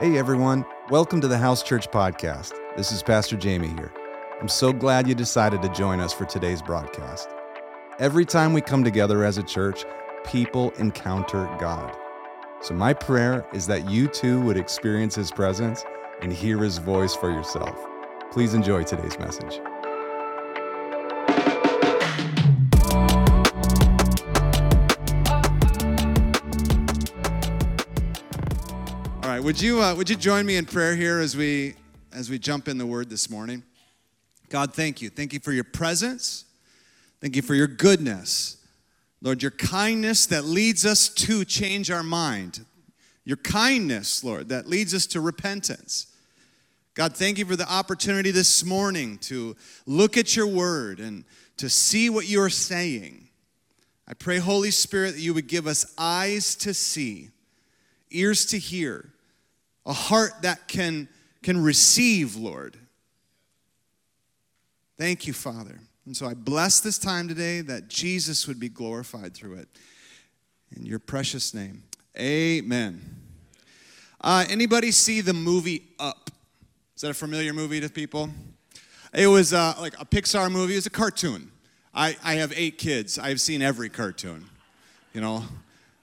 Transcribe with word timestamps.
Hey 0.00 0.18
everyone, 0.18 0.66
welcome 0.90 1.20
to 1.20 1.28
the 1.28 1.38
House 1.38 1.62
Church 1.62 1.88
Podcast. 1.88 2.52
This 2.76 2.90
is 2.90 3.00
Pastor 3.00 3.36
Jamey 3.36 3.78
here. 3.78 3.92
I'm 4.40 4.48
so 4.48 4.72
glad 4.72 5.06
you 5.06 5.14
decided 5.14 5.62
to 5.62 5.68
join 5.68 6.00
us 6.00 6.12
for 6.12 6.24
today's 6.24 6.60
broadcast. 6.60 7.28
Every 8.00 8.24
time 8.24 8.52
we 8.52 8.60
come 8.60 8.82
together 8.82 9.22
as 9.22 9.38
a 9.38 9.42
church, 9.44 9.84
people 10.24 10.72
encounter 10.78 11.48
God. 11.60 11.96
So, 12.60 12.74
my 12.74 12.92
prayer 12.92 13.46
is 13.52 13.68
that 13.68 13.88
you 13.88 14.08
too 14.08 14.40
would 14.40 14.56
experience 14.56 15.14
His 15.14 15.30
presence 15.30 15.84
and 16.22 16.32
hear 16.32 16.58
His 16.58 16.78
voice 16.78 17.14
for 17.14 17.30
yourself. 17.30 17.78
Please 18.32 18.52
enjoy 18.52 18.82
today's 18.82 19.16
message. 19.20 19.60
Would 29.44 29.60
you 29.60 29.82
uh, 29.82 29.94
would 29.94 30.08
you 30.08 30.16
join 30.16 30.46
me 30.46 30.56
in 30.56 30.64
prayer 30.64 30.96
here 30.96 31.20
as 31.20 31.36
we 31.36 31.74
as 32.14 32.30
we 32.30 32.38
jump 32.38 32.66
in 32.66 32.78
the 32.78 32.86
Word 32.86 33.10
this 33.10 33.28
morning? 33.28 33.62
God, 34.48 34.72
thank 34.72 35.02
you, 35.02 35.10
thank 35.10 35.34
you 35.34 35.40
for 35.40 35.52
your 35.52 35.64
presence, 35.64 36.46
thank 37.20 37.36
you 37.36 37.42
for 37.42 37.54
your 37.54 37.66
goodness, 37.66 38.56
Lord, 39.20 39.42
your 39.42 39.50
kindness 39.50 40.24
that 40.26 40.46
leads 40.46 40.86
us 40.86 41.10
to 41.10 41.44
change 41.44 41.90
our 41.90 42.02
mind, 42.02 42.64
your 43.26 43.36
kindness, 43.36 44.24
Lord, 44.24 44.48
that 44.48 44.66
leads 44.66 44.94
us 44.94 45.04
to 45.08 45.20
repentance. 45.20 46.06
God, 46.94 47.14
thank 47.14 47.36
you 47.36 47.44
for 47.44 47.56
the 47.56 47.70
opportunity 47.70 48.30
this 48.30 48.64
morning 48.64 49.18
to 49.18 49.56
look 49.84 50.16
at 50.16 50.34
your 50.34 50.46
Word 50.46 51.00
and 51.00 51.22
to 51.58 51.68
see 51.68 52.08
what 52.08 52.26
you 52.26 52.40
are 52.40 52.48
saying. 52.48 53.28
I 54.08 54.14
pray, 54.14 54.38
Holy 54.38 54.70
Spirit, 54.70 55.16
that 55.16 55.20
you 55.20 55.34
would 55.34 55.48
give 55.48 55.66
us 55.66 55.92
eyes 55.98 56.54
to 56.56 56.72
see, 56.72 57.28
ears 58.10 58.46
to 58.46 58.58
hear 58.58 59.10
a 59.86 59.92
heart 59.92 60.42
that 60.42 60.68
can, 60.68 61.08
can 61.42 61.62
receive, 61.62 62.36
Lord. 62.36 62.76
Thank 64.98 65.26
you, 65.26 65.32
Father. 65.32 65.78
And 66.06 66.16
so 66.16 66.26
I 66.26 66.34
bless 66.34 66.80
this 66.80 66.98
time 66.98 67.28
today 67.28 67.60
that 67.62 67.88
Jesus 67.88 68.46
would 68.46 68.60
be 68.60 68.68
glorified 68.68 69.34
through 69.34 69.54
it. 69.54 69.68
In 70.76 70.84
your 70.84 70.98
precious 70.98 71.54
name, 71.54 71.82
amen. 72.18 73.00
Uh, 74.20 74.44
anybody 74.48 74.90
see 74.90 75.20
the 75.20 75.32
movie 75.32 75.82
Up? 75.98 76.30
Is 76.96 77.02
that 77.02 77.10
a 77.10 77.14
familiar 77.14 77.52
movie 77.52 77.80
to 77.80 77.88
people? 77.88 78.30
It 79.12 79.26
was 79.26 79.52
uh, 79.52 79.74
like 79.80 79.94
a 80.00 80.04
Pixar 80.04 80.50
movie. 80.50 80.74
It 80.74 80.76
was 80.76 80.86
a 80.86 80.90
cartoon. 80.90 81.50
I, 81.94 82.16
I 82.24 82.34
have 82.34 82.52
eight 82.56 82.78
kids. 82.78 83.18
I've 83.18 83.40
seen 83.40 83.62
every 83.62 83.88
cartoon. 83.88 84.46
You 85.12 85.20
know, 85.20 85.44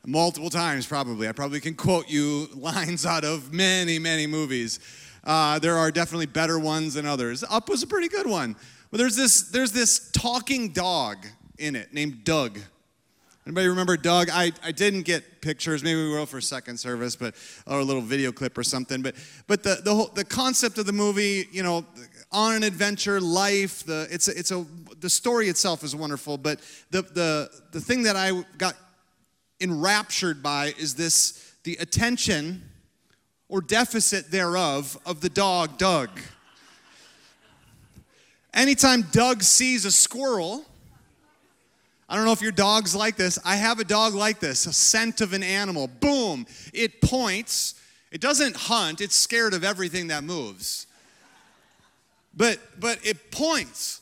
multiple 0.05 0.49
times 0.49 0.85
probably. 0.85 1.27
I 1.27 1.31
probably 1.31 1.59
can 1.59 1.75
quote 1.75 2.09
you 2.09 2.47
lines 2.55 3.05
out 3.05 3.23
of 3.23 3.53
many, 3.53 3.99
many 3.99 4.27
movies. 4.27 4.79
Uh, 5.23 5.59
there 5.59 5.77
are 5.77 5.91
definitely 5.91 6.25
better 6.25 6.57
ones 6.57 6.95
than 6.95 7.05
others. 7.05 7.43
Up 7.49 7.69
was 7.69 7.83
a 7.83 7.87
pretty 7.87 8.07
good 8.07 8.27
one. 8.27 8.55
But 8.89 8.97
there's 8.97 9.15
this, 9.15 9.43
there's 9.43 9.71
this 9.71 10.11
talking 10.11 10.73
dog 10.73 11.25
in 11.57 11.75
it 11.75 11.93
named 11.93 12.23
Doug. 12.23 12.59
Anybody 13.45 13.67
remember 13.69 13.97
Doug? 13.97 14.29
I, 14.31 14.51
I 14.63 14.71
didn't 14.71 15.03
get 15.03 15.41
pictures. 15.41 15.83
Maybe 15.83 15.99
we 15.99 16.09
will 16.09 16.27
for 16.27 16.39
second 16.41 16.79
service, 16.79 17.15
but 17.15 17.33
or 17.65 17.79
a 17.79 17.83
little 17.83 18.01
video 18.01 18.31
clip 18.31 18.55
or 18.55 18.63
something. 18.63 19.01
But 19.01 19.15
but 19.47 19.63
the 19.63 19.81
the 19.83 19.95
whole 19.95 20.07
the 20.13 20.23
concept 20.23 20.77
of 20.77 20.85
the 20.85 20.93
movie, 20.93 21.47
you 21.51 21.63
know, 21.63 21.83
on 22.31 22.55
an 22.55 22.63
adventure, 22.63 23.19
life. 23.19 23.83
The 23.83 24.07
it's 24.11 24.27
a, 24.27 24.37
it's 24.37 24.51
a 24.51 24.63
the 24.99 25.09
story 25.09 25.47
itself 25.47 25.83
is 25.83 25.95
wonderful. 25.95 26.37
But 26.37 26.59
the 26.91 27.01
the 27.01 27.49
the 27.71 27.81
thing 27.81 28.03
that 28.03 28.15
I 28.15 28.43
got 28.59 28.75
enraptured 29.61 30.41
by 30.41 30.73
is 30.77 30.95
this 30.95 31.53
the 31.63 31.77
attention 31.79 32.63
or 33.47 33.61
deficit 33.61 34.31
thereof 34.31 34.97
of 35.05 35.21
the 35.21 35.29
dog 35.29 35.77
Doug. 35.77 36.09
Anytime 38.53 39.03
Doug 39.11 39.43
sees 39.43 39.85
a 39.85 39.91
squirrel, 39.91 40.65
I 42.09 42.15
don't 42.15 42.25
know 42.25 42.33
if 42.33 42.41
your 42.41 42.51
dog's 42.51 42.93
like 42.93 43.15
this. 43.15 43.39
I 43.45 43.55
have 43.55 43.79
a 43.79 43.85
dog 43.85 44.13
like 44.13 44.39
this, 44.39 44.65
a 44.65 44.73
scent 44.73 45.21
of 45.21 45.31
an 45.31 45.43
animal. 45.43 45.87
Boom, 45.87 46.45
it 46.73 47.01
points. 47.01 47.75
It 48.11 48.19
doesn't 48.19 48.55
hunt, 48.55 48.99
it's 48.99 49.15
scared 49.15 49.53
of 49.53 49.63
everything 49.63 50.07
that 50.07 50.23
moves. 50.23 50.87
But 52.33 52.59
but 52.79 53.05
it 53.05 53.31
points. 53.31 54.00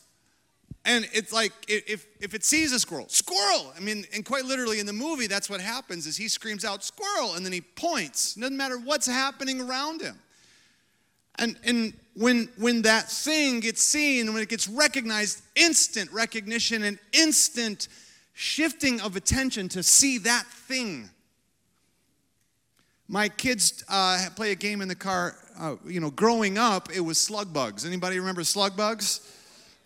And 0.85 1.07
it's 1.11 1.33
like 1.33 1.51
if, 1.67 2.05
if 2.19 2.33
it 2.33 2.43
sees 2.43 2.71
a 2.71 2.79
squirrel, 2.79 3.07
squirrel. 3.09 3.73
I 3.75 3.79
mean, 3.79 4.05
and 4.13 4.25
quite 4.25 4.45
literally 4.45 4.79
in 4.79 4.85
the 4.85 4.93
movie, 4.93 5.27
that's 5.27 5.49
what 5.49 5.61
happens 5.61 6.07
is 6.07 6.15
he 6.17 6.27
screams 6.27 6.63
out, 6.63 6.83
squirrel, 6.83 7.35
and 7.35 7.45
then 7.45 7.51
he 7.51 7.61
points. 7.61 8.35
Doesn't 8.35 8.55
matter 8.55 8.77
what's 8.77 9.05
happening 9.05 9.61
around 9.61 10.01
him. 10.01 10.17
And, 11.37 11.57
and 11.63 11.93
when, 12.15 12.49
when 12.57 12.81
that 12.83 13.09
thing 13.09 13.61
gets 13.61 13.81
seen, 13.81 14.33
when 14.33 14.41
it 14.41 14.49
gets 14.49 14.67
recognized, 14.67 15.41
instant 15.55 16.11
recognition 16.11 16.83
and 16.83 16.99
instant 17.13 17.87
shifting 18.33 19.01
of 19.01 19.15
attention 19.15 19.69
to 19.69 19.83
see 19.83 20.17
that 20.19 20.45
thing. 20.45 21.09
My 23.07 23.27
kids 23.27 23.83
uh, 23.89 24.27
play 24.35 24.51
a 24.51 24.55
game 24.55 24.81
in 24.81 24.87
the 24.87 24.95
car. 24.95 25.35
Uh, 25.59 25.75
you 25.85 25.99
know, 25.99 26.11
growing 26.11 26.57
up, 26.57 26.89
it 26.95 27.01
was 27.01 27.19
slug 27.19 27.51
bugs. 27.51 27.85
Anybody 27.85 28.19
remember 28.19 28.43
slug 28.43 28.77
bugs? 28.77 29.21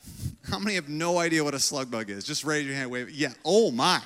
How 0.50 0.60
many 0.60 0.76
have 0.76 0.90
no 0.90 1.18
idea 1.18 1.44
what 1.44 1.54
a 1.54 1.60
slug 1.60 1.90
bug 1.90 2.10
is? 2.10 2.24
Just 2.24 2.44
raise 2.44 2.66
your 2.66 2.76
hand. 2.76 2.92
Wave. 2.92 3.10
Yeah. 3.10 3.34
Oh 3.44 3.72
my. 3.72 4.02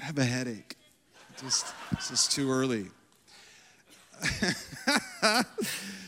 I 0.00 0.04
have 0.04 0.18
a 0.18 0.24
headache. 0.24 0.76
Just, 1.40 1.66
it's 1.92 2.08
just 2.08 2.32
too 2.32 2.50
early. 2.50 2.86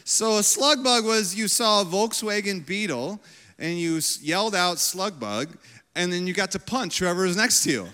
so 0.05 0.39
a 0.39 0.43
slug 0.43 0.83
bug 0.83 1.05
was 1.05 1.35
you 1.35 1.49
saw 1.49 1.81
a 1.81 1.85
Volkswagen 1.85 2.65
Beetle 2.65 3.21
and 3.59 3.79
you 3.79 4.01
yelled 4.21 4.55
out 4.55 4.79
slug 4.79 5.19
bug 5.19 5.57
and 5.95 6.13
then 6.13 6.27
you 6.27 6.33
got 6.33 6.51
to 6.53 6.59
punch 6.59 6.99
whoever 6.99 7.23
was 7.23 7.37
next 7.37 7.63
to 7.65 7.71
you. 7.71 7.89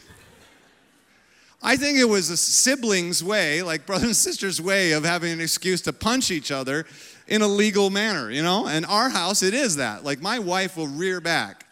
I 1.63 1.77
think 1.77 1.99
it 1.99 2.05
was 2.05 2.31
a 2.31 2.37
sibling's 2.37 3.23
way, 3.23 3.63
like 3.63 3.87
brother 3.87 4.07
and 4.07 4.17
sister's 4.17 4.61
way 4.61 4.93
of 4.93 5.05
having 5.05 5.33
an 5.33 5.41
excuse 5.41 5.83
to 5.83 5.93
punch 5.93 6.31
each 6.31 6.51
other 6.51 6.87
in 7.29 7.43
a 7.43 7.49
legal 7.49 7.91
manner, 7.91 8.31
you 8.31 8.43
know? 8.43 8.67
And 8.67 8.87
our 8.87 9.11
house, 9.11 9.43
it 9.43 9.55
is 9.55 9.77
that. 9.77 10.05
Like 10.05 10.21
my 10.21 10.39
wife 10.39 10.77
will 10.77 10.89
rear 10.89 11.21
back 11.21 11.67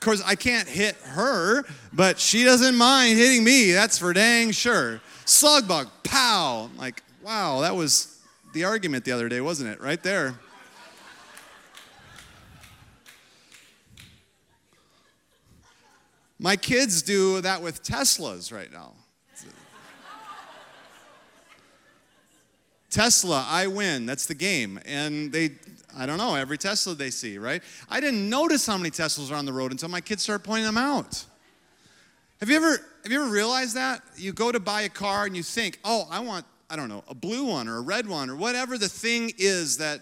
course, 0.00 0.22
I 0.24 0.34
can't 0.34 0.68
hit 0.68 0.96
her, 1.02 1.64
but 1.92 2.18
she 2.18 2.44
doesn't 2.44 2.74
mind 2.74 3.18
hitting 3.18 3.44
me. 3.44 3.72
That's 3.72 3.98
for 3.98 4.12
dang 4.12 4.50
sure. 4.50 5.00
Slug 5.24 5.68
bug, 5.68 5.88
pow. 6.04 6.70
Like, 6.78 7.02
wow, 7.22 7.60
that 7.60 7.76
was 7.76 8.18
the 8.52 8.64
argument 8.64 9.04
the 9.04 9.12
other 9.12 9.28
day, 9.28 9.40
wasn't 9.40 9.70
it? 9.70 9.80
Right 9.80 10.02
there. 10.02 10.34
My 16.42 16.56
kids 16.56 17.02
do 17.02 17.42
that 17.42 17.60
with 17.60 17.82
Teslas 17.82 18.50
right 18.50 18.72
now. 18.72 18.94
Tesla, 22.90 23.46
I 23.46 23.66
win. 23.66 24.06
That's 24.06 24.24
the 24.24 24.34
game. 24.34 24.80
And 24.86 25.30
they 25.30 25.50
I 25.94 26.06
don't 26.06 26.16
know, 26.16 26.36
every 26.36 26.56
Tesla 26.56 26.94
they 26.94 27.10
see, 27.10 27.36
right? 27.36 27.62
I 27.90 28.00
didn't 28.00 28.30
notice 28.30 28.66
how 28.66 28.78
many 28.78 28.90
Teslas 28.90 29.30
are 29.30 29.34
on 29.34 29.44
the 29.44 29.52
road 29.52 29.70
until 29.70 29.90
my 29.90 30.00
kids 30.00 30.22
started 30.22 30.44
pointing 30.44 30.64
them 30.64 30.78
out. 30.78 31.24
Have 32.38 32.48
you 32.48 32.56
ever 32.56 32.80
have 33.02 33.12
you 33.12 33.22
ever 33.22 33.30
realized 33.30 33.76
that? 33.76 34.00
You 34.16 34.32
go 34.32 34.50
to 34.50 34.60
buy 34.60 34.82
a 34.82 34.88
car 34.88 35.26
and 35.26 35.36
you 35.36 35.42
think, 35.42 35.78
"Oh, 35.84 36.06
I 36.10 36.20
want, 36.20 36.46
I 36.70 36.76
don't 36.76 36.88
know, 36.88 37.04
a 37.06 37.14
blue 37.14 37.44
one 37.44 37.68
or 37.68 37.76
a 37.76 37.80
red 37.82 38.08
one 38.08 38.30
or 38.30 38.36
whatever 38.36 38.78
the 38.78 38.88
thing 38.88 39.32
is 39.36 39.76
that 39.76 40.00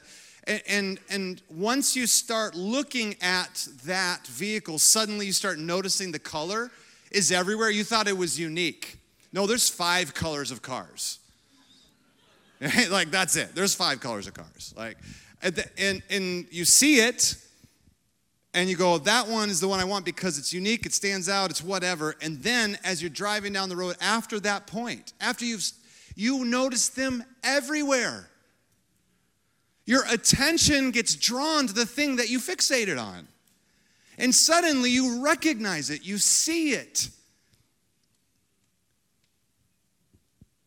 and, 0.48 0.62
and, 0.66 1.00
and 1.10 1.42
once 1.48 1.94
you 1.94 2.06
start 2.06 2.54
looking 2.54 3.14
at 3.20 3.68
that 3.84 4.26
vehicle, 4.26 4.78
suddenly 4.78 5.26
you 5.26 5.32
start 5.32 5.58
noticing 5.58 6.10
the 6.10 6.18
color 6.18 6.70
is 7.10 7.30
everywhere. 7.30 7.70
You 7.70 7.84
thought 7.84 8.08
it 8.08 8.16
was 8.16 8.40
unique. 8.40 8.98
No, 9.32 9.46
there's 9.46 9.68
five 9.68 10.14
colors 10.14 10.50
of 10.50 10.62
cars. 10.62 11.18
like 12.90 13.10
that's 13.10 13.36
it. 13.36 13.54
There's 13.54 13.74
five 13.74 14.00
colors 14.00 14.26
of 14.26 14.34
cars. 14.34 14.74
Like 14.76 14.96
and, 15.42 16.02
and 16.10 16.46
you 16.50 16.64
see 16.64 16.96
it, 16.96 17.36
and 18.54 18.68
you 18.68 18.76
go, 18.76 18.98
that 18.98 19.28
one 19.28 19.50
is 19.50 19.60
the 19.60 19.68
one 19.68 19.78
I 19.78 19.84
want 19.84 20.04
because 20.04 20.38
it's 20.38 20.52
unique, 20.52 20.86
it 20.86 20.92
stands 20.92 21.28
out, 21.28 21.50
it's 21.50 21.62
whatever. 21.62 22.16
And 22.20 22.42
then 22.42 22.78
as 22.82 23.00
you're 23.02 23.10
driving 23.10 23.52
down 23.52 23.68
the 23.68 23.76
road 23.76 23.96
after 24.00 24.40
that 24.40 24.66
point, 24.66 25.12
after 25.20 25.44
you've 25.44 25.70
you 26.16 26.44
notice 26.44 26.88
them 26.88 27.22
everywhere. 27.44 28.28
Your 29.88 30.04
attention 30.10 30.90
gets 30.90 31.14
drawn 31.14 31.66
to 31.66 31.72
the 31.72 31.86
thing 31.86 32.16
that 32.16 32.28
you 32.28 32.40
fixated 32.40 33.02
on. 33.02 33.26
And 34.18 34.34
suddenly 34.34 34.90
you 34.90 35.24
recognize 35.24 35.88
it, 35.88 36.04
you 36.04 36.18
see 36.18 36.72
it. 36.72 37.08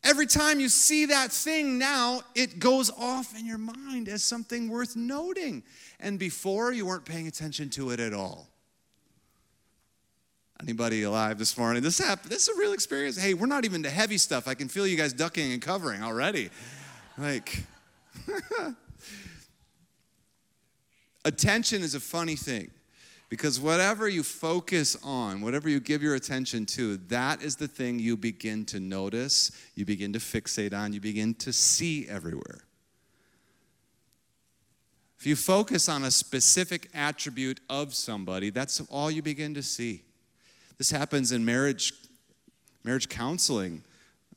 Every 0.03 0.25
time 0.25 0.59
you 0.59 0.69
see 0.69 1.05
that 1.05 1.31
thing 1.31 1.77
now, 1.77 2.21
it 2.33 2.57
goes 2.57 2.89
off 2.89 3.37
in 3.37 3.45
your 3.45 3.59
mind 3.59 4.09
as 4.09 4.23
something 4.23 4.67
worth 4.69 4.95
noting. 4.95 5.61
And 5.99 6.17
before, 6.17 6.73
you 6.73 6.87
weren't 6.87 7.05
paying 7.05 7.27
attention 7.27 7.69
to 7.71 7.91
it 7.91 7.99
at 7.99 8.15
all. 8.15 8.47
Anybody 10.59 11.03
alive 11.03 11.37
this 11.37 11.59
morning? 11.59 11.83
This 11.83 11.99
happened. 11.99 12.31
This 12.31 12.47
is 12.47 12.57
a 12.57 12.59
real 12.59 12.73
experience. 12.73 13.21
Hey, 13.21 13.35
we're 13.35 13.45
not 13.45 13.65
even 13.65 13.83
the 13.83 13.91
heavy 13.91 14.17
stuff. 14.17 14.47
I 14.47 14.55
can 14.55 14.67
feel 14.67 14.87
you 14.87 14.97
guys 14.97 15.13
ducking 15.13 15.51
and 15.51 15.61
covering 15.61 16.01
already. 16.01 16.49
Like, 17.19 17.63
attention 21.25 21.81
is 21.81 21.95
a 21.95 21.99
funny 21.99 22.35
thing 22.35 22.71
because 23.31 23.61
whatever 23.61 24.09
you 24.09 24.23
focus 24.23 24.97
on, 25.03 25.39
whatever 25.39 25.69
you 25.69 25.79
give 25.79 26.03
your 26.03 26.15
attention 26.15 26.65
to, 26.65 26.97
that 26.97 27.41
is 27.41 27.55
the 27.55 27.67
thing 27.67 27.97
you 27.97 28.17
begin 28.17 28.65
to 28.65 28.79
notice, 28.79 29.51
you 29.73 29.85
begin 29.85 30.11
to 30.11 30.19
fixate 30.19 30.73
on, 30.73 30.91
you 30.91 30.99
begin 30.99 31.33
to 31.35 31.53
see 31.53 32.07
everywhere. 32.09 32.65
If 35.17 35.25
you 35.25 35.37
focus 35.37 35.87
on 35.87 36.03
a 36.03 36.11
specific 36.11 36.89
attribute 36.93 37.61
of 37.69 37.93
somebody, 37.93 38.49
that's 38.49 38.81
all 38.89 39.09
you 39.09 39.21
begin 39.21 39.53
to 39.53 39.63
see. 39.63 40.03
This 40.77 40.91
happens 40.91 41.31
in 41.31 41.45
marriage, 41.45 41.93
marriage 42.83 43.07
counseling. 43.07 43.83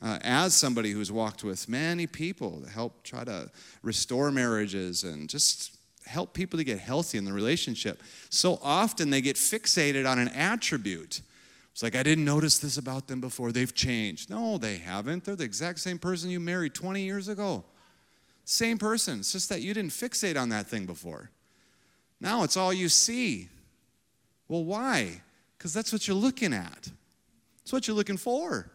Uh, 0.02 0.18
as 0.22 0.54
somebody 0.54 0.90
who's 0.90 1.10
walked 1.10 1.42
with 1.42 1.66
many 1.66 2.06
people 2.06 2.60
to 2.60 2.68
help 2.68 3.02
try 3.02 3.24
to 3.24 3.50
restore 3.82 4.30
marriages 4.30 5.02
and 5.02 5.30
just 5.30 5.73
help 6.06 6.34
people 6.34 6.58
to 6.58 6.64
get 6.64 6.78
healthy 6.78 7.18
in 7.18 7.24
the 7.24 7.32
relationship, 7.32 8.02
so 8.30 8.58
often 8.62 9.10
they 9.10 9.20
get 9.20 9.36
fixated 9.36 10.08
on 10.08 10.18
an 10.18 10.28
attribute. 10.28 11.20
It's 11.72 11.82
like, 11.82 11.96
I 11.96 12.02
didn't 12.02 12.24
notice 12.24 12.58
this 12.58 12.76
about 12.76 13.08
them 13.08 13.20
before. 13.20 13.50
They've 13.50 13.74
changed. 13.74 14.30
No, 14.30 14.58
they 14.58 14.76
haven't. 14.76 15.24
They're 15.24 15.34
the 15.34 15.44
exact 15.44 15.80
same 15.80 15.98
person 15.98 16.30
you 16.30 16.38
married 16.38 16.74
20 16.74 17.02
years 17.02 17.28
ago. 17.28 17.64
Same 18.44 18.78
person. 18.78 19.20
It's 19.20 19.32
just 19.32 19.48
that 19.48 19.60
you 19.60 19.74
didn't 19.74 19.90
fixate 19.90 20.40
on 20.40 20.50
that 20.50 20.66
thing 20.66 20.86
before. 20.86 21.30
Now 22.20 22.44
it's 22.44 22.56
all 22.56 22.72
you 22.72 22.88
see. 22.88 23.48
Well, 24.46 24.64
why? 24.64 25.20
Because 25.58 25.72
that's 25.72 25.92
what 25.92 26.06
you're 26.06 26.16
looking 26.16 26.52
at, 26.52 26.90
it's 27.62 27.72
what 27.72 27.88
you're 27.88 27.96
looking 27.96 28.18
for. 28.18 28.70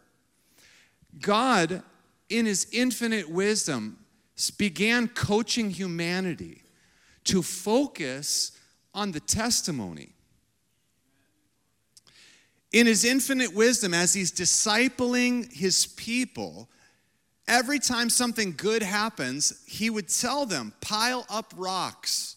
God, 1.22 1.84
in 2.30 2.46
his 2.46 2.68
infinite 2.72 3.30
wisdom, 3.30 3.98
began 4.58 5.08
coaching 5.08 5.70
humanity 5.70 6.64
to 7.26 7.42
focus 7.42 8.52
on 8.94 9.12
the 9.12 9.20
testimony. 9.20 10.14
In 12.72 12.86
his 12.86 13.04
infinite 13.04 13.54
wisdom, 13.54 13.94
as 13.94 14.14
he's 14.14 14.32
discipling 14.32 15.52
his 15.52 15.88
people, 15.88 16.70
every 17.48 17.80
time 17.80 18.10
something 18.10 18.54
good 18.56 18.84
happens, 18.84 19.64
he 19.68 19.90
would 19.90 20.08
tell 20.08 20.46
them, 20.46 20.74
pile 20.82 21.26
up 21.30 21.54
rocks, 21.58 22.36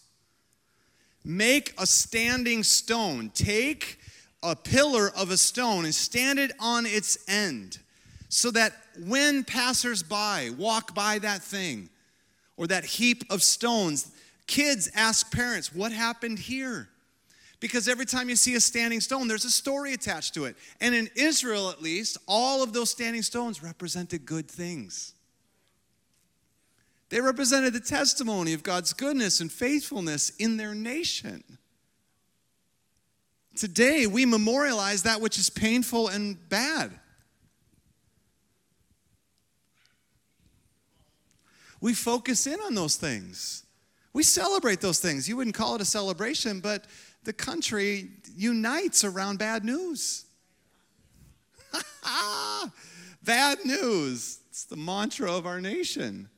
make 1.23 1.73
a 1.77 1.85
standing 1.85 2.63
stone, 2.63 3.29
take 3.33 3.99
a 4.41 4.55
pillar 4.55 5.11
of 5.15 5.31
a 5.31 5.37
stone 5.37 5.85
and 5.85 5.95
stand 5.95 6.39
it 6.39 6.51
on 6.59 6.85
its 6.85 7.17
end 7.29 7.79
so 8.27 8.49
that 8.49 8.73
when 9.05 9.43
passersby 9.43 10.49
walk 10.57 10.95
by 10.95 11.19
that 11.19 11.41
thing 11.41 11.87
or 12.57 12.65
that 12.65 12.83
heap 12.83 13.23
of 13.29 13.43
stones, 13.43 14.11
kids 14.53 14.87
ask 14.93 15.33
parents, 15.33 15.73
What 15.73 15.91
happened 15.91 16.37
here? 16.37 16.87
Because 17.59 17.87
every 17.87 18.05
time 18.05 18.29
you 18.29 18.35
see 18.35 18.55
a 18.55 18.59
standing 18.59 18.99
stone, 18.99 19.27
there's 19.27 19.45
a 19.45 19.51
story 19.51 19.93
attached 19.93 20.33
to 20.33 20.45
it. 20.45 20.55
And 20.81 20.93
in 20.93 21.09
Israel, 21.15 21.69
at 21.69 21.81
least, 21.81 22.17
all 22.27 22.61
of 22.61 22.73
those 22.73 22.89
standing 22.89 23.21
stones 23.21 23.63
represented 23.63 24.25
good 24.25 24.49
things. 24.51 25.13
They 27.09 27.21
represented 27.21 27.73
the 27.73 27.79
testimony 27.79 28.53
of 28.53 28.63
God's 28.63 28.91
goodness 28.91 29.39
and 29.39 29.51
faithfulness 29.51 30.31
in 30.37 30.57
their 30.57 30.75
nation. 30.75 31.43
Today, 33.55 34.07
we 34.07 34.25
memorialize 34.25 35.03
that 35.03 35.21
which 35.21 35.39
is 35.39 35.49
painful 35.49 36.09
and 36.09 36.37
bad. 36.49 36.91
We 41.79 41.93
focus 41.93 42.45
in 42.45 42.59
on 42.59 42.75
those 42.75 42.97
things. 42.97 43.62
We 44.13 44.23
celebrate 44.23 44.79
those 44.79 44.99
things. 44.99 45.27
You 45.27 45.37
wouldn't 45.37 45.55
call 45.55 45.75
it 45.75 45.81
a 45.81 45.85
celebration, 45.85 46.59
but 46.59 46.85
the 47.23 47.33
country 47.33 48.09
unites 48.35 49.03
around 49.03 49.39
bad 49.39 49.65
news. 49.65 50.25
bad 53.23 53.57
news. 53.65 54.39
It's 54.49 54.65
the 54.65 54.77
mantra 54.77 55.31
of 55.31 55.47
our 55.47 55.59
nation. 55.59 56.29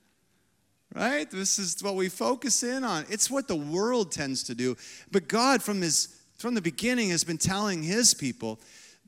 Right? 0.93 1.29
This 1.29 1.59
is 1.59 1.83
what 1.83 1.95
we 1.95 2.07
focus 2.07 2.63
in 2.63 2.85
on. 2.85 3.05
It's 3.09 3.29
what 3.29 3.49
the 3.49 3.55
world 3.55 4.13
tends 4.13 4.43
to 4.43 4.55
do. 4.55 4.77
But 5.11 5.27
God, 5.27 5.61
from 5.61 5.81
his 5.81 6.15
from 6.37 6.53
the 6.53 6.61
beginning 6.61 7.09
has 7.09 7.23
been 7.23 7.37
telling 7.37 7.81
his 7.81 8.13
people 8.13 8.59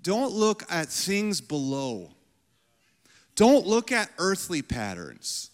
don't 0.02 0.34
look 0.34 0.64
at 0.70 0.88
things 0.88 1.42
below. 1.42 2.12
Don't 3.36 3.66
look 3.66 3.92
at 3.92 4.10
earthly 4.18 4.62
patterns. 4.62 5.52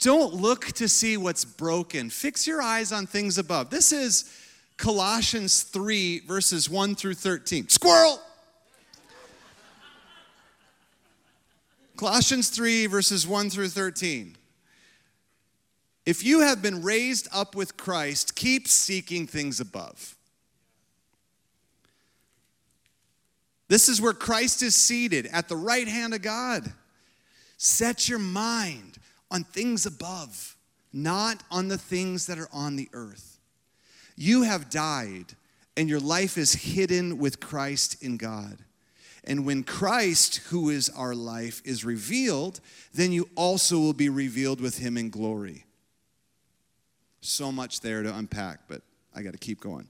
Don't 0.00 0.34
look 0.34 0.66
to 0.72 0.88
see 0.88 1.16
what's 1.16 1.44
broken. 1.44 2.10
Fix 2.10 2.46
your 2.46 2.62
eyes 2.62 2.92
on 2.92 3.06
things 3.06 3.38
above. 3.38 3.70
This 3.70 3.92
is 3.92 4.32
Colossians 4.76 5.62
3, 5.64 6.20
verses 6.20 6.70
1 6.70 6.94
through 6.94 7.14
13. 7.14 7.68
Squirrel! 7.68 8.20
Colossians 11.96 12.50
3, 12.50 12.86
verses 12.86 13.26
1 13.26 13.50
through 13.50 13.68
13. 13.68 14.36
If 16.06 16.24
you 16.24 16.40
have 16.40 16.62
been 16.62 16.82
raised 16.82 17.28
up 17.32 17.56
with 17.56 17.76
Christ, 17.76 18.36
keep 18.36 18.68
seeking 18.68 19.26
things 19.26 19.58
above 19.60 20.16
This 23.68 23.88
is 23.88 24.00
where 24.00 24.14
Christ 24.14 24.62
is 24.62 24.74
seated 24.74 25.26
at 25.26 25.48
the 25.48 25.56
right 25.56 25.86
hand 25.86 26.14
of 26.14 26.22
God. 26.22 26.72
Set 27.58 28.08
your 28.08 28.18
mind 28.18 28.98
on 29.30 29.44
things 29.44 29.86
above, 29.86 30.56
not 30.92 31.42
on 31.50 31.68
the 31.68 31.78
things 31.78 32.26
that 32.26 32.38
are 32.38 32.48
on 32.52 32.76
the 32.76 32.88
earth. 32.92 33.38
You 34.16 34.42
have 34.42 34.70
died, 34.70 35.36
and 35.76 35.88
your 35.88 36.00
life 36.00 36.36
is 36.38 36.52
hidden 36.52 37.18
with 37.18 37.40
Christ 37.40 38.02
in 38.02 38.16
God. 38.16 38.58
And 39.24 39.44
when 39.44 39.62
Christ, 39.62 40.36
who 40.48 40.70
is 40.70 40.88
our 40.90 41.14
life, 41.14 41.60
is 41.64 41.84
revealed, 41.84 42.60
then 42.94 43.12
you 43.12 43.28
also 43.36 43.78
will 43.78 43.92
be 43.92 44.08
revealed 44.08 44.60
with 44.60 44.78
him 44.78 44.96
in 44.96 45.10
glory. 45.10 45.64
So 47.20 47.52
much 47.52 47.80
there 47.80 48.02
to 48.02 48.16
unpack, 48.16 48.60
but 48.68 48.82
I 49.14 49.22
got 49.22 49.32
to 49.32 49.38
keep 49.38 49.60
going. 49.60 49.86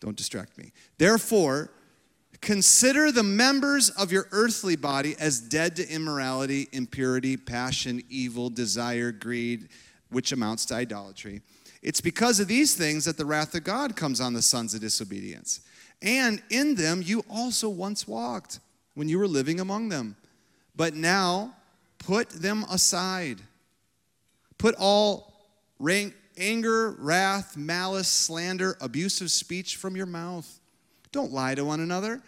Don't 0.00 0.16
distract 0.16 0.56
me. 0.56 0.72
Therefore, 0.98 1.70
Consider 2.46 3.10
the 3.10 3.24
members 3.24 3.90
of 3.90 4.12
your 4.12 4.28
earthly 4.30 4.76
body 4.76 5.16
as 5.18 5.40
dead 5.40 5.74
to 5.74 5.88
immorality, 5.92 6.68
impurity, 6.70 7.36
passion, 7.36 8.00
evil, 8.08 8.50
desire, 8.50 9.10
greed, 9.10 9.68
which 10.10 10.30
amounts 10.30 10.64
to 10.66 10.76
idolatry. 10.76 11.42
It's 11.82 12.00
because 12.00 12.38
of 12.38 12.46
these 12.46 12.76
things 12.76 13.04
that 13.06 13.16
the 13.16 13.24
wrath 13.24 13.56
of 13.56 13.64
God 13.64 13.96
comes 13.96 14.20
on 14.20 14.32
the 14.32 14.42
sons 14.42 14.74
of 14.74 14.80
disobedience. 14.80 15.62
And 16.00 16.40
in 16.48 16.76
them 16.76 17.02
you 17.04 17.24
also 17.28 17.68
once 17.68 18.06
walked 18.06 18.60
when 18.94 19.08
you 19.08 19.18
were 19.18 19.26
living 19.26 19.58
among 19.58 19.88
them. 19.88 20.14
But 20.76 20.94
now 20.94 21.52
put 21.98 22.28
them 22.30 22.64
aside. 22.70 23.40
Put 24.56 24.76
all 24.78 25.34
rank, 25.80 26.14
anger, 26.38 26.92
wrath, 26.92 27.56
malice, 27.56 28.06
slander, 28.06 28.76
abusive 28.80 29.32
speech 29.32 29.74
from 29.74 29.96
your 29.96 30.06
mouth 30.06 30.60
don't 31.16 31.32
lie 31.32 31.54
to 31.54 31.64
one 31.64 31.80
another, 31.80 32.20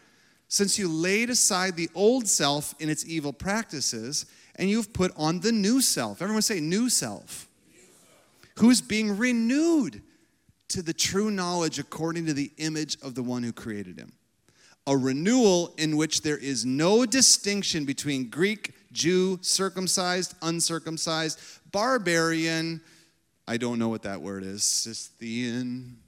since 0.48 0.78
you 0.78 0.88
laid 0.88 1.30
aside 1.30 1.76
the 1.76 1.88
old 1.94 2.26
self 2.26 2.74
in 2.78 2.88
its 2.88 3.06
evil 3.06 3.32
practices, 3.32 4.26
and 4.56 4.68
you've 4.68 4.92
put 4.92 5.12
on 5.16 5.40
the 5.40 5.52
new 5.52 5.80
self. 5.80 6.20
Everyone 6.20 6.42
say, 6.42 6.60
new 6.60 6.88
self. 6.88 7.48
Who's 8.56 8.80
being 8.80 9.16
renewed 9.16 10.02
to 10.68 10.82
the 10.82 10.92
true 10.92 11.30
knowledge 11.30 11.78
according 11.78 12.26
to 12.26 12.32
the 12.32 12.50
image 12.58 12.96
of 13.02 13.14
the 13.14 13.22
one 13.22 13.42
who 13.42 13.52
created 13.52 13.98
him. 13.98 14.12
A 14.86 14.96
renewal 14.96 15.74
in 15.78 15.96
which 15.96 16.22
there 16.22 16.38
is 16.38 16.64
no 16.64 17.06
distinction 17.06 17.84
between 17.84 18.28
Greek, 18.28 18.74
Jew, 18.90 19.38
circumcised, 19.42 20.34
uncircumcised, 20.42 21.38
barbarian, 21.72 22.80
I 23.46 23.58
don't 23.58 23.78
know 23.78 23.88
what 23.88 24.02
that 24.02 24.20
word 24.20 24.44
is, 24.44 24.64
Scythian, 24.64 25.98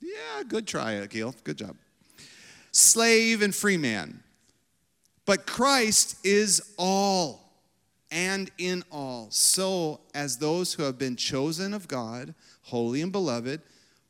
yeah, 0.00 0.42
good 0.46 0.66
try, 0.66 0.92
Akil. 0.92 1.34
Good 1.42 1.58
job. 1.58 1.76
Slave 2.76 3.40
and 3.40 3.54
free 3.54 3.78
man. 3.78 4.22
But 5.24 5.46
Christ 5.46 6.18
is 6.22 6.74
all 6.76 7.50
and 8.10 8.50
in 8.58 8.84
all. 8.92 9.28
So, 9.30 10.00
as 10.14 10.36
those 10.36 10.74
who 10.74 10.82
have 10.82 10.98
been 10.98 11.16
chosen 11.16 11.72
of 11.72 11.88
God, 11.88 12.34
holy 12.64 13.00
and 13.00 13.10
beloved, 13.10 13.62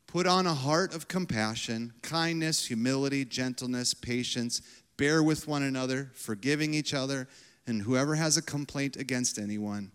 put 0.05 0.27
on 0.27 0.45
a 0.45 0.53
heart 0.53 0.93
of 0.93 1.07
compassion, 1.07 1.93
kindness, 2.01 2.65
humility, 2.65 3.23
gentleness, 3.23 3.93
patience, 3.93 4.61
bear 4.97 5.23
with 5.23 5.47
one 5.47 5.63
another, 5.63 6.11
forgiving 6.13 6.73
each 6.73 6.93
other, 6.93 7.29
and 7.67 7.83
whoever 7.83 8.15
has 8.15 8.35
a 8.35 8.41
complaint 8.41 8.97
against 8.97 9.39
anyone, 9.39 9.93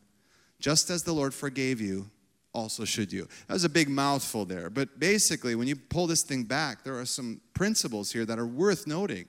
just 0.61 0.89
as 0.89 1.03
the 1.03 1.13
Lord 1.13 1.35
forgave 1.35 1.79
you, 1.79 2.09
also 2.53 2.85
should 2.85 3.13
you. 3.13 3.27
That 3.47 3.55
was 3.55 3.65
a 3.65 3.69
big 3.69 3.89
mouthful 3.89 4.45
there. 4.45 4.71
But 4.71 4.99
basically, 4.99 5.55
when 5.55 5.69
you 5.69 5.77
pull 5.77 6.07
this 6.07 6.23
thing 6.23 6.45
back, 6.45 6.85
there 6.85 6.99
are 6.99 7.07
some 7.07 7.41
principles 7.55 8.13
here 8.13 8.25
that 8.25 8.39
are 8.39 8.47
worth 8.47 8.87
noting. 8.87 9.27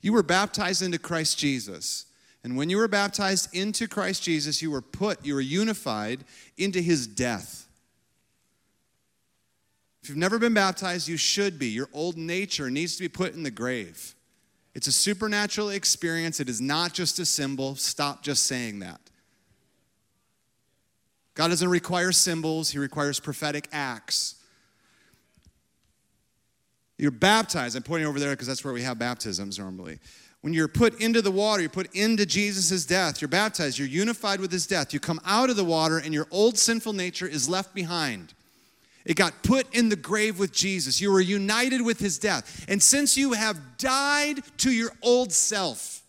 You 0.00 0.12
were 0.12 0.22
baptized 0.22 0.82
into 0.82 0.98
Christ 0.98 1.38
Jesus. 1.38 2.06
And 2.42 2.56
when 2.56 2.70
you 2.70 2.78
were 2.78 2.88
baptized 2.88 3.54
into 3.54 3.86
Christ 3.86 4.22
Jesus, 4.22 4.62
you 4.62 4.70
were 4.70 4.80
put, 4.80 5.24
you 5.24 5.34
were 5.34 5.40
unified 5.40 6.24
into 6.56 6.80
his 6.80 7.06
death. 7.06 7.68
If 10.02 10.08
you've 10.08 10.18
never 10.18 10.38
been 10.38 10.54
baptized, 10.54 11.08
you 11.08 11.18
should 11.18 11.58
be. 11.58 11.66
Your 11.66 11.88
old 11.92 12.16
nature 12.16 12.70
needs 12.70 12.96
to 12.96 13.02
be 13.02 13.08
put 13.08 13.34
in 13.34 13.42
the 13.42 13.50
grave. 13.50 14.14
It's 14.74 14.86
a 14.86 14.92
supernatural 14.92 15.70
experience. 15.70 16.40
It 16.40 16.48
is 16.48 16.60
not 16.60 16.94
just 16.94 17.18
a 17.18 17.26
symbol. 17.26 17.74
Stop 17.76 18.22
just 18.22 18.44
saying 18.46 18.78
that. 18.78 19.00
God 21.34 21.48
doesn't 21.48 21.68
require 21.68 22.12
symbols, 22.12 22.70
He 22.70 22.78
requires 22.78 23.20
prophetic 23.20 23.68
acts. 23.72 24.36
You're 26.98 27.10
baptized. 27.10 27.76
I'm 27.76 27.82
pointing 27.82 28.06
over 28.06 28.20
there 28.20 28.32
because 28.32 28.46
that's 28.46 28.62
where 28.62 28.74
we 28.74 28.82
have 28.82 28.98
baptisms 28.98 29.58
normally. 29.58 29.98
When 30.42 30.52
you're 30.52 30.68
put 30.68 31.00
into 31.00 31.22
the 31.22 31.30
water, 31.30 31.62
you're 31.62 31.70
put 31.70 31.94
into 31.94 32.26
Jesus' 32.26 32.84
death. 32.84 33.20
You're 33.20 33.28
baptized. 33.28 33.78
You're 33.78 33.88
unified 33.88 34.40
with 34.40 34.52
his 34.52 34.66
death. 34.66 34.92
You 34.92 35.00
come 35.00 35.20
out 35.24 35.50
of 35.50 35.56
the 35.56 35.64
water, 35.64 35.98
and 35.98 36.12
your 36.12 36.26
old 36.30 36.58
sinful 36.58 36.92
nature 36.92 37.26
is 37.26 37.48
left 37.48 37.74
behind. 37.74 38.34
It 39.04 39.16
got 39.16 39.42
put 39.42 39.74
in 39.74 39.88
the 39.88 39.96
grave 39.96 40.38
with 40.38 40.52
Jesus. 40.52 41.00
You 41.00 41.10
were 41.10 41.20
united 41.20 41.80
with 41.82 41.98
his 41.98 42.18
death. 42.18 42.64
And 42.68 42.82
since 42.82 43.16
you 43.16 43.32
have 43.32 43.58
died 43.78 44.40
to 44.58 44.70
your 44.70 44.92
old 45.02 45.32
self, 45.32 45.99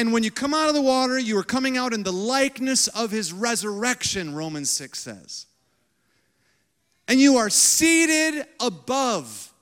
and 0.00 0.14
when 0.14 0.22
you 0.22 0.30
come 0.30 0.54
out 0.54 0.70
of 0.70 0.74
the 0.74 0.80
water, 0.80 1.18
you 1.18 1.36
are 1.36 1.42
coming 1.42 1.76
out 1.76 1.92
in 1.92 2.02
the 2.02 2.10
likeness 2.10 2.88
of 2.88 3.10
his 3.10 3.34
resurrection, 3.34 4.34
Romans 4.34 4.70
6 4.70 4.98
says. 4.98 5.44
And 7.06 7.20
you 7.20 7.36
are 7.36 7.50
seated 7.50 8.46
above 8.60 9.52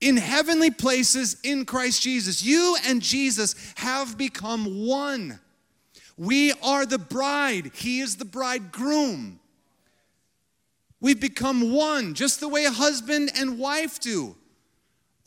in 0.00 0.16
heavenly 0.16 0.72
places 0.72 1.36
in 1.44 1.66
Christ 1.66 2.02
Jesus. 2.02 2.42
You 2.42 2.76
and 2.84 3.00
Jesus 3.00 3.54
have 3.76 4.18
become 4.18 4.88
one. 4.88 5.38
We 6.18 6.52
are 6.60 6.84
the 6.84 6.98
bride, 6.98 7.70
he 7.74 8.00
is 8.00 8.16
the 8.16 8.24
bridegroom. 8.24 9.38
We've 11.00 11.20
become 11.20 11.70
one, 11.70 12.14
just 12.14 12.40
the 12.40 12.48
way 12.48 12.64
a 12.64 12.72
husband 12.72 13.30
and 13.36 13.60
wife 13.60 14.00
do. 14.00 14.34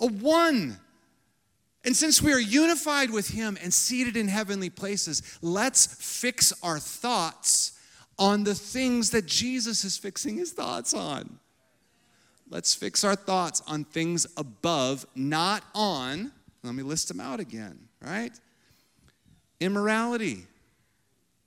A 0.01 0.07
one. 0.07 0.81
And 1.87 1.95
since 1.95 2.21
we 2.21 2.33
are 2.33 2.39
unified 2.39 3.11
with 3.11 3.29
Him 3.29 3.57
and 3.63 3.73
seated 3.73 4.17
in 4.17 4.27
heavenly 4.27 4.69
places, 4.69 5.23
let's 5.41 5.85
fix 5.85 6.51
our 6.61 6.79
thoughts 6.79 7.79
on 8.19 8.43
the 8.43 8.53
things 8.53 9.11
that 9.11 9.25
Jesus 9.25 9.85
is 9.85 9.97
fixing 9.97 10.35
His 10.35 10.51
thoughts 10.51 10.93
on. 10.93 11.39
Let's 12.49 12.75
fix 12.75 13.05
our 13.05 13.15
thoughts 13.15 13.63
on 13.67 13.85
things 13.85 14.27
above, 14.35 15.05
not 15.15 15.63
on, 15.73 16.33
let 16.61 16.75
me 16.75 16.83
list 16.83 17.07
them 17.07 17.21
out 17.21 17.39
again, 17.39 17.79
right? 18.01 18.37
Immorality, 19.61 20.45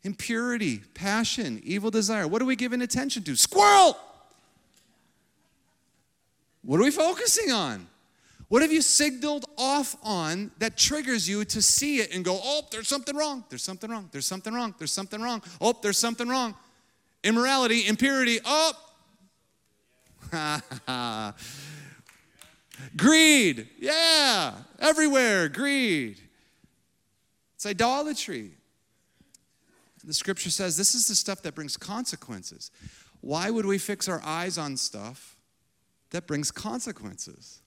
impurity, 0.05 0.79
passion, 0.95 1.61
evil 1.65 1.91
desire. 1.91 2.27
What 2.27 2.41
are 2.41 2.47
we 2.47 2.57
giving 2.57 2.81
attention 2.81 3.25
to? 3.25 3.37
Squirrel! 3.37 3.95
What 6.63 6.81
are 6.81 6.85
we 6.85 6.91
focusing 6.91 7.53
on? 7.53 7.89
What 8.50 8.62
have 8.62 8.73
you 8.73 8.83
signaled 8.83 9.45
off 9.57 9.95
on 10.02 10.50
that 10.59 10.76
triggers 10.76 11.28
you 11.28 11.45
to 11.45 11.62
see 11.62 12.00
it 12.00 12.12
and 12.12 12.25
go, 12.25 12.37
oh, 12.42 12.62
there's 12.73 12.88
something 12.88 13.16
wrong, 13.16 13.45
there's 13.49 13.62
something 13.62 13.88
wrong, 13.88 14.09
there's 14.11 14.26
something 14.26 14.52
wrong, 14.52 14.75
there's 14.76 14.90
something 14.90 15.23
wrong, 15.23 15.40
oh, 15.61 15.73
there's 15.80 15.99
something 15.99 16.28
wrong. 16.28 16.57
Immorality, 17.23 17.87
impurity, 17.87 18.40
oh. 18.45 18.73
greed, 22.97 23.69
yeah, 23.78 24.54
everywhere, 24.80 25.49
greed. 25.49 26.21
It's 27.54 27.66
idolatry. 27.66 28.50
The 30.02 30.12
scripture 30.12 30.50
says 30.50 30.76
this 30.76 30.97
is 30.97 31.07
the 31.07 31.14
stuff 31.14 31.40
that 31.42 31.54
brings 31.54 31.76
consequences. 31.76 32.73
Why 33.21 33.49
would 33.49 33.66
we 33.66 33.78
fix 33.78 34.09
our 34.09 34.21
eyes 34.25 34.59
on 34.59 34.76
stuff 34.76 35.37
that 36.11 36.26
brings 36.26 36.50
consequences, 36.50 37.60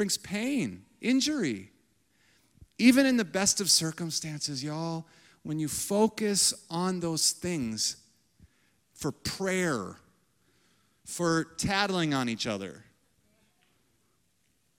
brings 0.00 0.16
pain, 0.16 0.82
injury. 1.02 1.70
Even 2.78 3.04
in 3.04 3.18
the 3.18 3.24
best 3.24 3.60
of 3.60 3.70
circumstances, 3.70 4.64
y'all, 4.64 5.04
when 5.42 5.58
you 5.58 5.68
focus 5.68 6.54
on 6.70 7.00
those 7.00 7.32
things 7.32 7.96
for 8.94 9.12
prayer, 9.12 9.96
for 11.04 11.44
tattling 11.58 12.14
on 12.14 12.30
each 12.30 12.46
other, 12.46 12.82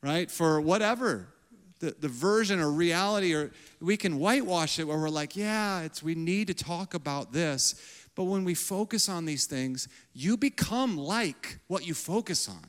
right? 0.02 0.32
For 0.32 0.60
whatever, 0.60 1.28
the, 1.78 1.96
the 2.00 2.08
version 2.08 2.60
or 2.60 2.72
reality, 2.72 3.36
or 3.36 3.52
we 3.80 3.98
can 3.98 4.18
whitewash 4.18 4.80
it 4.80 4.86
where 4.86 4.98
we're 4.98 5.10
like, 5.10 5.36
yeah, 5.36 5.82
it's 5.82 6.02
we 6.02 6.16
need 6.16 6.48
to 6.48 6.56
talk 6.56 6.96
about 6.96 7.32
this 7.32 7.76
but 8.16 8.26
when 8.26 8.44
we 8.44 8.54
focus 8.54 9.08
on 9.08 9.26
these 9.26 9.46
things, 9.46 9.88
you 10.14 10.36
become 10.36 10.98
like 10.98 11.60
what 11.68 11.88
you 11.88 11.94
focus 11.94 12.50
on. 12.50 12.68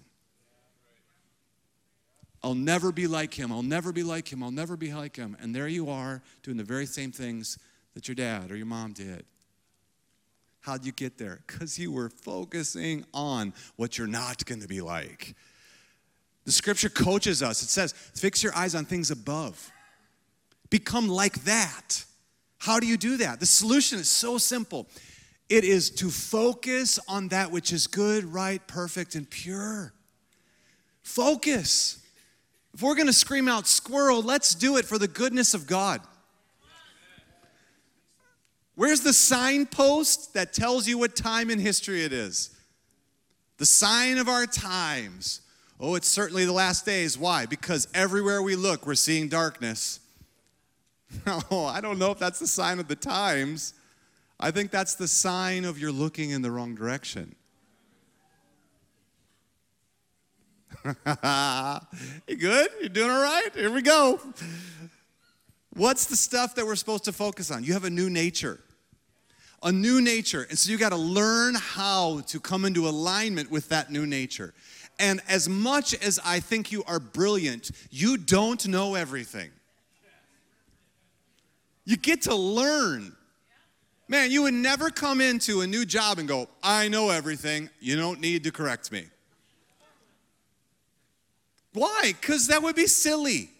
I'll 2.45 2.55
never 2.55 2.91
be 2.91 3.07
like 3.07 3.35
him. 3.35 3.53
I'll 3.53 3.63
never 3.63 3.93
be 3.93 4.03
like 4.03 4.33
him. 4.33 4.43
I'll 4.43 4.51
never 4.51 4.77
be 4.77 4.93
like 4.93 5.17
him. 5.17 5.37
And 5.41 5.55
there 5.55 5.69
you 5.69 5.91
are 5.91 6.23
doing 6.43 6.57
the 6.57 6.65
very 6.65 6.87
same 6.87 7.13
things 7.13 7.59
that 7.95 8.09
your 8.09 8.15
dad 8.15 8.51
or 8.51 8.57
your 8.57 8.67
mom 8.67 8.93
did. 8.93 9.25
How'd 10.61 10.85
you 10.85 10.93
get 10.93 11.19
there? 11.19 11.41
Because 11.47 11.79
you 11.79 11.93
were 11.93 12.09
focusing 12.09 13.05
on 13.13 13.53
what 13.77 13.99
you're 13.99 14.07
not 14.07 14.45
going 14.47 14.61
to 14.61 14.69
be 14.69 14.81
like. 14.81 15.35
The 16.45 16.53
scripture 16.53 16.89
coaches 16.89 17.43
us. 17.43 17.63
It 17.63 17.69
says, 17.69 17.93
fix 17.93 18.43
your 18.43 18.55
eyes 18.57 18.75
on 18.75 18.85
things 18.85 19.11
above. 19.11 19.71
Become 20.71 21.09
like 21.09 21.45
that. 21.45 22.05
How 22.59 22.81
do 22.81 22.87
you 22.87 22.97
do 22.97 23.19
that? 23.19 23.41
The 23.41 23.47
solution 23.47 23.99
is 23.99 24.09
so 24.09 24.39
simple 24.39 24.89
it 25.49 25.65
is 25.65 25.91
to 25.91 26.09
focus 26.09 26.99
on 27.07 27.29
that 27.29 27.51
which 27.51 27.73
is 27.73 27.87
good, 27.87 28.25
right, 28.25 28.67
perfect, 28.67 29.15
and 29.15 29.29
pure. 29.29 29.93
Focus. 31.03 32.02
If 32.75 32.83
we're 32.83 32.95
going 32.95 33.07
to 33.07 33.13
scream 33.13 33.49
out 33.49 33.67
squirrel, 33.67 34.23
let's 34.23 34.55
do 34.55 34.77
it 34.77 34.85
for 34.85 34.99
the 34.99 35.09
goodness 35.09 35.55
of 35.55 35.67
God. 35.67 36.01
Where's 38.75 39.03
the 39.03 39.13
signpost 39.13 40.35
that 40.35 40.53
tells 40.53 40.89
you 40.89 40.97
what 40.97 41.15
time 41.15 41.51
in 41.51 41.59
history 41.59 42.05
it 42.05 42.13
is? 42.13 42.51
The 43.59 43.67
sign 43.67 44.17
of 44.17 44.29
our 44.29 44.47
times. 44.47 45.43
Oh, 45.79 45.95
it's 45.95 46.09
certainly 46.09 46.45
the 46.47 46.53
last 46.53 46.87
days. 46.87 47.19
Why? 47.19 47.45
Because 47.45 47.87
everywhere 47.93 48.41
we 48.41 48.57
look, 48.57 48.87
we're 48.87 48.95
seeing 48.95 49.29
darkness. 49.29 50.01
Oh, 51.51 51.67
I 51.67 51.83
don't 51.83 51.99
know 51.99 52.11
if 52.11 52.19
that's 52.19 52.39
the 52.39 52.47
sign 52.47 52.79
of 52.79 52.89
the 52.89 52.97
times. 52.97 53.75
I 54.41 54.51
think 54.51 54.71
that's 54.71 54.95
the 54.95 55.07
sign 55.07 55.67
of 55.67 55.79
you're 55.79 55.93
looking 55.93 56.31
in 56.31 56.41
the 56.41 56.51
wrong 56.51 56.75
direction. 56.75 57.35
you 62.27 62.37
good? 62.37 62.69
You 62.81 62.89
doing 62.89 63.11
all 63.11 63.23
right? 63.23 63.51
Here 63.55 63.71
we 63.71 63.83
go. 63.83 64.21
What's 65.75 66.07
the 66.07 66.17
stuff 66.17 66.55
that 66.57 66.67
we're 66.67 66.77
supposed 66.77 67.05
to 67.05 67.13
focus 67.13 67.51
on? 67.51 67.65
You 67.65 67.73
have 67.75 67.85
a 67.85 67.91
new 67.91 68.11
nature. 68.11 68.59
A 69.63 69.71
new 69.71 70.01
nature. 70.01 70.47
And 70.51 70.59
so 70.59 70.71
you 70.73 70.79
got 70.79 70.91
to 70.91 70.97
learn 70.97 71.55
how 71.55 72.21
to 72.27 72.41
come 72.41 72.65
into 72.65 72.89
alignment 72.89 73.51
with 73.51 73.69
that 73.69 73.91
new 73.93 74.07
nature. 74.07 74.55
And 74.99 75.21
as 75.29 75.49
much 75.49 75.95
as 75.95 76.19
I 76.25 76.41
think 76.41 76.73
you 76.73 76.83
are 76.87 76.99
brilliant, 76.99 77.71
you 77.91 78.17
don't 78.17 78.67
know 78.67 78.95
everything. 78.95 79.51
You 81.85 81.97
get 81.97 82.23
to 82.23 82.35
learn. 82.35 83.13
Man, 84.09 84.31
you 84.31 84.43
would 84.43 84.55
never 84.55 84.91
come 84.91 85.21
into 85.21 85.63
a 85.63 85.67
new 85.67 85.85
job 85.85 86.19
and 86.19 86.29
go, 86.29 86.49
I 86.63 86.89
know 86.89 87.11
everything. 87.11 87.71
You 87.81 87.97
don't 87.97 88.21
need 88.21 88.45
to 88.45 88.51
correct 88.51 88.93
me. 88.93 89.07
Why? 91.73 92.15
Because 92.21 92.49
that 92.49 92.63
would 92.63 92.77
be 92.77 92.87
silly. 92.87 93.51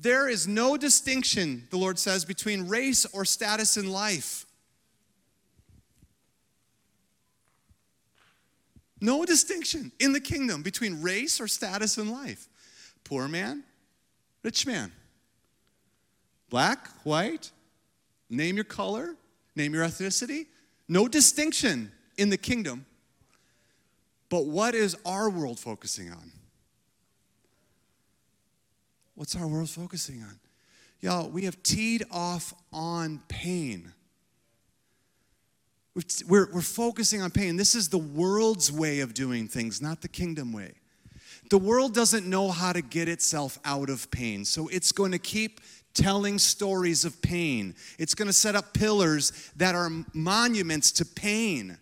There 0.00 0.28
is 0.28 0.46
no 0.46 0.76
distinction, 0.76 1.66
the 1.70 1.76
Lord 1.76 1.98
says, 1.98 2.24
between 2.24 2.68
race 2.68 3.04
or 3.06 3.24
status 3.24 3.76
in 3.76 3.90
life. 3.90 4.46
No 9.00 9.24
distinction 9.24 9.92
in 10.00 10.12
the 10.12 10.20
kingdom 10.20 10.62
between 10.62 11.02
race 11.02 11.40
or 11.40 11.48
status 11.48 11.98
in 11.98 12.10
life. 12.10 12.48
Poor 13.04 13.28
man, 13.28 13.62
rich 14.42 14.66
man, 14.66 14.92
black, 16.48 16.88
white, 17.04 17.50
Name 18.30 18.56
your 18.56 18.64
color, 18.64 19.14
name 19.56 19.74
your 19.74 19.84
ethnicity. 19.84 20.46
No 20.86 21.08
distinction 21.08 21.90
in 22.16 22.28
the 22.30 22.36
kingdom. 22.36 22.84
But 24.28 24.46
what 24.46 24.74
is 24.74 24.96
our 25.04 25.30
world 25.30 25.58
focusing 25.58 26.10
on? 26.10 26.32
What's 29.14 29.34
our 29.34 29.48
world 29.48 29.70
focusing 29.70 30.22
on? 30.22 30.38
Y'all, 31.00 31.28
we 31.28 31.44
have 31.44 31.62
teed 31.62 32.04
off 32.10 32.54
on 32.72 33.20
pain. 33.28 33.92
We're, 36.28 36.48
we're 36.52 36.60
focusing 36.60 37.22
on 37.22 37.30
pain. 37.30 37.56
This 37.56 37.74
is 37.74 37.88
the 37.88 37.98
world's 37.98 38.70
way 38.70 39.00
of 39.00 39.14
doing 39.14 39.48
things, 39.48 39.82
not 39.82 40.02
the 40.02 40.08
kingdom 40.08 40.52
way. 40.52 40.74
The 41.50 41.58
world 41.58 41.94
doesn't 41.94 42.26
know 42.26 42.50
how 42.50 42.72
to 42.72 42.82
get 42.82 43.08
itself 43.08 43.58
out 43.64 43.90
of 43.90 44.10
pain, 44.10 44.44
so 44.44 44.68
it's 44.68 44.92
going 44.92 45.12
to 45.12 45.18
keep 45.18 45.60
telling 45.94 46.38
stories 46.38 47.04
of 47.04 47.20
pain. 47.22 47.74
It's 47.98 48.14
going 48.14 48.28
to 48.28 48.32
set 48.32 48.54
up 48.54 48.74
pillars 48.74 49.50
that 49.56 49.74
are 49.74 49.90
monuments 50.12 50.92
to 50.92 51.04
pain. 51.04 51.78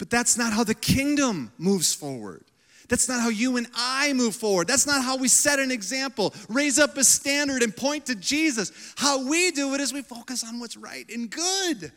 But 0.00 0.08
that's 0.08 0.38
not 0.38 0.54
how 0.54 0.64
the 0.64 0.74
kingdom 0.74 1.52
moves 1.58 1.92
forward. 1.92 2.42
That's 2.88 3.06
not 3.06 3.20
how 3.20 3.28
you 3.28 3.58
and 3.58 3.66
I 3.76 4.14
move 4.14 4.34
forward. 4.34 4.66
That's 4.66 4.86
not 4.86 5.04
how 5.04 5.18
we 5.18 5.28
set 5.28 5.58
an 5.58 5.70
example, 5.70 6.32
raise 6.48 6.78
up 6.78 6.96
a 6.96 7.04
standard, 7.04 7.62
and 7.62 7.76
point 7.76 8.06
to 8.06 8.14
Jesus. 8.14 8.72
How 8.96 9.28
we 9.28 9.50
do 9.50 9.74
it 9.74 9.80
is 9.80 9.92
we 9.92 10.00
focus 10.00 10.42
on 10.42 10.58
what's 10.58 10.78
right 10.78 11.04
and 11.10 11.28
good. 11.28 11.92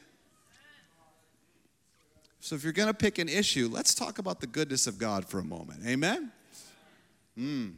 So 2.41 2.55
if 2.55 2.65
you're 2.65 2.73
going 2.73 2.89
to 2.89 2.93
pick 2.93 3.19
an 3.19 3.29
issue, 3.29 3.69
let's 3.71 3.95
talk 3.95 4.19
about 4.19 4.41
the 4.41 4.47
goodness 4.47 4.85
of 4.85 4.97
God 4.97 5.25
for 5.25 5.39
a 5.39 5.45
moment. 5.45 5.79
Amen? 5.87 6.29
Mm. 7.39 7.75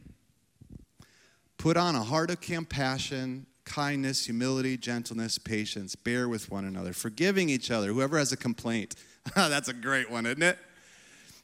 Put 1.56 1.76
on 1.76 1.94
a 1.94 2.02
heart 2.02 2.32
of 2.32 2.40
compassion, 2.40 3.46
kindness, 3.64 4.26
humility, 4.26 4.76
gentleness, 4.76 5.38
patience. 5.38 5.94
Bear 5.94 6.28
with 6.28 6.50
one 6.50 6.64
another, 6.64 6.92
forgiving 6.92 7.48
each 7.48 7.70
other. 7.70 7.92
Whoever 7.92 8.18
has 8.18 8.32
a 8.32 8.36
complaint, 8.36 8.96
that's 9.34 9.68
a 9.68 9.72
great 9.72 10.10
one, 10.10 10.26
isn't 10.26 10.42
it? 10.42 10.58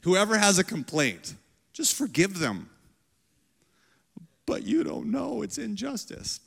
Whoever 0.02 0.36
has 0.36 0.58
a 0.58 0.64
complaint, 0.64 1.34
just 1.72 1.94
forgive 1.94 2.38
them. 2.38 2.68
But 4.46 4.64
you 4.64 4.84
don't 4.84 5.10
know 5.10 5.42
it's 5.42 5.58
injustice. 5.58 6.40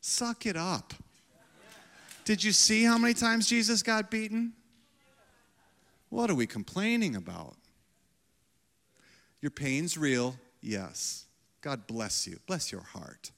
Suck 0.00 0.46
it 0.46 0.56
up. 0.56 0.92
Did 2.24 2.42
you 2.42 2.52
see 2.52 2.84
how 2.84 2.98
many 2.98 3.14
times 3.14 3.46
Jesus 3.46 3.82
got 3.82 4.10
beaten? 4.10 4.52
What 6.08 6.30
are 6.30 6.34
we 6.34 6.46
complaining 6.46 7.16
about? 7.16 7.56
Your 9.40 9.50
pain's 9.50 9.98
real, 9.98 10.36
yes. 10.62 11.26
God 11.60 11.86
bless 11.86 12.26
you. 12.26 12.38
Bless 12.46 12.72
your 12.72 12.82
heart. 12.82 13.30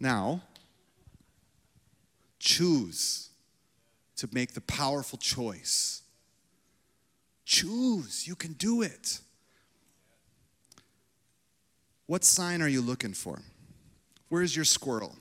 Now, 0.00 0.42
choose 2.38 3.27
to 4.18 4.28
make 4.32 4.52
the 4.52 4.60
powerful 4.60 5.18
choice. 5.18 6.02
Choose. 7.44 8.26
You 8.26 8.34
can 8.34 8.52
do 8.52 8.82
it. 8.82 9.20
What 12.06 12.24
sign 12.24 12.60
are 12.62 12.68
you 12.68 12.80
looking 12.80 13.14
for? 13.14 13.42
Where's 14.28 14.54
your 14.54 14.64
squirrel? 14.64 15.16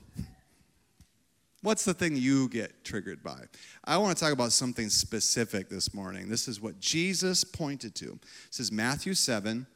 What's 1.61 1.85
the 1.85 1.93
thing 1.93 2.15
you 2.15 2.49
get 2.49 2.83
triggered 2.83 3.23
by? 3.23 3.41
I 3.83 3.97
want 3.97 4.17
to 4.17 4.23
talk 4.23 4.33
about 4.33 4.51
something 4.51 4.89
specific 4.89 5.69
this 5.69 5.93
morning. 5.93 6.29
This 6.29 6.47
is 6.47 6.61
what 6.61 6.79
Jesus 6.79 7.43
pointed 7.43 7.95
to. 7.95 8.19
This 8.49 8.59
is 8.59 8.71
Matthew 8.71 9.13
7, 9.13 9.67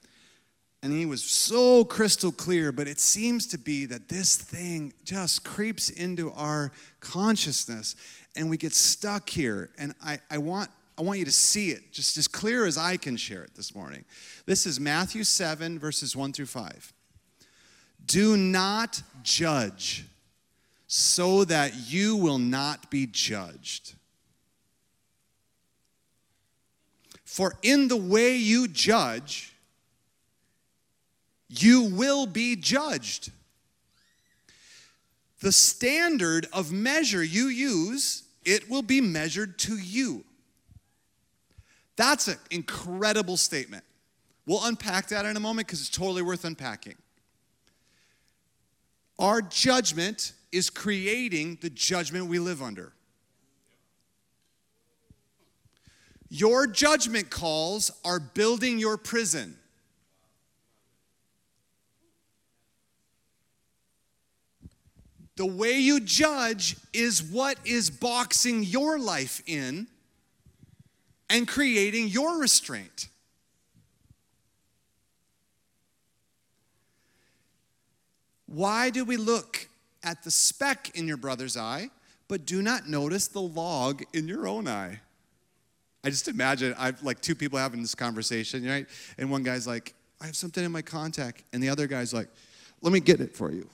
and 0.84 0.94
he 0.94 1.06
was 1.06 1.24
so 1.24 1.84
crystal 1.84 2.32
clear, 2.32 2.72
but 2.72 2.88
it 2.88 3.00
seems 3.00 3.46
to 3.48 3.58
be 3.58 3.86
that 3.88 4.10
this 4.10 4.36
thing 4.36 4.94
just 5.04 5.44
creeps 5.44 5.90
into 5.90 6.32
our 6.32 6.72
consciousness 7.00 7.96
and 8.36 8.50
we 8.50 8.58
get 8.58 8.74
stuck 8.74 9.30
here. 9.30 9.70
And 9.78 9.94
I, 10.04 10.20
I 10.30 10.38
want 10.38 10.70
I 10.98 11.04
want 11.04 11.18
you 11.18 11.26
to 11.26 11.32
see 11.32 11.72
it 11.72 11.92
just 11.92 12.18
as 12.18 12.28
clear 12.28 12.66
as 12.66 12.78
I 12.78 12.96
can 12.96 13.18
share 13.18 13.44
it 13.44 13.56
this 13.56 13.74
morning. 13.74 14.06
This 14.46 14.68
is 14.68 14.80
Matthew 14.80 15.24
7, 15.24 15.80
verses 15.80 16.16
1 16.16 16.34
through 16.34 16.46
5. 16.46 16.94
Do 18.06 18.38
not 18.38 19.02
judge 19.24 20.06
so 20.86 21.44
that 21.46 21.74
you 21.90 22.18
will 22.18 22.38
not 22.38 22.92
be 22.92 23.08
judged. 23.08 23.96
For 27.24 27.56
in 27.64 27.88
the 27.88 27.98
way 27.98 28.36
you 28.36 28.68
judge, 28.68 29.56
you 31.48 31.84
will 31.84 32.26
be 32.28 32.56
judged. 32.56 33.32
The 35.42 35.52
standard 35.52 36.48
of 36.54 36.72
measure 36.72 37.24
you 37.24 37.48
use, 37.48 38.24
it 38.46 38.70
will 38.70 38.84
be 38.84 39.02
measured 39.02 39.58
to 39.60 39.76
you. 39.76 40.24
That's 41.96 42.28
an 42.28 42.38
incredible 42.52 43.38
statement. 43.38 43.84
We'll 44.46 44.64
unpack 44.64 45.08
that 45.10 45.26
in 45.26 45.36
a 45.36 45.40
moment 45.40 45.68
because 45.68 45.82
it's 45.82 45.90
totally 45.90 46.22
worth 46.22 46.46
unpacking. 46.46 46.96
Our 49.20 49.42
judgment 49.42 50.34
is 50.52 50.70
creating 50.70 51.60
the 51.62 51.70
judgment 51.70 52.28
we 52.28 52.40
live 52.40 52.62
under. 52.62 52.94
Your 56.30 56.66
judgment 56.66 57.30
calls 57.30 57.92
are 58.06 58.20
building 58.20 58.80
your 58.80 58.98
prison. 58.98 59.58
The 65.42 65.48
way 65.48 65.80
you 65.80 66.00
judge 66.00 66.78
is 66.94 67.24
what 67.24 67.58
is 67.66 67.90
boxing 67.90 68.62
your 68.62 69.00
life 69.00 69.42
in 69.48 69.88
and 71.32 71.48
creating 71.48 72.10
your 72.10 72.38
restraint. 72.40 73.08
Why 78.46 78.92
do 78.92 79.04
we 79.04 79.18
look 79.18 79.68
at 80.04 80.22
the 80.22 80.30
speck 80.30 80.92
in 80.94 81.08
your 81.08 81.18
brother's 81.18 81.58
eye, 81.58 81.90
but 82.28 82.46
do 82.46 82.62
not 82.62 82.88
notice 82.88 83.28
the 83.28 83.42
log 83.42 84.04
in 84.14 84.28
your 84.28 84.48
own 84.48 84.68
eye? 84.68 85.00
I 86.04 86.12
just 86.12 86.28
imagine 86.28 86.76
I've 86.78 87.02
like 87.02 87.20
two 87.20 87.34
people 87.34 87.58
having 87.58 87.82
this 87.82 87.96
conversation, 87.96 88.64
right? 88.64 88.86
And 89.18 89.32
one 89.32 89.42
guy's 89.42 89.66
like, 89.66 89.96
I 90.22 90.28
have 90.28 90.36
something 90.36 90.64
in 90.64 90.72
my 90.72 90.84
contact. 90.84 91.42
And 91.52 91.64
the 91.64 91.70
other 91.70 91.88
guy's 91.88 92.14
like, 92.14 92.28
let 92.84 92.94
me 92.94 93.00
get 93.00 93.20
it 93.22 93.36
for 93.36 93.52
you. 93.52 93.68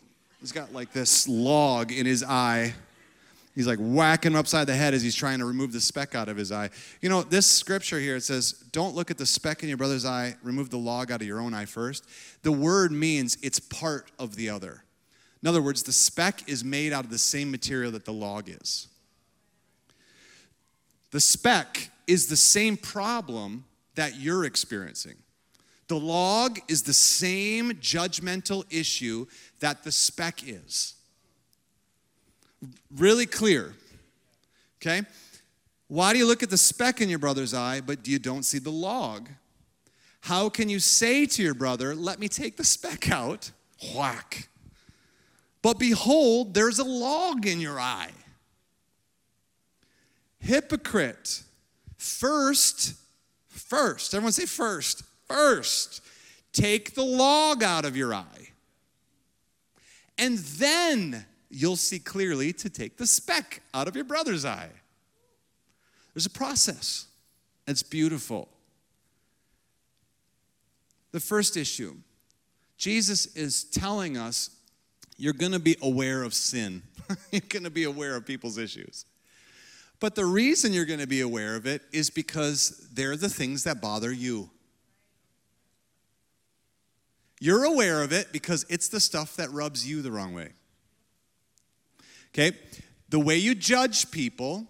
He's 0.48 0.54
got 0.54 0.72
like 0.72 0.94
this 0.94 1.28
log 1.28 1.92
in 1.92 2.06
his 2.06 2.24
eye. 2.24 2.74
He's 3.54 3.68
like 3.68 3.80
whacking 3.80 4.32
him 4.32 4.38
upside 4.38 4.66
the 4.66 4.76
head 4.76 4.94
as 4.94 5.02
he's 5.02 5.14
trying 5.14 5.40
to 5.40 5.46
remove 5.46 5.74
the 5.74 5.82
speck 5.82 6.16
out 6.16 6.30
of 6.30 6.38
his 6.38 6.54
eye. 6.54 6.70
You 7.02 7.10
know, 7.10 7.22
this 7.22 7.46
scripture 7.46 8.00
here, 8.00 8.16
it 8.16 8.24
says, 8.24 8.54
Don't 8.72 8.96
look 8.96 9.12
at 9.12 9.18
the 9.18 9.26
speck 9.26 9.62
in 9.62 9.68
your 9.68 9.78
brother's 9.78 10.06
eye, 10.06 10.38
remove 10.44 10.70
the 10.70 10.78
log 10.78 11.12
out 11.12 11.20
of 11.20 11.28
your 11.28 11.42
own 11.42 11.54
eye 11.54 11.66
first. 11.66 12.06
The 12.44 12.52
word 12.54 12.94
means 12.94 13.38
it's 13.44 13.60
part 13.60 14.10
of 14.18 14.38
the 14.38 14.50
other. 14.50 14.86
In 15.44 15.50
other 15.50 15.62
words, 15.62 15.84
the 15.84 15.92
speck 15.92 16.48
is 16.48 16.64
made 16.64 16.94
out 16.94 17.04
of 17.04 17.12
the 17.12 17.18
same 17.18 17.52
material 17.52 17.92
that 17.92 18.06
the 18.06 18.14
log 18.14 18.48
is. 18.48 18.88
The 21.12 21.20
speck 21.20 21.90
is 22.08 22.28
the 22.28 22.38
same 22.38 22.78
problem 22.78 23.66
that 23.96 24.16
you're 24.16 24.46
experiencing. 24.46 25.16
The 25.88 26.00
log 26.00 26.60
is 26.68 26.84
the 26.84 26.94
same 26.94 27.72
judgmental 27.74 28.66
issue 28.70 29.26
that 29.60 29.84
the 29.84 29.92
speck 29.92 30.42
is 30.46 30.96
really 32.96 33.26
clear. 33.26 33.74
Okay? 34.82 35.02
Why 35.88 36.14
do 36.14 36.20
you 36.20 36.28
look 36.28 36.44
at 36.44 36.50
the 36.50 36.58
speck 36.58 37.02
in 37.02 37.10
your 37.10 37.20
brother's 37.20 37.54
eye, 37.54 37.82
but 37.82 38.08
you 38.08 38.20
don't 38.20 38.44
see 38.44 38.60
the 38.60 38.72
log? 38.72 39.30
How 40.22 40.50
can 40.50 40.68
you 40.68 40.80
say 40.80 41.26
to 41.26 41.44
your 41.44 41.54
brother, 41.54 41.96
Let 41.96 42.20
me 42.20 42.28
take 42.28 42.58
the 42.58 42.64
speck 42.64 43.10
out? 43.10 43.52
Whack. 43.96 44.50
But 45.62 45.80
behold, 45.80 46.54
there's 46.54 46.80
a 46.80 46.84
log 46.84 47.46
in 47.46 47.60
your 47.60 47.80
eye. 47.80 48.12
Hypocrite. 50.40 51.44
First, 51.98 52.94
first, 53.48 54.14
everyone 54.14 54.32
say 54.32 54.46
first, 54.46 55.04
first, 55.28 56.02
take 56.54 56.96
the 56.96 57.04
log 57.04 57.64
out 57.64 57.86
of 57.86 57.96
your 57.96 58.14
eye. 58.14 58.50
And 60.18 60.38
then 60.38 61.26
you'll 61.50 61.76
see 61.76 62.00
clearly 62.00 62.54
to 62.54 62.70
take 62.70 62.98
the 62.98 63.08
speck 63.08 63.62
out 63.74 63.88
of 63.88 63.96
your 63.96 64.06
brother's 64.06 64.46
eye. 64.46 64.72
There's 66.14 66.26
a 66.26 66.32
process. 66.32 67.08
It's 67.68 67.84
beautiful. 67.84 68.50
The 71.12 71.20
first 71.20 71.58
issue 71.58 71.96
Jesus 72.78 73.36
is 73.36 73.64
telling 73.64 74.18
us 74.18 74.52
you're 75.18 75.34
going 75.34 75.52
to 75.52 75.60
be 75.60 75.76
aware 75.82 76.24
of 76.24 76.34
sin, 76.34 76.84
you're 77.32 77.42
going 77.50 77.64
to 77.64 77.72
be 77.72 77.86
aware 77.86 78.16
of 78.16 78.26
people's 78.26 78.58
issues. 78.58 79.06
But 80.00 80.14
the 80.14 80.26
reason 80.26 80.74
you're 80.74 80.86
going 80.86 81.00
to 81.00 81.08
be 81.08 81.22
aware 81.22 81.56
of 81.56 81.66
it 81.66 81.82
is 81.92 82.12
because 82.12 82.88
they're 82.94 83.18
the 83.18 83.30
things 83.30 83.64
that 83.64 83.82
bother 83.82 84.12
you. 84.12 84.52
You're 87.40 87.66
aware 87.66 88.02
of 88.02 88.12
it 88.12 88.32
because 88.32 88.66
it's 88.70 88.88
the 88.88 89.00
stuff 89.00 89.36
that 89.36 89.52
rubs 89.52 89.88
you 89.88 90.02
the 90.02 90.12
wrong 90.12 90.34
way. 90.34 90.50
Okay? 92.34 92.58
The 93.10 93.20
way 93.20 93.38
you 93.38 93.56
judge 93.56 94.12
people 94.12 94.68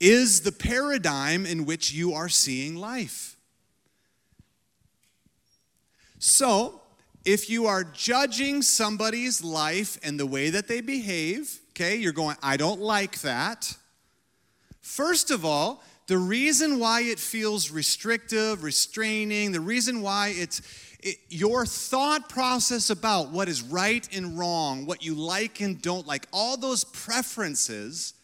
is 0.00 0.42
the 0.42 0.52
paradigm 0.52 1.46
in 1.46 1.64
which 1.64 1.92
you 1.92 2.12
are 2.12 2.28
seeing 2.28 2.76
life. 2.76 3.36
So, 6.18 6.80
if 7.24 7.48
you 7.48 7.66
are 7.66 7.84
judging 7.84 8.60
somebody's 8.60 9.42
life 9.42 9.98
and 10.02 10.20
the 10.20 10.26
way 10.26 10.50
that 10.50 10.68
they 10.68 10.80
behave, 10.80 11.60
okay, 11.70 11.96
you're 11.96 12.12
going, 12.12 12.36
I 12.42 12.56
don't 12.56 12.80
like 12.80 13.20
that. 13.20 13.76
First 14.80 15.30
of 15.30 15.44
all, 15.44 15.82
the 16.06 16.18
reason 16.18 16.78
why 16.78 17.02
it 17.02 17.18
feels 17.18 17.70
restrictive, 17.70 18.62
restraining, 18.62 19.52
the 19.52 19.60
reason 19.60 20.02
why 20.02 20.34
it's 20.36 20.60
it, 21.04 21.18
your 21.28 21.66
thought 21.66 22.30
process 22.30 22.88
about 22.88 23.30
what 23.30 23.48
is 23.48 23.62
right 23.62 24.08
and 24.16 24.38
wrong, 24.38 24.86
what 24.86 25.04
you 25.04 25.14
like 25.14 25.60
and 25.60 25.80
don't 25.80 26.06
like, 26.06 26.26
all 26.32 26.56
those 26.56 26.82
preferences 26.82 28.14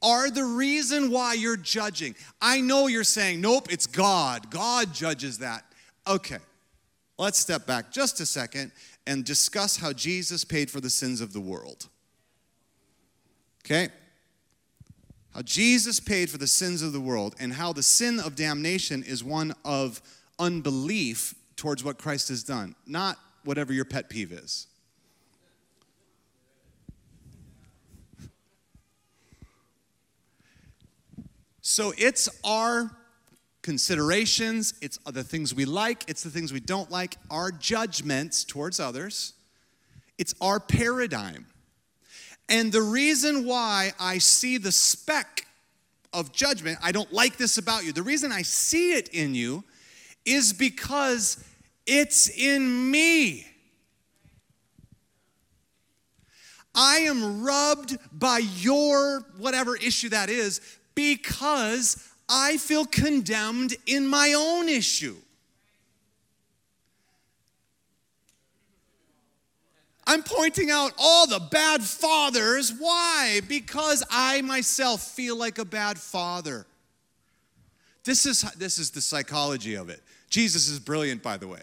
are 0.00 0.30
the 0.30 0.44
reason 0.44 1.10
why 1.10 1.34
you're 1.34 1.56
judging. 1.56 2.14
I 2.40 2.60
know 2.60 2.86
you're 2.86 3.02
saying, 3.02 3.40
nope, 3.40 3.66
it's 3.70 3.88
God. 3.88 4.48
God 4.48 4.94
judges 4.94 5.38
that. 5.38 5.64
Okay, 6.06 6.38
let's 7.18 7.38
step 7.38 7.66
back 7.66 7.90
just 7.90 8.20
a 8.20 8.26
second 8.26 8.70
and 9.06 9.24
discuss 9.24 9.76
how 9.76 9.92
Jesus 9.92 10.44
paid 10.44 10.70
for 10.70 10.80
the 10.80 10.90
sins 10.90 11.20
of 11.20 11.32
the 11.32 11.40
world. 11.40 11.88
Okay? 13.66 13.88
How 15.34 15.42
Jesus 15.42 15.98
paid 15.98 16.30
for 16.30 16.38
the 16.38 16.46
sins 16.46 16.80
of 16.80 16.92
the 16.92 17.00
world 17.00 17.34
and 17.40 17.52
how 17.52 17.72
the 17.72 17.82
sin 17.82 18.20
of 18.20 18.36
damnation 18.36 19.02
is 19.02 19.24
one 19.24 19.52
of 19.64 20.00
unbelief 20.38 21.34
towards 21.58 21.82
what 21.84 21.98
Christ 21.98 22.28
has 22.28 22.42
done, 22.42 22.74
not 22.86 23.18
whatever 23.44 23.72
your 23.72 23.84
pet 23.84 24.08
peeve 24.08 24.32
is. 24.32 24.68
So 31.60 31.92
it's 31.98 32.28
our 32.44 32.90
considerations, 33.60 34.72
it's 34.80 34.98
the 34.98 35.24
things 35.24 35.54
we 35.54 35.66
like, 35.66 36.08
it's 36.08 36.22
the 36.22 36.30
things 36.30 36.52
we 36.52 36.60
don't 36.60 36.90
like, 36.90 37.16
our 37.30 37.50
judgments 37.50 38.44
towards 38.44 38.80
others, 38.80 39.34
it's 40.16 40.34
our 40.40 40.60
paradigm. 40.60 41.46
And 42.48 42.72
the 42.72 42.80
reason 42.80 43.44
why 43.44 43.92
I 44.00 44.18
see 44.18 44.56
the 44.58 44.72
speck 44.72 45.46
of 46.12 46.32
judgment, 46.32 46.78
I 46.82 46.92
don't 46.92 47.12
like 47.12 47.36
this 47.36 47.58
about 47.58 47.84
you, 47.84 47.92
the 47.92 48.02
reason 48.02 48.32
I 48.32 48.42
see 48.42 48.92
it 48.92 49.08
in 49.08 49.34
you 49.34 49.64
is 50.24 50.52
because 50.52 51.44
it's 51.88 52.28
in 52.28 52.90
me. 52.90 53.46
I 56.74 56.98
am 56.98 57.42
rubbed 57.42 57.98
by 58.12 58.38
your 58.38 59.24
whatever 59.38 59.74
issue 59.74 60.10
that 60.10 60.30
is 60.30 60.60
because 60.94 62.08
I 62.28 62.58
feel 62.58 62.84
condemned 62.84 63.74
in 63.86 64.06
my 64.06 64.34
own 64.36 64.68
issue. 64.68 65.16
I'm 70.06 70.22
pointing 70.22 70.70
out 70.70 70.92
all 70.98 71.26
the 71.26 71.40
bad 71.50 71.82
fathers. 71.82 72.72
Why? 72.78 73.40
Because 73.48 74.04
I 74.10 74.40
myself 74.42 75.02
feel 75.02 75.36
like 75.36 75.58
a 75.58 75.64
bad 75.64 75.98
father. 75.98 76.66
This 78.04 78.24
is, 78.24 78.42
this 78.56 78.78
is 78.78 78.90
the 78.90 79.00
psychology 79.02 79.74
of 79.74 79.90
it. 79.90 80.02
Jesus 80.30 80.68
is 80.68 80.78
brilliant, 80.78 81.22
by 81.22 81.36
the 81.36 81.48
way. 81.48 81.62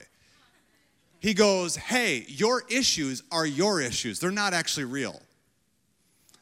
He 1.25 1.33
goes, 1.33 1.75
Hey, 1.75 2.23
your 2.27 2.61
issues 2.69 3.23
are 3.31 3.47
your 3.47 3.81
issues. 3.81 4.19
They're 4.19 4.29
not 4.29 4.53
actually 4.53 4.83
real. 4.83 5.19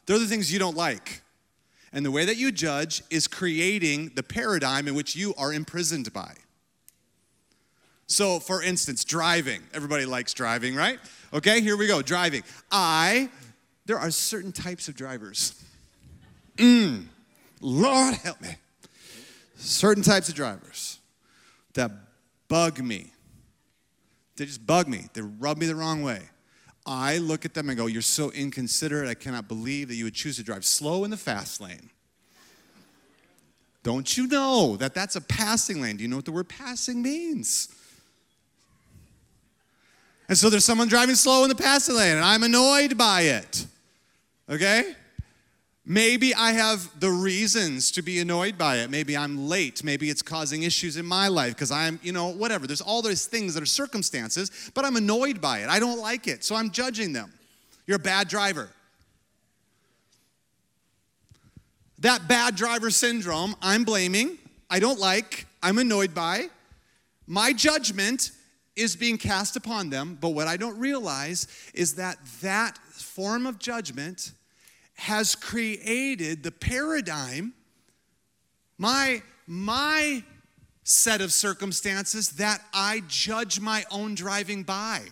They're 0.04 0.18
the 0.18 0.26
things 0.26 0.52
you 0.52 0.58
don't 0.58 0.76
like. 0.76 1.22
And 1.90 2.04
the 2.04 2.10
way 2.10 2.26
that 2.26 2.36
you 2.36 2.52
judge 2.52 3.02
is 3.08 3.26
creating 3.26 4.12
the 4.14 4.22
paradigm 4.22 4.86
in 4.86 4.94
which 4.94 5.16
you 5.16 5.32
are 5.38 5.54
imprisoned 5.54 6.12
by. 6.12 6.34
So, 8.08 8.38
for 8.38 8.62
instance, 8.62 9.04
driving. 9.06 9.62
Everybody 9.72 10.04
likes 10.04 10.34
driving, 10.34 10.74
right? 10.74 10.98
Okay, 11.32 11.62
here 11.62 11.78
we 11.78 11.86
go. 11.86 12.02
Driving. 12.02 12.42
I, 12.70 13.30
there 13.86 13.98
are 13.98 14.10
certain 14.10 14.52
types 14.52 14.86
of 14.88 14.96
drivers. 14.96 15.64
Mm, 16.58 17.06
Lord 17.62 18.16
help 18.16 18.38
me. 18.42 18.54
Certain 19.56 20.02
types 20.02 20.28
of 20.28 20.34
drivers 20.34 20.98
that 21.72 21.90
bug 22.48 22.84
me. 22.84 23.13
They 24.36 24.46
just 24.46 24.66
bug 24.66 24.88
me. 24.88 25.08
They 25.12 25.20
rub 25.20 25.58
me 25.58 25.66
the 25.66 25.74
wrong 25.74 26.02
way. 26.02 26.22
I 26.86 27.18
look 27.18 27.44
at 27.44 27.54
them 27.54 27.68
and 27.68 27.78
go, 27.78 27.86
You're 27.86 28.02
so 28.02 28.30
inconsiderate. 28.32 29.08
I 29.08 29.14
cannot 29.14 29.48
believe 29.48 29.88
that 29.88 29.94
you 29.94 30.04
would 30.04 30.14
choose 30.14 30.36
to 30.36 30.42
drive 30.42 30.64
slow 30.64 31.04
in 31.04 31.10
the 31.10 31.16
fast 31.16 31.60
lane. 31.60 31.90
Don't 33.82 34.16
you 34.16 34.26
know 34.26 34.76
that 34.78 34.94
that's 34.94 35.14
a 35.14 35.20
passing 35.20 35.80
lane? 35.80 35.96
Do 35.96 36.02
you 36.02 36.08
know 36.08 36.16
what 36.16 36.24
the 36.24 36.32
word 36.32 36.48
passing 36.48 37.02
means? 37.02 37.68
And 40.28 40.38
so 40.38 40.48
there's 40.48 40.64
someone 40.64 40.88
driving 40.88 41.14
slow 41.14 41.42
in 41.42 41.50
the 41.50 41.54
passing 41.54 41.96
lane, 41.96 42.16
and 42.16 42.24
I'm 42.24 42.42
annoyed 42.42 42.96
by 42.96 43.22
it. 43.22 43.66
Okay? 44.48 44.94
Maybe 45.86 46.34
I 46.34 46.52
have 46.52 46.88
the 46.98 47.10
reasons 47.10 47.90
to 47.92 48.02
be 48.02 48.18
annoyed 48.18 48.56
by 48.56 48.76
it. 48.78 48.90
Maybe 48.90 49.16
I'm 49.16 49.48
late. 49.48 49.84
Maybe 49.84 50.08
it's 50.08 50.22
causing 50.22 50.62
issues 50.62 50.96
in 50.96 51.04
my 51.04 51.28
life 51.28 51.54
because 51.54 51.70
I'm, 51.70 52.00
you 52.02 52.12
know, 52.12 52.28
whatever. 52.28 52.66
There's 52.66 52.80
all 52.80 53.02
those 53.02 53.26
things 53.26 53.52
that 53.52 53.62
are 53.62 53.66
circumstances, 53.66 54.70
but 54.74 54.86
I'm 54.86 54.96
annoyed 54.96 55.42
by 55.42 55.58
it. 55.58 55.68
I 55.68 55.78
don't 55.78 55.98
like 55.98 56.26
it, 56.26 56.42
so 56.42 56.54
I'm 56.54 56.70
judging 56.70 57.12
them. 57.12 57.30
You're 57.86 57.96
a 57.96 58.00
bad 58.00 58.28
driver. 58.28 58.70
That 61.98 62.28
bad 62.28 62.56
driver 62.56 62.90
syndrome, 62.90 63.54
I'm 63.60 63.84
blaming, 63.84 64.38
I 64.70 64.78
don't 64.78 64.98
like, 64.98 65.46
I'm 65.62 65.78
annoyed 65.78 66.14
by. 66.14 66.48
My 67.26 67.52
judgment 67.52 68.32
is 68.74 68.96
being 68.96 69.18
cast 69.18 69.56
upon 69.56 69.90
them, 69.90 70.18
but 70.20 70.30
what 70.30 70.48
I 70.48 70.56
don't 70.56 70.78
realize 70.78 71.46
is 71.74 71.94
that 71.96 72.18
that 72.40 72.78
form 72.78 73.46
of 73.46 73.58
judgment 73.58 74.32
has 74.94 75.34
created 75.34 76.42
the 76.42 76.52
paradigm, 76.52 77.52
my, 78.78 79.22
my 79.46 80.22
set 80.84 81.20
of 81.20 81.32
circumstances 81.32 82.30
that 82.30 82.62
I 82.72 83.02
judge 83.08 83.60
my 83.60 83.84
own 83.90 84.14
driving 84.14 84.62
by. 84.62 85.02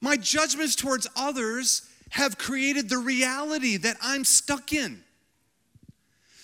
My 0.00 0.16
judgments 0.16 0.76
towards 0.76 1.08
others 1.16 1.82
have 2.10 2.38
created 2.38 2.88
the 2.88 2.98
reality 2.98 3.76
that 3.78 3.96
I'm 4.00 4.24
stuck 4.24 4.72
in. 4.72 5.02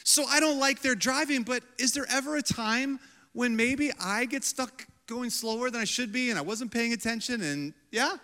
So 0.02 0.24
I 0.24 0.40
don't 0.40 0.58
like 0.58 0.82
their 0.82 0.94
driving, 0.94 1.42
but 1.44 1.62
is 1.78 1.92
there 1.92 2.06
ever 2.10 2.36
a 2.36 2.42
time 2.42 3.00
when 3.32 3.56
maybe 3.56 3.90
I 4.00 4.26
get 4.26 4.44
stuck 4.44 4.86
going 5.06 5.30
slower 5.30 5.70
than 5.70 5.80
I 5.80 5.84
should 5.84 6.12
be 6.12 6.30
and 6.30 6.38
I 6.38 6.42
wasn't 6.42 6.70
paying 6.70 6.92
attention 6.92 7.42
and 7.42 7.72
yeah? 7.90 8.16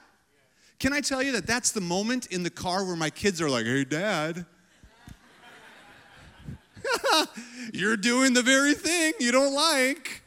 Can 0.81 0.95
I 0.95 1.03
tell 1.03 1.23
you 1.23 1.33
that 1.33 1.47
that's 1.47 1.73
the 1.73 1.81
moment 1.83 2.27
in 2.27 2.43
the 2.43 2.51
car 2.51 2.85
where 2.87 2.97
my 2.97 3.11
kids 3.11 3.41
are 3.43 3.51
like, 3.51 3.67
hey, 3.67 3.85
dad, 3.85 4.47
you're 7.75 7.99
doing 7.99 8.33
the 8.33 8.41
very 8.43 8.73
thing 8.73 9.13
you 9.21 9.31
don't 9.31 9.55
like. 9.55 10.23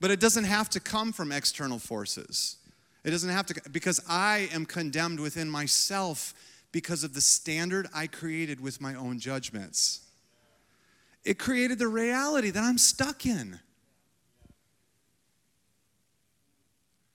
But 0.00 0.10
it 0.10 0.18
doesn't 0.18 0.44
have 0.44 0.68
to 0.70 0.80
come 0.80 1.12
from 1.12 1.30
external 1.30 1.78
forces. 1.78 2.56
It 3.04 3.10
doesn't 3.10 3.30
have 3.30 3.46
to, 3.46 3.70
because 3.70 4.00
I 4.08 4.48
am 4.52 4.66
condemned 4.66 5.20
within 5.20 5.48
myself 5.48 6.34
because 6.72 7.04
of 7.04 7.14
the 7.14 7.20
standard 7.20 7.86
I 7.94 8.08
created 8.08 8.60
with 8.60 8.80
my 8.80 8.94
own 8.94 9.20
judgments. 9.20 10.00
It 11.24 11.38
created 11.38 11.78
the 11.78 11.88
reality 11.88 12.50
that 12.50 12.64
I'm 12.64 12.78
stuck 12.78 13.26
in. 13.26 13.60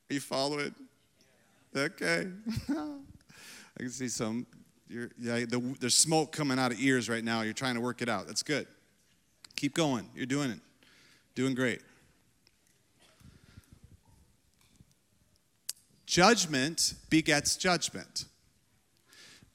Are 0.10 0.14
you 0.14 0.20
following? 0.20 0.74
Okay. 1.76 2.28
I 2.70 3.80
can 3.80 3.90
see 3.90 4.08
some. 4.08 4.46
You're, 4.88 5.10
yeah, 5.20 5.46
the, 5.46 5.76
there's 5.80 5.96
smoke 5.96 6.32
coming 6.32 6.60
out 6.60 6.72
of 6.72 6.80
ears 6.80 7.10
right 7.10 7.24
now. 7.24 7.42
You're 7.42 7.54
trying 7.54 7.74
to 7.76 7.82
work 7.82 8.04
it 8.04 8.10
out. 8.10 8.28
That's 8.28 8.44
good. 8.44 8.68
Keep 9.56 9.74
going. 9.74 10.08
You're 10.16 10.28
doing 10.28 10.52
it. 10.52 10.60
Doing 11.34 11.56
great. 11.56 11.82
Judgment 16.06 16.94
begets 17.10 17.58
judgment. 17.58 18.26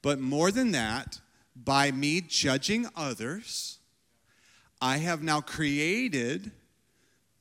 But 0.02 0.18
more 0.18 0.50
than 0.50 0.72
that, 0.72 1.20
by 1.54 1.92
me 1.92 2.20
judging 2.22 2.88
others, 2.96 3.78
I 4.82 4.96
have 4.96 5.22
now 5.22 5.40
created 5.40 6.50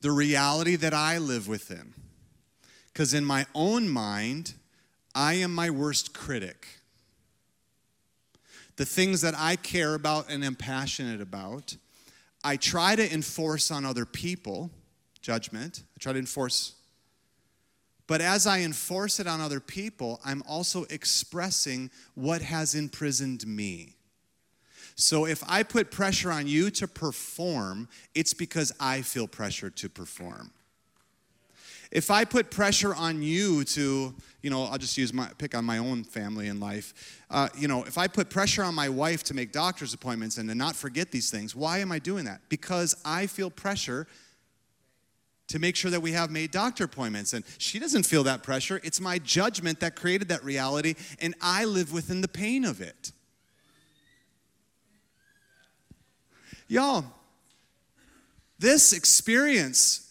the 0.00 0.12
reality 0.12 0.76
that 0.76 0.94
I 0.94 1.18
live 1.18 1.48
within. 1.48 1.92
Because 3.00 3.14
in 3.14 3.24
my 3.24 3.46
own 3.54 3.88
mind, 3.88 4.52
I 5.14 5.32
am 5.32 5.54
my 5.54 5.70
worst 5.70 6.12
critic. 6.12 6.66
The 8.76 8.84
things 8.84 9.22
that 9.22 9.32
I 9.34 9.56
care 9.56 9.94
about 9.94 10.28
and 10.28 10.44
am 10.44 10.54
passionate 10.54 11.22
about, 11.22 11.78
I 12.44 12.58
try 12.58 12.96
to 12.96 13.10
enforce 13.10 13.70
on 13.70 13.86
other 13.86 14.04
people 14.04 14.70
judgment. 15.22 15.82
I 15.96 15.98
try 15.98 16.12
to 16.12 16.18
enforce. 16.18 16.74
But 18.06 18.20
as 18.20 18.46
I 18.46 18.60
enforce 18.60 19.18
it 19.18 19.26
on 19.26 19.40
other 19.40 19.60
people, 19.60 20.20
I'm 20.22 20.42
also 20.46 20.84
expressing 20.90 21.90
what 22.14 22.42
has 22.42 22.74
imprisoned 22.74 23.46
me. 23.46 23.94
So 24.94 25.24
if 25.24 25.42
I 25.48 25.62
put 25.62 25.90
pressure 25.90 26.30
on 26.30 26.46
you 26.46 26.70
to 26.72 26.86
perform, 26.86 27.88
it's 28.14 28.34
because 28.34 28.72
I 28.78 29.00
feel 29.00 29.26
pressure 29.26 29.70
to 29.70 29.88
perform. 29.88 30.52
If 31.90 32.10
I 32.10 32.24
put 32.24 32.50
pressure 32.50 32.94
on 32.94 33.20
you 33.22 33.64
to, 33.64 34.14
you 34.42 34.50
know, 34.50 34.64
I'll 34.64 34.78
just 34.78 34.96
use 34.96 35.12
my 35.12 35.28
pick 35.38 35.56
on 35.56 35.64
my 35.64 35.78
own 35.78 36.04
family 36.04 36.46
in 36.46 36.60
life. 36.60 37.24
Uh, 37.28 37.48
you 37.56 37.66
know, 37.66 37.82
if 37.84 37.98
I 37.98 38.06
put 38.06 38.30
pressure 38.30 38.62
on 38.62 38.74
my 38.74 38.88
wife 38.88 39.24
to 39.24 39.34
make 39.34 39.50
doctor's 39.50 39.92
appointments 39.92 40.38
and 40.38 40.48
to 40.48 40.54
not 40.54 40.76
forget 40.76 41.10
these 41.10 41.30
things, 41.30 41.54
why 41.54 41.78
am 41.78 41.90
I 41.90 41.98
doing 41.98 42.24
that? 42.26 42.42
Because 42.48 42.94
I 43.04 43.26
feel 43.26 43.50
pressure 43.50 44.06
to 45.48 45.58
make 45.58 45.74
sure 45.74 45.90
that 45.90 46.00
we 46.00 46.12
have 46.12 46.30
made 46.30 46.52
doctor 46.52 46.84
appointments. 46.84 47.32
And 47.32 47.44
she 47.58 47.80
doesn't 47.80 48.04
feel 48.04 48.22
that 48.22 48.44
pressure. 48.44 48.80
It's 48.84 49.00
my 49.00 49.18
judgment 49.18 49.80
that 49.80 49.96
created 49.96 50.28
that 50.28 50.44
reality, 50.44 50.94
and 51.20 51.34
I 51.40 51.64
live 51.64 51.92
within 51.92 52.20
the 52.20 52.28
pain 52.28 52.64
of 52.64 52.80
it. 52.80 53.10
Y'all, 56.68 57.04
this 58.60 58.92
experience 58.92 60.09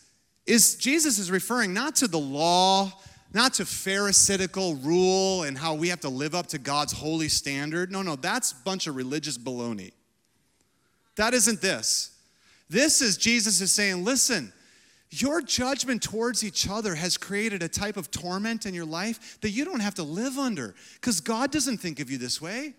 is 0.50 0.76
Jesus 0.76 1.20
is 1.20 1.30
referring 1.30 1.74
not 1.74 1.96
to 1.98 2.08
the 2.08 2.20
law, 2.20 2.92
not 3.34 3.54
to 3.56 3.66
Pharisaical 3.66 4.76
rule 4.76 5.44
and 5.44 5.56
how 5.56 5.76
we 5.76 5.90
have 5.90 6.00
to 6.02 6.10
live 6.10 6.34
up 6.34 6.48
to 6.48 6.58
God's 6.58 6.92
holy 6.92 7.30
standard. 7.30 7.92
No, 7.92 8.02
no, 8.02 8.16
that's 8.16 8.54
a 8.54 8.56
bunch 8.66 8.88
of 8.88 8.96
religious 8.96 9.38
baloney. 9.38 9.92
That 11.18 11.36
isn't 11.36 11.62
this. 11.62 12.18
This 12.68 13.02
is 13.02 13.16
Jesus 13.18 13.62
is 13.62 13.72
saying, 13.72 14.04
listen, 14.04 14.52
your 15.12 15.42
judgment 15.42 16.02
towards 16.02 16.44
each 16.44 16.68
other 16.68 16.96
has 16.96 17.16
created 17.16 17.62
a 17.62 17.68
type 17.68 17.96
of 17.98 18.10
torment 18.10 18.66
in 18.66 18.74
your 18.74 18.86
life 18.86 19.40
that 19.42 19.52
you 19.52 19.66
don't 19.66 19.82
have 19.82 19.96
to 19.96 20.04
live 20.04 20.40
under 20.40 20.74
because 20.96 21.22
God 21.22 21.52
doesn't 21.52 21.78
think 21.78 22.00
of 22.00 22.10
you 22.10 22.18
this 22.18 22.42
way. 22.42 22.74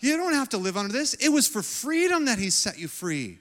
You 0.00 0.16
don't 0.16 0.34
have 0.34 0.48
to 0.50 0.58
live 0.58 0.76
under 0.78 0.92
this. 0.92 1.14
It 1.14 1.28
was 1.28 1.46
for 1.48 1.60
freedom 1.60 2.26
that 2.26 2.38
He 2.38 2.48
set 2.48 2.78
you 2.78 2.88
free. 2.88 3.40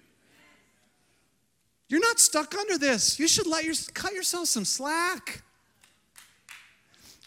You're 1.90 2.02
not 2.02 2.20
stuck 2.20 2.56
under 2.56 2.78
this. 2.78 3.18
You 3.20 3.28
should 3.28 3.48
let 3.48 3.64
your, 3.64 3.76
cut 3.94 4.14
yourself 4.14 4.48
some 4.48 4.66
slack. 4.66 5.44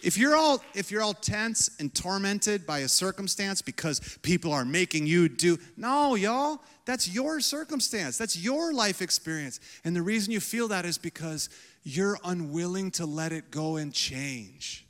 If 0.02 0.16
you're 0.16 0.34
all 0.34 0.62
if 0.74 0.90
you're 0.90 1.02
all 1.02 1.14
tense 1.14 1.70
and 1.78 1.94
tormented 1.94 2.66
by 2.66 2.78
a 2.80 2.88
circumstance 2.88 3.60
because 3.60 4.18
people 4.22 4.52
are 4.52 4.64
making 4.64 5.06
you 5.06 5.28
do 5.28 5.58
no, 5.76 6.14
y'all, 6.14 6.62
that's 6.86 7.08
your 7.08 7.40
circumstance. 7.40 8.16
That's 8.16 8.36
your 8.36 8.72
life 8.72 9.02
experience. 9.02 9.60
And 9.84 9.94
the 9.94 10.02
reason 10.02 10.32
you 10.32 10.40
feel 10.40 10.68
that 10.68 10.84
is 10.86 10.96
because 10.96 11.50
you're 11.82 12.18
unwilling 12.24 12.90
to 12.92 13.06
let 13.06 13.32
it 13.32 13.50
go 13.50 13.76
and 13.76 13.92
change. 13.92 14.86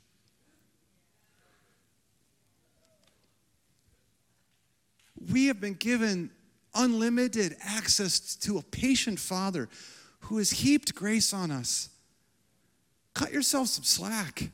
We 5.29 5.47
have 5.47 5.61
been 5.61 5.75
given 5.75 6.31
unlimited 6.75 7.55
access 7.61 8.35
to 8.37 8.57
a 8.57 8.61
patient 8.61 9.19
Father 9.19 9.69
who 10.21 10.37
has 10.37 10.51
heaped 10.51 10.95
grace 10.95 11.33
on 11.33 11.51
us. 11.51 11.89
Cut 13.13 13.31
yourself 13.31 13.67
some 13.67 13.83
slack. 13.83 14.51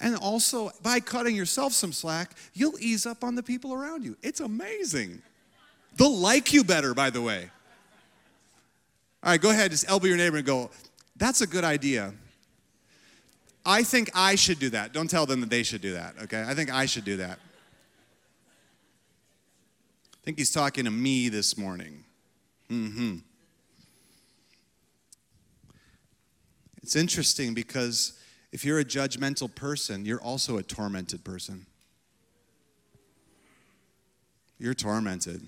And 0.00 0.16
also, 0.16 0.70
by 0.82 1.00
cutting 1.00 1.34
yourself 1.34 1.72
some 1.72 1.92
slack, 1.92 2.32
you'll 2.54 2.78
ease 2.78 3.04
up 3.04 3.24
on 3.24 3.34
the 3.34 3.42
people 3.42 3.74
around 3.74 4.04
you. 4.04 4.16
It's 4.22 4.40
amazing. 4.40 5.20
They'll 5.96 6.16
like 6.16 6.52
you 6.52 6.62
better, 6.62 6.94
by 6.94 7.10
the 7.10 7.20
way. 7.20 7.50
All 9.24 9.32
right, 9.32 9.40
go 9.40 9.50
ahead, 9.50 9.72
just 9.72 9.88
elbow 9.90 10.06
your 10.06 10.16
neighbor 10.16 10.36
and 10.36 10.46
go, 10.46 10.70
That's 11.16 11.40
a 11.40 11.46
good 11.46 11.64
idea. 11.64 12.14
I 13.66 13.82
think 13.82 14.10
I 14.14 14.36
should 14.36 14.60
do 14.60 14.70
that. 14.70 14.92
Don't 14.92 15.10
tell 15.10 15.26
them 15.26 15.40
that 15.40 15.50
they 15.50 15.64
should 15.64 15.82
do 15.82 15.94
that, 15.94 16.14
okay? 16.22 16.44
I 16.46 16.54
think 16.54 16.72
I 16.72 16.86
should 16.86 17.04
do 17.04 17.16
that 17.16 17.40
think 20.28 20.36
he's 20.36 20.52
talking 20.52 20.84
to 20.84 20.90
me 20.90 21.30
this 21.30 21.56
morning. 21.56 22.04
Mm-hmm. 22.70 23.16
It's 26.82 26.96
interesting 26.96 27.54
because 27.54 28.12
if 28.52 28.62
you're 28.62 28.78
a 28.78 28.84
judgmental 28.84 29.54
person, 29.54 30.04
you're 30.04 30.20
also 30.20 30.58
a 30.58 30.62
tormented 30.62 31.24
person. 31.24 31.64
You're 34.58 34.74
tormented. 34.74 35.40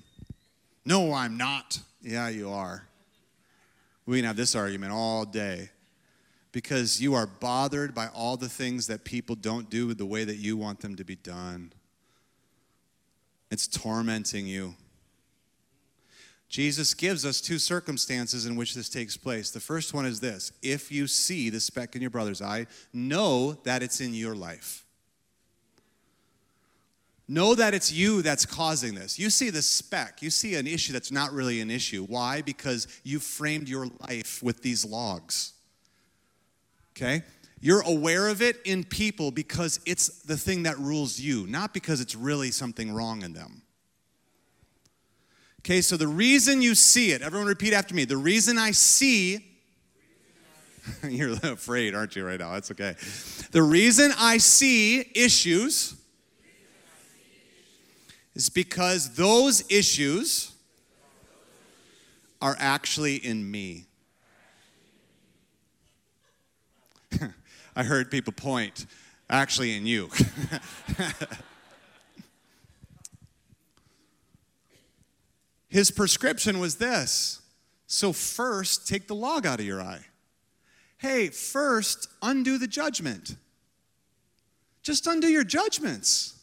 No, 0.86 1.12
I'm 1.12 1.36
not. 1.36 1.78
Yeah, 2.00 2.30
you 2.30 2.48
are. 2.48 2.88
We 4.06 4.16
can 4.16 4.24
have 4.24 4.36
this 4.36 4.54
argument 4.54 4.92
all 4.92 5.26
day 5.26 5.68
because 6.52 7.02
you 7.02 7.12
are 7.12 7.26
bothered 7.26 7.94
by 7.94 8.06
all 8.14 8.38
the 8.38 8.48
things 8.48 8.86
that 8.86 9.04
people 9.04 9.36
don't 9.36 9.68
do 9.68 9.92
the 9.92 10.06
way 10.06 10.24
that 10.24 10.36
you 10.36 10.56
want 10.56 10.80
them 10.80 10.96
to 10.96 11.04
be 11.04 11.16
done. 11.16 11.70
It's 13.50 13.66
tormenting 13.66 14.46
you. 14.46 14.74
Jesus 16.48 16.94
gives 16.94 17.24
us 17.24 17.40
two 17.40 17.60
circumstances 17.60 18.44
in 18.44 18.56
which 18.56 18.74
this 18.74 18.88
takes 18.88 19.16
place. 19.16 19.50
The 19.50 19.60
first 19.60 19.94
one 19.94 20.04
is 20.04 20.18
this 20.18 20.52
if 20.62 20.90
you 20.90 21.06
see 21.06 21.48
the 21.48 21.60
speck 21.60 21.94
in 21.94 22.02
your 22.02 22.10
brother's 22.10 22.42
eye, 22.42 22.66
know 22.92 23.52
that 23.64 23.82
it's 23.82 24.00
in 24.00 24.14
your 24.14 24.34
life. 24.34 24.84
Know 27.28 27.54
that 27.54 27.74
it's 27.74 27.92
you 27.92 28.22
that's 28.22 28.44
causing 28.44 28.96
this. 28.96 29.16
You 29.16 29.30
see 29.30 29.50
the 29.50 29.62
speck, 29.62 30.20
you 30.20 30.30
see 30.30 30.56
an 30.56 30.66
issue 30.66 30.92
that's 30.92 31.12
not 31.12 31.32
really 31.32 31.60
an 31.60 31.70
issue. 31.70 32.04
Why? 32.04 32.42
Because 32.42 32.88
you 33.04 33.20
framed 33.20 33.68
your 33.68 33.86
life 34.08 34.42
with 34.42 34.62
these 34.62 34.84
logs. 34.84 35.52
Okay? 36.96 37.22
You're 37.60 37.82
aware 37.82 38.28
of 38.28 38.40
it 38.40 38.56
in 38.64 38.84
people 38.84 39.30
because 39.30 39.80
it's 39.84 40.22
the 40.22 40.36
thing 40.36 40.62
that 40.62 40.78
rules 40.78 41.20
you, 41.20 41.46
not 41.46 41.74
because 41.74 42.00
it's 42.00 42.14
really 42.14 42.50
something 42.50 42.92
wrong 42.92 43.22
in 43.22 43.34
them. 43.34 43.62
Okay, 45.60 45.82
so 45.82 45.98
the 45.98 46.08
reason 46.08 46.62
you 46.62 46.74
see 46.74 47.12
it, 47.12 47.20
everyone 47.20 47.46
repeat 47.46 47.74
after 47.74 47.94
me. 47.94 48.06
The 48.06 48.16
reason 48.16 48.56
I 48.56 48.70
see, 48.70 49.44
you're 51.06 51.32
afraid, 51.42 51.94
aren't 51.94 52.16
you, 52.16 52.24
right 52.24 52.40
now? 52.40 52.52
That's 52.52 52.70
okay. 52.70 52.94
The 53.50 53.62
reason 53.62 54.12
I 54.16 54.38
see 54.38 55.00
issues 55.14 55.96
is 58.34 58.48
because 58.48 59.16
those 59.16 59.70
issues 59.70 60.52
are 62.40 62.56
actually 62.58 63.16
in 63.16 63.50
me. 63.50 63.84
I 67.76 67.84
heard 67.84 68.10
people 68.10 68.32
point, 68.32 68.86
actually 69.28 69.76
in 69.76 69.86
you. 69.86 70.10
His 75.68 75.90
prescription 75.90 76.58
was 76.58 76.76
this. 76.76 77.40
So, 77.86 78.12
first, 78.12 78.86
take 78.88 79.06
the 79.06 79.14
log 79.14 79.46
out 79.46 79.60
of 79.60 79.66
your 79.66 79.80
eye. 79.80 80.04
Hey, 80.98 81.28
first, 81.28 82.08
undo 82.22 82.58
the 82.58 82.66
judgment. 82.66 83.36
Just 84.82 85.06
undo 85.06 85.28
your 85.28 85.44
judgments. 85.44 86.38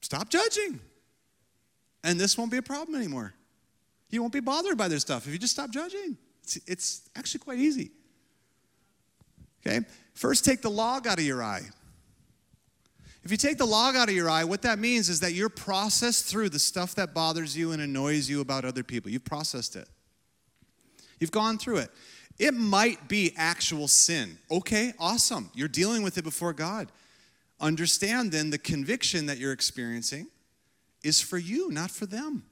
Stop 0.00 0.28
judging. 0.28 0.80
And 2.04 2.18
this 2.18 2.38
won't 2.38 2.50
be 2.50 2.56
a 2.56 2.62
problem 2.62 2.96
anymore. 2.96 3.34
You 4.10 4.20
won't 4.20 4.32
be 4.32 4.40
bothered 4.40 4.78
by 4.78 4.88
this 4.88 5.02
stuff 5.02 5.26
if 5.26 5.32
you 5.32 5.38
just 5.38 5.52
stop 5.52 5.70
judging. 5.70 6.16
It's, 6.42 6.58
it's 6.66 7.10
actually 7.14 7.40
quite 7.40 7.58
easy. 7.58 7.90
Okay? 9.66 9.80
First, 10.14 10.44
take 10.44 10.62
the 10.62 10.70
log 10.70 11.06
out 11.06 11.18
of 11.18 11.24
your 11.24 11.42
eye. 11.42 11.62
If 13.24 13.30
you 13.30 13.36
take 13.36 13.58
the 13.58 13.66
log 13.66 13.94
out 13.94 14.08
of 14.08 14.14
your 14.14 14.30
eye, 14.30 14.44
what 14.44 14.62
that 14.62 14.78
means 14.78 15.08
is 15.08 15.20
that 15.20 15.32
you're 15.32 15.48
processed 15.48 16.26
through 16.26 16.48
the 16.48 16.58
stuff 16.58 16.94
that 16.94 17.12
bothers 17.12 17.56
you 17.56 17.72
and 17.72 17.82
annoys 17.82 18.28
you 18.28 18.40
about 18.40 18.64
other 18.64 18.82
people. 18.82 19.10
You've 19.10 19.24
processed 19.24 19.76
it. 19.76 19.88
You've 21.20 21.30
gone 21.30 21.58
through 21.58 21.78
it. 21.78 21.90
It 22.38 22.54
might 22.54 23.08
be 23.08 23.32
actual 23.36 23.88
sin. 23.88 24.38
Okay, 24.50 24.92
awesome. 24.98 25.50
You're 25.54 25.68
dealing 25.68 26.02
with 26.02 26.16
it 26.16 26.22
before 26.22 26.52
God. 26.52 26.90
Understand 27.60 28.30
then 28.30 28.50
the 28.50 28.58
conviction 28.58 29.26
that 29.26 29.38
you're 29.38 29.52
experiencing 29.52 30.28
is 31.02 31.20
for 31.20 31.38
you, 31.38 31.70
not 31.70 31.90
for 31.90 32.06
them. 32.06 32.44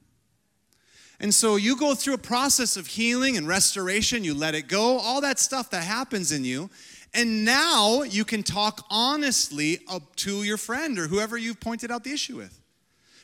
And 1.19 1.33
so 1.33 1.55
you 1.55 1.75
go 1.77 1.95
through 1.95 2.13
a 2.13 2.19
process 2.19 2.77
of 2.77 2.85
healing 2.87 3.37
and 3.37 3.47
restoration, 3.47 4.23
you 4.23 4.35
let 4.35 4.53
it 4.53 4.67
go, 4.67 4.99
all 4.99 5.21
that 5.21 5.39
stuff 5.39 5.71
that 5.71 5.83
happens 5.83 6.31
in 6.31 6.45
you. 6.45 6.69
And 7.13 7.45
now 7.45 8.03
you 8.03 8.25
can 8.25 8.43
talk 8.43 8.85
honestly 8.89 9.79
up 9.89 10.15
to 10.17 10.43
your 10.43 10.57
friend 10.57 10.99
or 10.99 11.07
whoever 11.07 11.37
you've 11.37 11.59
pointed 11.59 11.91
out 11.91 12.03
the 12.03 12.11
issue 12.11 12.37
with 12.37 12.59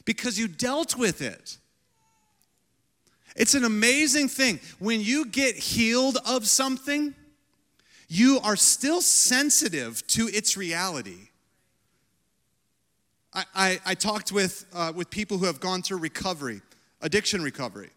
because 0.06 0.40
you 0.40 0.48
dealt 0.48 0.98
with 0.98 1.22
it. 1.22 1.58
It's 3.36 3.56
an 3.56 3.64
amazing 3.64 4.28
thing. 4.28 4.60
When 4.80 5.02
you 5.02 5.26
get 5.26 5.56
healed 5.56 6.18
of 6.26 6.48
something, 6.48 7.16
you 8.08 8.40
are 8.44 8.56
still 8.56 9.02
sensitive 9.02 10.06
to 10.08 10.28
its 10.28 10.56
reality. 10.56 11.30
I, 13.34 13.46
I, 13.56 13.80
I 13.88 13.96
talked 13.96 14.32
with, 14.32 14.66
uh, 14.74 14.94
with 14.96 15.10
people 15.10 15.40
who 15.40 15.46
have 15.46 15.60
gone 15.60 15.82
through 15.82 15.98
recovery, 15.98 16.62
addiction 17.02 17.42
recovery. 17.42 17.90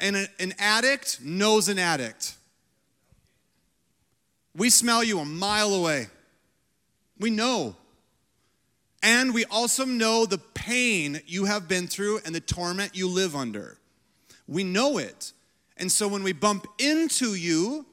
And 0.00 0.16
a, 0.16 0.26
an 0.40 0.54
addict 0.58 1.20
knows 1.22 1.68
an 1.68 1.78
addict. 1.78 2.34
We 4.60 4.68
smell 4.68 5.02
you 5.02 5.20
a 5.20 5.24
mile 5.24 5.72
away. 5.72 6.08
We 7.18 7.30
know. 7.30 7.76
And 9.02 9.32
we 9.32 9.46
also 9.46 9.86
know 9.86 10.26
the 10.26 10.36
pain 10.36 11.22
you 11.26 11.46
have 11.46 11.66
been 11.66 11.86
through 11.86 12.20
and 12.26 12.34
the 12.34 12.42
torment 12.42 12.94
you 12.94 13.08
live 13.08 13.34
under. 13.34 13.78
We 14.46 14.62
know 14.62 14.98
it. 14.98 15.32
And 15.78 15.90
so 15.90 16.06
when 16.08 16.22
we 16.22 16.34
bump 16.34 16.66
into 16.78 17.34
you, 17.34 17.86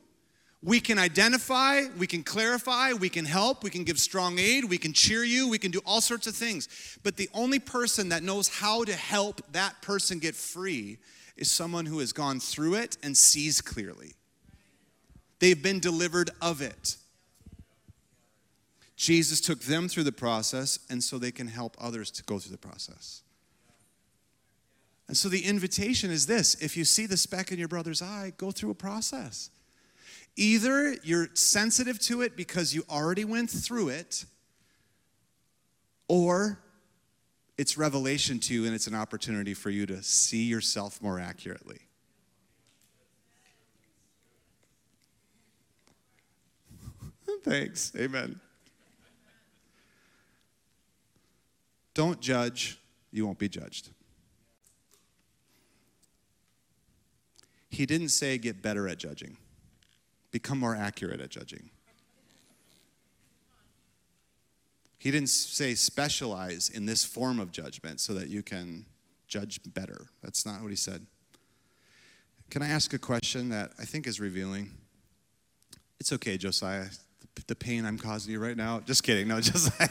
we 0.61 0.81
can 0.81 0.99
identify, 0.99 1.83
we 1.97 2.05
can 2.05 2.21
clarify, 2.21 2.91
we 2.91 3.07
can 3.07 3.23
help, 3.23 3.63
we 3.63 3.69
can 3.69 3.85
give 3.85 3.97
strong 3.97 4.37
aid, 4.37 4.65
we 4.65 4.77
can 4.77 4.91
cheer 4.91 5.23
you, 5.23 5.47
we 5.47 5.59
can 5.59 5.71
do 5.71 5.79
all 5.85 6.01
sorts 6.01 6.27
of 6.27 6.35
things. 6.35 6.67
But 7.01 7.15
the 7.15 7.29
only 7.33 7.59
person 7.59 8.09
that 8.09 8.23
knows 8.23 8.49
how 8.49 8.83
to 8.83 8.93
help 8.93 9.41
that 9.53 9.81
person 9.81 10.19
get 10.19 10.35
free 10.35 10.97
is 11.37 11.49
someone 11.49 11.85
who 11.85 11.99
has 11.99 12.11
gone 12.11 12.41
through 12.41 12.73
it 12.73 12.97
and 13.01 13.15
sees 13.15 13.61
clearly. 13.61 14.16
They've 15.39 15.61
been 15.61 15.79
delivered 15.79 16.31
of 16.41 16.61
it. 16.61 16.97
Jesus 18.95 19.39
took 19.39 19.59
them 19.61 19.87
through 19.87 20.03
the 20.03 20.11
process, 20.11 20.79
and 20.89 21.03
so 21.03 21.19
they 21.19 21.31
can 21.31 21.47
help 21.47 21.77
others 21.79 22.09
to 22.11 22.23
go 22.23 22.39
through 22.39 22.51
the 22.51 22.57
process. 22.57 23.21
And 25.07 25.15
so 25.15 25.29
the 25.29 25.45
invitation 25.45 26.11
is 26.11 26.25
this 26.25 26.55
if 26.55 26.75
you 26.75 26.83
see 26.83 27.05
the 27.05 27.17
speck 27.17 27.51
in 27.51 27.59
your 27.59 27.67
brother's 27.67 28.01
eye, 28.01 28.33
go 28.37 28.51
through 28.51 28.71
a 28.71 28.75
process. 28.75 29.51
Either 30.35 30.93
you're 31.03 31.29
sensitive 31.33 31.99
to 31.99 32.21
it 32.21 32.35
because 32.35 32.73
you 32.73 32.83
already 32.89 33.25
went 33.25 33.49
through 33.49 33.89
it, 33.89 34.25
or 36.07 36.59
it's 37.57 37.77
revelation 37.77 38.39
to 38.39 38.53
you 38.53 38.65
and 38.65 38.75
it's 38.75 38.87
an 38.87 38.95
opportunity 38.95 39.53
for 39.53 39.69
you 39.69 39.85
to 39.87 40.03
see 40.03 40.43
yourself 40.43 41.01
more 41.01 41.19
accurately. 41.19 41.86
Thanks. 47.43 47.91
Amen. 47.97 48.39
Don't 51.93 52.19
judge, 52.19 52.79
you 53.11 53.25
won't 53.25 53.39
be 53.39 53.49
judged. 53.49 53.89
He 57.69 57.85
didn't 57.85 58.09
say 58.09 58.37
get 58.37 58.61
better 58.61 58.87
at 58.87 58.97
judging, 58.97 59.37
become 60.31 60.59
more 60.59 60.75
accurate 60.75 61.21
at 61.21 61.29
judging. 61.29 61.69
He 64.99 65.11
didn't 65.11 65.29
say 65.29 65.75
specialize 65.75 66.69
in 66.69 66.85
this 66.85 67.05
form 67.05 67.39
of 67.39 67.51
judgment 67.51 67.99
so 67.99 68.13
that 68.13 68.29
you 68.29 68.41
can 68.41 68.85
judge 69.27 69.59
better. 69.73 70.07
That's 70.23 70.45
not 70.45 70.61
what 70.61 70.69
he 70.69 70.75
said. 70.75 71.05
Can 72.49 72.61
I 72.61 72.69
ask 72.69 72.93
a 72.93 72.99
question 72.99 73.49
that 73.49 73.71
I 73.77 73.85
think 73.85 74.07
is 74.07 74.19
revealing? 74.19 74.71
It's 75.99 76.13
okay, 76.13 76.37
Josiah. 76.37 76.85
The 77.45 77.55
pain 77.55 77.85
I'm 77.85 77.97
causing 77.97 78.31
you 78.31 78.39
right 78.39 78.57
now. 78.57 78.79
Just 78.81 79.03
kidding. 79.03 79.27
No, 79.27 79.39
Josiah. 79.41 79.89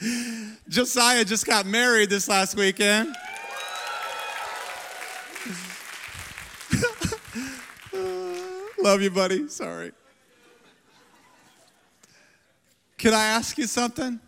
Josiah 0.68 1.24
just 1.24 1.46
got 1.46 1.66
married 1.66 2.10
this 2.10 2.28
last 2.28 2.56
weekend. 2.56 3.14
Love 8.82 9.02
you, 9.02 9.10
buddy. 9.10 9.48
Sorry. 9.48 9.92
Can 12.98 13.12
I 13.12 13.24
ask 13.24 13.58
you 13.58 13.66
something? 13.66 14.20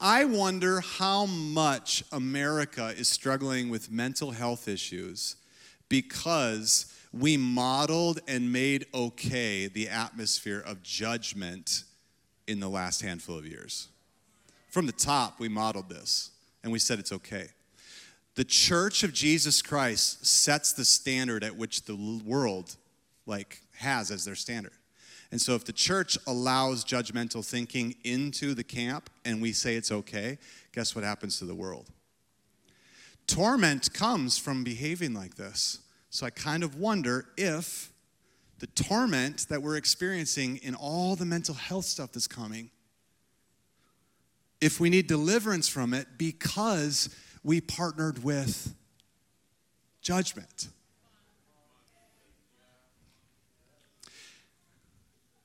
I 0.00 0.24
wonder 0.24 0.80
how 0.80 1.26
much 1.26 2.04
America 2.12 2.94
is 2.96 3.08
struggling 3.08 3.68
with 3.68 3.90
mental 3.90 4.30
health 4.30 4.68
issues 4.68 5.36
because 5.88 6.92
we 7.12 7.36
modeled 7.36 8.20
and 8.28 8.52
made 8.52 8.86
okay 8.92 9.66
the 9.66 9.88
atmosphere 9.88 10.62
of 10.66 10.82
judgment 10.82 11.84
in 12.46 12.60
the 12.60 12.68
last 12.68 13.02
handful 13.02 13.36
of 13.36 13.46
years. 13.46 13.88
From 14.68 14.86
the 14.86 14.92
top, 14.92 15.40
we 15.40 15.48
modeled 15.48 15.88
this 15.88 16.30
and 16.62 16.72
we 16.72 16.78
said 16.78 16.98
it's 16.98 17.12
okay. 17.12 17.48
The 18.34 18.44
church 18.44 19.02
of 19.02 19.12
Jesus 19.12 19.62
Christ 19.62 20.24
sets 20.24 20.72
the 20.72 20.84
standard 20.84 21.42
at 21.42 21.56
which 21.56 21.84
the 21.84 21.96
world 22.24 22.76
like 23.26 23.62
has 23.76 24.10
as 24.10 24.24
their 24.24 24.34
standard. 24.34 24.72
And 25.30 25.40
so 25.40 25.54
if 25.54 25.64
the 25.64 25.72
church 25.72 26.16
allows 26.26 26.84
judgmental 26.84 27.44
thinking 27.44 27.94
into 28.04 28.54
the 28.54 28.64
camp 28.64 29.10
and 29.24 29.42
we 29.42 29.52
say 29.52 29.76
it's 29.76 29.92
okay, 29.92 30.38
guess 30.72 30.94
what 30.94 31.04
happens 31.04 31.38
to 31.38 31.44
the 31.44 31.54
world? 31.54 31.90
Torment 33.26 33.92
comes 33.92 34.38
from 34.38 34.64
behaving 34.64 35.12
like 35.12 35.34
this. 35.34 35.80
So 36.10 36.26
I 36.26 36.30
kind 36.30 36.62
of 36.62 36.76
wonder 36.76 37.26
if 37.36 37.92
the 38.58 38.66
torment 38.68 39.48
that 39.48 39.62
we're 39.62 39.76
experiencing 39.76 40.56
in 40.58 40.74
all 40.74 41.16
the 41.16 41.24
mental 41.24 41.54
health 41.54 41.84
stuff 41.84 42.12
that's 42.12 42.26
coming, 42.26 42.70
if 44.60 44.80
we 44.80 44.90
need 44.90 45.06
deliverance 45.06 45.68
from 45.68 45.94
it 45.94 46.06
because 46.16 47.14
we 47.44 47.60
partnered 47.60 48.24
with 48.24 48.74
judgment. 50.00 50.68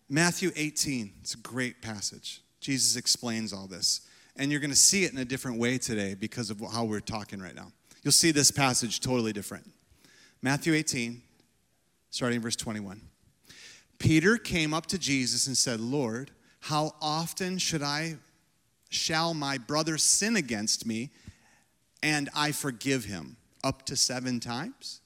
Matthew 0.09 0.51
18, 0.55 1.11
it's 1.21 1.33
a 1.33 1.37
great 1.37 1.81
passage. 1.81 2.41
Jesus 2.59 2.95
explains 2.95 3.51
all 3.51 3.67
this. 3.67 4.01
And 4.35 4.51
you're 4.51 4.61
going 4.61 4.71
to 4.71 4.75
see 4.75 5.03
it 5.03 5.11
in 5.11 5.19
a 5.19 5.25
different 5.25 5.59
way 5.59 5.77
today 5.77 6.15
because 6.15 6.49
of 6.49 6.61
how 6.71 6.85
we're 6.85 6.99
talking 6.99 7.39
right 7.39 7.55
now. 7.55 7.71
You'll 8.03 8.11
see 8.11 8.31
this 8.31 8.49
passage 8.49 8.99
totally 8.99 9.33
different. 9.33 9.69
Matthew 10.43 10.73
18, 10.73 11.21
starting 12.09 12.41
verse 12.41 12.57
21. 12.57 12.99
Peter 13.97 14.35
came 14.35 14.73
up 14.73 14.85
to 14.87 14.97
Jesus 14.97 15.47
and 15.47 15.57
said, 15.57 15.79
Lord, 15.79 16.31
how 16.59 16.95
often 17.01 17.57
should 17.57 17.81
I 17.81 18.17
shall 18.89 19.33
my 19.33 19.57
brother 19.57 19.97
sin 19.97 20.35
against 20.35 20.85
me 20.85 21.11
and 22.03 22.29
I 22.35 22.51
forgive 22.51 23.05
him? 23.05 23.37
Up 23.63 23.85
to 23.85 23.95
seven 23.95 24.41
times? 24.41 24.99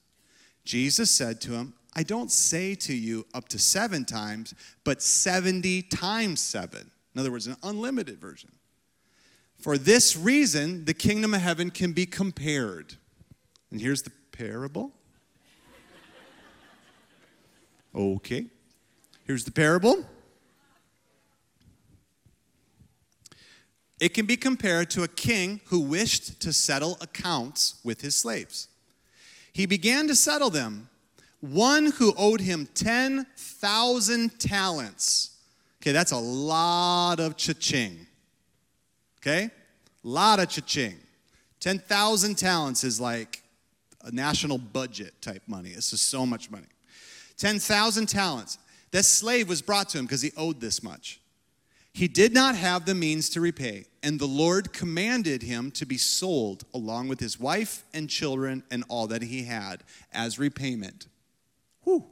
Jesus 0.65 1.11
said 1.11 1.39
to 1.41 1.51
him, 1.51 1.75
I 1.95 2.01
don't 2.01 2.31
say 2.31 2.73
to 2.73 2.93
you 2.95 3.27
up 3.35 3.47
to 3.49 3.59
seven 3.59 4.05
times, 4.05 4.55
but 4.83 5.03
70 5.03 5.83
times 5.83 6.41
seven. 6.41 6.89
In 7.13 7.19
other 7.19 7.31
words, 7.31 7.45
an 7.45 7.57
unlimited 7.61 8.19
version. 8.19 8.49
For 9.59 9.77
this 9.77 10.17
reason, 10.17 10.85
the 10.85 10.95
kingdom 10.95 11.35
of 11.35 11.41
heaven 11.41 11.69
can 11.69 11.91
be 11.91 12.07
compared. 12.07 12.95
And 13.69 13.79
here's 13.79 14.01
the 14.01 14.11
parable. 14.31 14.93
Okay. 17.97 18.45
Here's 19.25 19.43
the 19.43 19.51
parable. 19.51 20.05
It 23.99 24.13
can 24.13 24.27
be 24.27 24.37
compared 24.37 24.91
to 24.91 25.01
a 25.01 25.07
king 25.07 25.61
who 25.65 25.79
wished 25.79 26.39
to 26.41 26.53
settle 26.53 26.97
accounts 27.01 27.79
with 27.83 28.01
his 28.01 28.15
slaves. 28.15 28.67
He 29.51 29.65
began 29.65 30.07
to 30.07 30.15
settle 30.15 30.51
them 30.51 30.89
one 31.41 31.87
who 31.93 32.13
owed 32.15 32.41
him 32.41 32.67
10,000 32.75 34.39
talents. 34.39 35.31
Okay, 35.81 35.91
that's 35.91 36.11
a 36.11 36.17
lot 36.17 37.19
of 37.19 37.35
cha-ching. 37.35 38.05
Okay? 39.19 39.45
A 39.45 40.07
lot 40.07 40.39
of 40.39 40.49
cha-ching. 40.49 40.97
10,000 41.59 42.37
talents 42.37 42.83
is 42.83 43.01
like 43.01 43.41
a 44.03 44.11
national 44.11 44.59
budget 44.59 45.19
type 45.21 45.41
money. 45.47 45.71
This 45.71 45.91
is 45.91 46.01
so 46.01 46.23
much 46.23 46.51
money. 46.51 46.67
10,000 47.37 48.07
talents. 48.07 48.57
That 48.91 49.03
slave 49.03 49.49
was 49.49 49.61
brought 49.61 49.89
to 49.89 49.99
him 49.99 50.05
because 50.05 50.21
he 50.21 50.31
owed 50.37 50.61
this 50.61 50.81
much. 50.81 51.19
He 51.93 52.07
did 52.07 52.33
not 52.33 52.55
have 52.55 52.85
the 52.85 52.93
means 52.93 53.27
to 53.31 53.41
repay, 53.41 53.85
and 54.03 54.19
the 54.19 54.27
Lord 54.27 54.71
commanded 54.71 55.41
him 55.41 55.71
to 55.71 55.85
be 55.85 55.97
sold 55.97 56.63
along 56.73 57.07
with 57.07 57.19
his 57.19 57.39
wife 57.39 57.83
and 57.93 58.07
children 58.07 58.63
and 58.69 58.83
all 58.87 59.07
that 59.07 59.23
he 59.23 59.43
had 59.45 59.83
as 60.13 60.37
repayment. 60.37 61.07
Whew. 61.83 62.05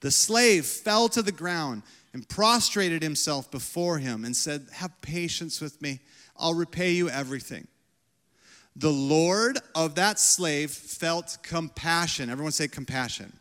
The 0.00 0.10
slave 0.10 0.66
fell 0.66 1.08
to 1.10 1.22
the 1.22 1.32
ground 1.32 1.82
and 2.12 2.28
prostrated 2.28 3.02
himself 3.02 3.50
before 3.50 3.98
him 3.98 4.24
and 4.24 4.36
said, 4.36 4.66
Have 4.72 5.00
patience 5.00 5.60
with 5.60 5.80
me, 5.80 6.00
I'll 6.36 6.54
repay 6.54 6.92
you 6.92 7.08
everything. 7.08 7.68
The 8.74 8.90
Lord 8.90 9.58
of 9.74 9.96
that 9.96 10.18
slave 10.18 10.70
felt 10.70 11.38
compassion. 11.42 12.30
Everyone 12.30 12.52
say 12.52 12.68
compassion. 12.68 13.32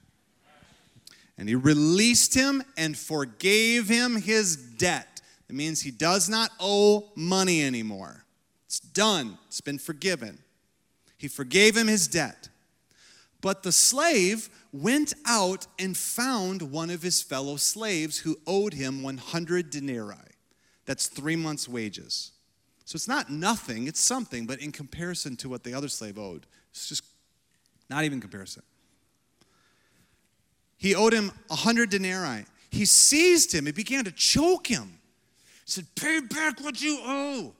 And 1.37 1.47
he 1.47 1.55
released 1.55 2.33
him 2.33 2.63
and 2.77 2.97
forgave 2.97 3.87
him 3.87 4.15
his 4.15 4.55
debt. 4.55 5.21
It 5.49 5.55
means 5.55 5.81
he 5.81 5.91
does 5.91 6.27
not 6.27 6.51
owe 6.59 7.09
money 7.15 7.63
anymore. 7.63 8.25
It's 8.65 8.79
done, 8.79 9.37
it's 9.47 9.61
been 9.61 9.79
forgiven. 9.79 10.39
He 11.17 11.27
forgave 11.27 11.77
him 11.77 11.87
his 11.87 12.07
debt. 12.07 12.49
But 13.41 13.63
the 13.63 13.71
slave 13.71 14.49
went 14.73 15.13
out 15.25 15.67
and 15.79 15.95
found 15.95 16.61
one 16.61 16.89
of 16.89 17.01
his 17.01 17.21
fellow 17.21 17.55
slaves 17.55 18.19
who 18.19 18.37
owed 18.45 18.73
him 18.73 19.03
100 19.03 19.69
denarii. 19.69 20.17
That's 20.85 21.07
three 21.07 21.35
months' 21.35 21.69
wages. 21.69 22.31
So 22.85 22.95
it's 22.95 23.07
not 23.07 23.29
nothing, 23.29 23.87
it's 23.87 23.99
something, 23.99 24.45
but 24.45 24.61
in 24.61 24.71
comparison 24.71 25.35
to 25.37 25.49
what 25.49 25.63
the 25.63 25.73
other 25.73 25.89
slave 25.89 26.17
owed, 26.17 26.45
it's 26.71 26.87
just 26.87 27.03
not 27.89 28.05
even 28.05 28.21
comparison. 28.21 28.63
He 30.77 30.95
owed 30.95 31.13
him 31.13 31.31
a 31.49 31.55
100 31.55 31.89
denarii. 31.89 32.45
He 32.69 32.85
seized 32.85 33.53
him, 33.53 33.65
he 33.65 33.71
began 33.71 34.05
to 34.05 34.11
choke 34.11 34.67
him. 34.67 34.99
He 35.65 35.71
said, 35.71 35.87
Pay 35.95 36.21
back 36.21 36.63
what 36.63 36.81
you 36.81 36.99
owe. 37.03 37.53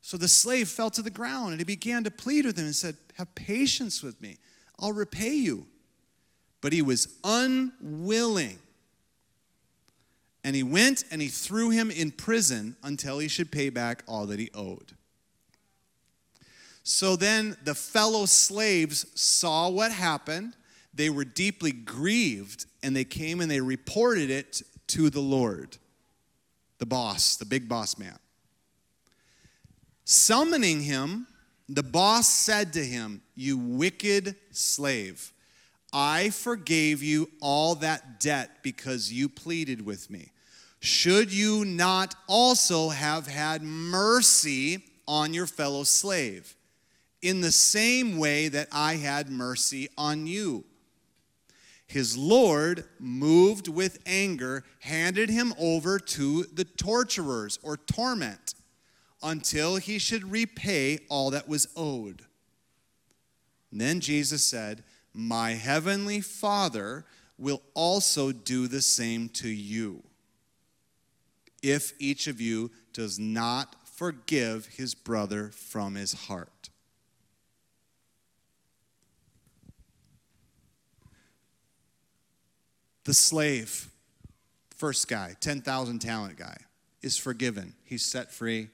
So 0.00 0.16
the 0.16 0.28
slave 0.28 0.68
fell 0.68 0.90
to 0.90 1.02
the 1.02 1.10
ground 1.10 1.52
and 1.52 1.60
he 1.60 1.64
began 1.64 2.04
to 2.04 2.10
plead 2.10 2.46
with 2.46 2.58
him 2.58 2.66
and 2.66 2.74
said, 2.74 2.96
Have 3.14 3.34
patience 3.34 4.02
with 4.02 4.20
me, 4.20 4.38
I'll 4.78 4.92
repay 4.92 5.34
you. 5.34 5.66
But 6.60 6.72
he 6.72 6.82
was 6.82 7.08
unwilling. 7.24 8.58
And 10.42 10.56
he 10.56 10.62
went 10.62 11.04
and 11.10 11.20
he 11.20 11.28
threw 11.28 11.70
him 11.70 11.90
in 11.90 12.10
prison 12.10 12.76
until 12.82 13.18
he 13.18 13.28
should 13.28 13.50
pay 13.52 13.68
back 13.68 14.02
all 14.06 14.26
that 14.26 14.38
he 14.38 14.50
owed. 14.54 14.92
So 16.82 17.14
then 17.14 17.56
the 17.64 17.74
fellow 17.74 18.24
slaves 18.26 19.06
saw 19.14 19.68
what 19.68 19.92
happened. 19.92 20.54
They 20.92 21.10
were 21.10 21.24
deeply 21.24 21.72
grieved 21.72 22.66
and 22.82 22.94
they 22.94 23.04
came 23.04 23.40
and 23.40 23.50
they 23.50 23.60
reported 23.60 24.30
it 24.30 24.62
to 24.88 25.10
the 25.10 25.20
Lord, 25.20 25.76
the 26.78 26.86
boss, 26.86 27.36
the 27.36 27.44
big 27.44 27.68
boss 27.68 27.96
man. 27.98 28.18
Summoning 30.04 30.80
him, 30.80 31.26
the 31.68 31.84
boss 31.84 32.28
said 32.28 32.72
to 32.72 32.84
him, 32.84 33.22
You 33.36 33.56
wicked 33.56 34.34
slave, 34.50 35.32
I 35.92 36.30
forgave 36.30 37.02
you 37.02 37.30
all 37.40 37.76
that 37.76 38.18
debt 38.18 38.62
because 38.62 39.12
you 39.12 39.28
pleaded 39.28 39.84
with 39.84 40.10
me. 40.10 40.32
Should 40.80 41.32
you 41.32 41.64
not 41.64 42.14
also 42.26 42.88
have 42.88 43.26
had 43.26 43.62
mercy 43.62 44.82
on 45.06 45.34
your 45.34 45.46
fellow 45.46 45.84
slave, 45.84 46.56
in 47.22 47.40
the 47.40 47.52
same 47.52 48.16
way 48.16 48.48
that 48.48 48.68
I 48.72 48.94
had 48.94 49.30
mercy 49.30 49.88
on 49.96 50.26
you? 50.26 50.64
His 51.90 52.16
Lord, 52.16 52.84
moved 53.00 53.66
with 53.66 53.98
anger, 54.06 54.62
handed 54.78 55.28
him 55.28 55.52
over 55.58 55.98
to 55.98 56.44
the 56.44 56.62
torturers 56.64 57.58
or 57.64 57.76
torment 57.76 58.54
until 59.24 59.74
he 59.74 59.98
should 59.98 60.30
repay 60.30 61.00
all 61.08 61.30
that 61.30 61.48
was 61.48 61.66
owed. 61.74 62.22
And 63.72 63.80
then 63.80 63.98
Jesus 63.98 64.44
said, 64.44 64.84
My 65.12 65.54
heavenly 65.54 66.20
Father 66.20 67.06
will 67.36 67.60
also 67.74 68.30
do 68.30 68.68
the 68.68 68.82
same 68.82 69.28
to 69.30 69.48
you 69.48 70.04
if 71.60 71.92
each 71.98 72.28
of 72.28 72.40
you 72.40 72.70
does 72.92 73.18
not 73.18 73.74
forgive 73.84 74.66
his 74.66 74.94
brother 74.94 75.48
from 75.48 75.96
his 75.96 76.12
heart. 76.12 76.59
The 83.10 83.14
slave, 83.14 83.90
first 84.76 85.08
guy, 85.08 85.34
10,000 85.40 85.98
talent 85.98 86.36
guy, 86.36 86.56
is 87.02 87.16
forgiven. 87.16 87.74
He's 87.82 88.04
set 88.04 88.30
free 88.30 88.68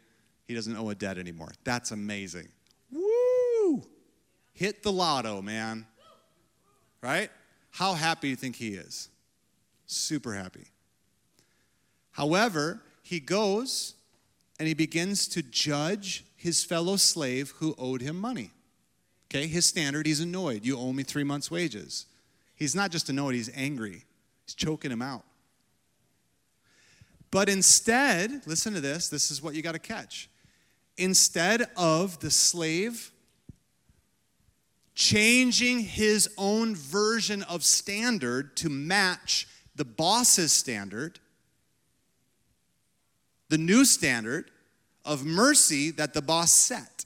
he 0.46 0.54
doesn't 0.54 0.76
owe 0.76 0.90
a 0.90 0.94
debt 0.94 1.16
anymore. 1.16 1.52
That's 1.64 1.90
amazing. 1.90 2.48
Woo! 2.92 3.82
Hit 4.52 4.82
the 4.82 4.92
lotto, 4.92 5.40
man. 5.40 5.86
Right? 7.00 7.30
How 7.70 7.94
happy 7.94 8.26
do 8.26 8.28
you 8.28 8.36
think 8.36 8.56
he 8.56 8.74
is? 8.74 9.08
Super 9.86 10.34
happy. 10.34 10.66
However, 12.10 12.82
he 13.02 13.20
goes 13.20 13.94
and 14.58 14.68
he 14.68 14.74
begins 14.74 15.28
to 15.28 15.42
judge 15.42 16.26
his 16.36 16.62
fellow 16.62 16.96
slave 16.96 17.54
who 17.56 17.74
owed 17.78 18.02
him 18.02 18.20
money. 18.20 18.50
Okay, 19.30 19.46
his 19.46 19.64
standard, 19.64 20.04
he's 20.04 20.20
annoyed. 20.20 20.62
You 20.62 20.78
owe 20.78 20.92
me 20.92 21.04
three 21.04 21.24
months' 21.24 21.50
wages. 21.50 22.04
He's 22.54 22.74
not 22.74 22.90
just 22.90 23.08
annoyed, 23.08 23.34
he's 23.34 23.50
angry. 23.54 24.02
He's 24.46 24.54
choking 24.54 24.90
him 24.90 25.02
out. 25.02 25.24
But 27.30 27.48
instead, 27.48 28.46
listen 28.46 28.72
to 28.74 28.80
this, 28.80 29.08
this 29.08 29.30
is 29.30 29.42
what 29.42 29.54
you 29.54 29.62
got 29.62 29.72
to 29.72 29.78
catch 29.78 30.30
instead 30.96 31.68
of 31.76 32.18
the 32.20 32.30
slave 32.30 33.12
changing 34.94 35.80
his 35.80 36.28
own 36.38 36.74
version 36.74 37.42
of 37.42 37.62
standard 37.62 38.56
to 38.56 38.70
match 38.70 39.46
the 39.74 39.84
boss's 39.84 40.52
standard, 40.52 41.20
the 43.50 43.58
new 43.58 43.84
standard 43.84 44.50
of 45.04 45.24
mercy 45.24 45.90
that 45.90 46.14
the 46.14 46.22
boss 46.22 46.50
set. 46.50 47.04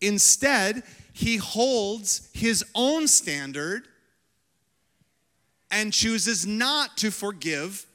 Instead, 0.00 0.82
he 1.12 1.36
holds 1.36 2.30
his 2.32 2.64
own 2.74 3.06
standard 3.06 3.86
and 5.70 5.92
chooses 5.92 6.46
not 6.46 6.96
to 6.98 7.10
forgive 7.10 7.86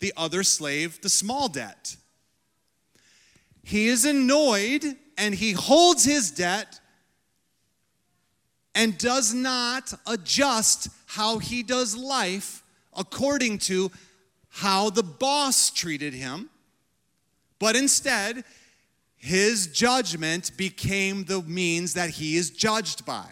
the 0.00 0.12
other 0.16 0.42
slave 0.42 1.00
the 1.02 1.08
small 1.08 1.48
debt. 1.48 1.96
He 3.62 3.88
is 3.88 4.04
annoyed 4.04 4.84
and 5.16 5.34
he 5.34 5.52
holds 5.52 6.04
his 6.04 6.30
debt 6.30 6.80
and 8.74 8.96
does 8.96 9.34
not 9.34 9.92
adjust 10.06 10.88
how 11.06 11.38
he 11.38 11.62
does 11.62 11.96
life 11.96 12.62
according 12.96 13.58
to 13.58 13.90
how 14.48 14.90
the 14.90 15.02
boss 15.02 15.70
treated 15.70 16.12
him, 16.14 16.50
but 17.58 17.76
instead, 17.76 18.44
his 19.16 19.66
judgment 19.66 20.56
became 20.56 21.24
the 21.24 21.42
means 21.42 21.94
that 21.94 22.10
he 22.10 22.36
is 22.36 22.50
judged 22.50 23.04
by. 23.04 23.28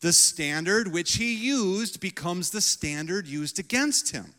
The 0.00 0.12
standard 0.12 0.92
which 0.92 1.16
he 1.16 1.34
used 1.34 2.00
becomes 2.00 2.50
the 2.50 2.60
standard 2.60 3.26
used 3.26 3.58
against 3.58 4.12
him. 4.12 4.34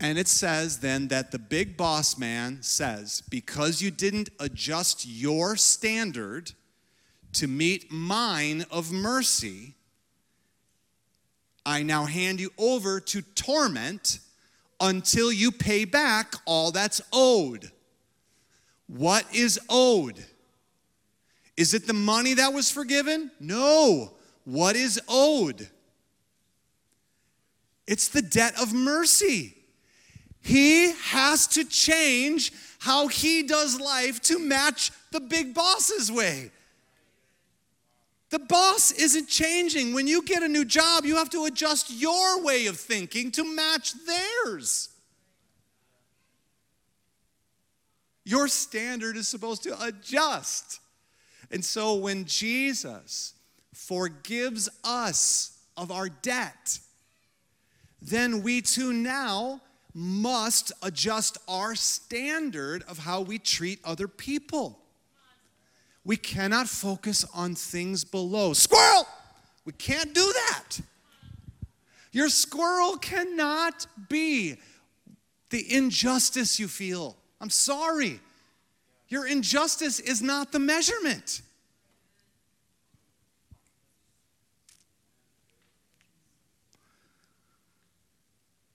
And 0.00 0.16
it 0.16 0.28
says 0.28 0.78
then 0.78 1.08
that 1.08 1.32
the 1.32 1.38
big 1.38 1.76
boss 1.76 2.16
man 2.16 2.62
says, 2.62 3.22
because 3.28 3.82
you 3.82 3.90
didn't 3.90 4.30
adjust 4.38 5.06
your 5.06 5.56
standard 5.56 6.52
to 7.34 7.48
meet 7.48 7.90
mine 7.90 8.64
of 8.70 8.92
mercy, 8.92 9.74
I 11.66 11.82
now 11.82 12.06
hand 12.06 12.40
you 12.40 12.50
over 12.56 13.00
to 13.00 13.22
torment 13.22 14.20
until 14.80 15.32
you 15.32 15.50
pay 15.50 15.84
back 15.84 16.34
all 16.46 16.70
that's 16.70 17.00
owed. 17.12 17.70
What 18.86 19.26
is 19.34 19.60
owed? 19.68 20.24
Is 21.58 21.74
it 21.74 21.88
the 21.88 21.92
money 21.92 22.34
that 22.34 22.52
was 22.52 22.70
forgiven? 22.70 23.32
No. 23.40 24.12
What 24.44 24.76
is 24.76 25.00
owed? 25.08 25.68
It's 27.84 28.06
the 28.06 28.22
debt 28.22 28.54
of 28.62 28.72
mercy. 28.72 29.56
He 30.40 30.92
has 30.92 31.48
to 31.48 31.64
change 31.64 32.52
how 32.78 33.08
he 33.08 33.42
does 33.42 33.80
life 33.80 34.22
to 34.22 34.38
match 34.38 34.92
the 35.10 35.18
big 35.18 35.52
boss's 35.52 36.12
way. 36.12 36.52
The 38.30 38.38
boss 38.38 38.92
isn't 38.92 39.28
changing. 39.28 39.94
When 39.94 40.06
you 40.06 40.22
get 40.22 40.44
a 40.44 40.48
new 40.48 40.64
job, 40.64 41.04
you 41.04 41.16
have 41.16 41.30
to 41.30 41.46
adjust 41.46 41.90
your 41.90 42.40
way 42.44 42.66
of 42.66 42.78
thinking 42.78 43.32
to 43.32 43.42
match 43.42 43.94
theirs. 44.06 44.90
Your 48.24 48.46
standard 48.46 49.16
is 49.16 49.26
supposed 49.26 49.64
to 49.64 49.82
adjust. 49.82 50.78
And 51.50 51.64
so 51.64 51.94
when 51.94 52.24
Jesus 52.24 53.34
forgives 53.74 54.68
us 54.84 55.58
of 55.76 55.90
our 55.90 56.08
debt, 56.08 56.78
then 58.02 58.42
we 58.42 58.60
too 58.60 58.92
now 58.92 59.60
must 59.94 60.72
adjust 60.82 61.38
our 61.48 61.74
standard 61.74 62.84
of 62.88 62.98
how 62.98 63.20
we 63.20 63.38
treat 63.38 63.80
other 63.84 64.06
people. 64.06 64.78
We 66.04 66.16
cannot 66.16 66.68
focus 66.68 67.24
on 67.34 67.54
things 67.54 68.04
below. 68.04 68.52
Squirrel! 68.52 69.06
We 69.64 69.72
can't 69.72 70.14
do 70.14 70.32
that. 70.32 70.80
Your 72.12 72.28
squirrel 72.28 72.96
cannot 72.96 73.86
be 74.08 74.56
the 75.50 75.74
injustice 75.74 76.58
you 76.58 76.68
feel. 76.68 77.16
I'm 77.40 77.50
sorry. 77.50 78.20
Your 79.08 79.26
injustice 79.26 80.00
is 80.00 80.20
not 80.20 80.52
the 80.52 80.58
measurement. 80.58 81.42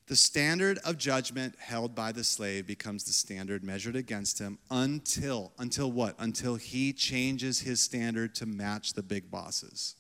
The 0.08 0.18
standard 0.18 0.80
of 0.86 0.98
judgment 0.98 1.56
held 1.60 1.96
by 1.96 2.12
the 2.12 2.24
slave 2.24 2.68
becomes 2.68 3.04
the 3.06 3.14
standard 3.14 3.64
measured 3.64 3.96
against 3.96 4.38
him 4.38 4.60
until, 4.70 5.54
until 5.58 5.92
what? 5.92 6.16
Until 6.20 6.56
he 6.56 6.94
changes 6.94 7.62
his 7.62 7.80
standard 7.80 8.36
to 8.36 8.46
match 8.46 8.94
the 8.94 9.02
big 9.02 9.32
bosses. 9.32 9.96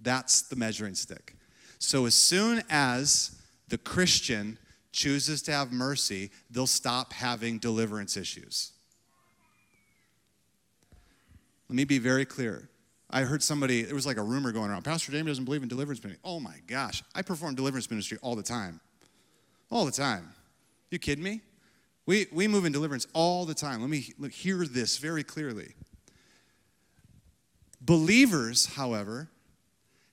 That's 0.00 0.42
the 0.42 0.56
measuring 0.56 0.94
stick. 0.94 1.36
So 1.78 2.06
as 2.06 2.14
soon 2.14 2.62
as 2.70 3.40
the 3.68 3.78
Christian 3.78 4.58
chooses 4.92 5.42
to 5.42 5.52
have 5.52 5.72
mercy, 5.72 6.30
they'll 6.50 6.66
stop 6.66 7.12
having 7.12 7.58
deliverance 7.58 8.16
issues. 8.16 8.72
Let 11.70 11.76
me 11.76 11.84
be 11.84 12.00
very 12.00 12.24
clear. 12.24 12.68
I 13.10 13.22
heard 13.22 13.44
somebody, 13.44 13.82
there 13.82 13.94
was 13.94 14.04
like 14.04 14.16
a 14.16 14.24
rumor 14.24 14.50
going 14.50 14.72
around. 14.72 14.82
Pastor 14.82 15.12
Jamey 15.12 15.26
doesn't 15.26 15.44
believe 15.44 15.62
in 15.62 15.68
deliverance 15.68 16.02
ministry. 16.02 16.20
Oh 16.24 16.40
my 16.40 16.56
gosh, 16.66 17.04
I 17.14 17.22
perform 17.22 17.54
deliverance 17.54 17.88
ministry 17.88 18.18
all 18.22 18.34
the 18.34 18.42
time. 18.42 18.80
All 19.70 19.84
the 19.84 19.92
time. 19.92 20.32
You 20.90 20.98
kidding 20.98 21.22
me? 21.22 21.42
We, 22.06 22.26
we 22.32 22.48
move 22.48 22.64
in 22.64 22.72
deliverance 22.72 23.06
all 23.12 23.44
the 23.44 23.54
time. 23.54 23.82
Let 23.82 23.88
me 23.88 24.04
hear 24.32 24.66
this 24.66 24.98
very 24.98 25.22
clearly. 25.22 25.74
Believers, 27.80 28.66
however, 28.74 29.30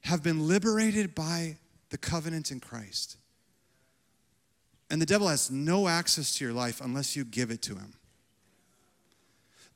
have 0.01 0.21
been 0.21 0.47
liberated 0.47 1.15
by 1.15 1.57
the 1.89 1.97
covenant 1.97 2.51
in 2.51 2.59
Christ. 2.59 3.17
And 4.91 5.01
the 5.01 5.07
devil 5.07 5.27
has 5.27 5.49
no 5.49 5.87
access 5.87 6.35
to 6.37 6.45
your 6.45 6.53
life 6.53 6.81
unless 6.81 7.15
you 7.15 7.25
give 7.25 7.49
it 7.49 7.63
to 7.63 7.73
him. 7.73 7.95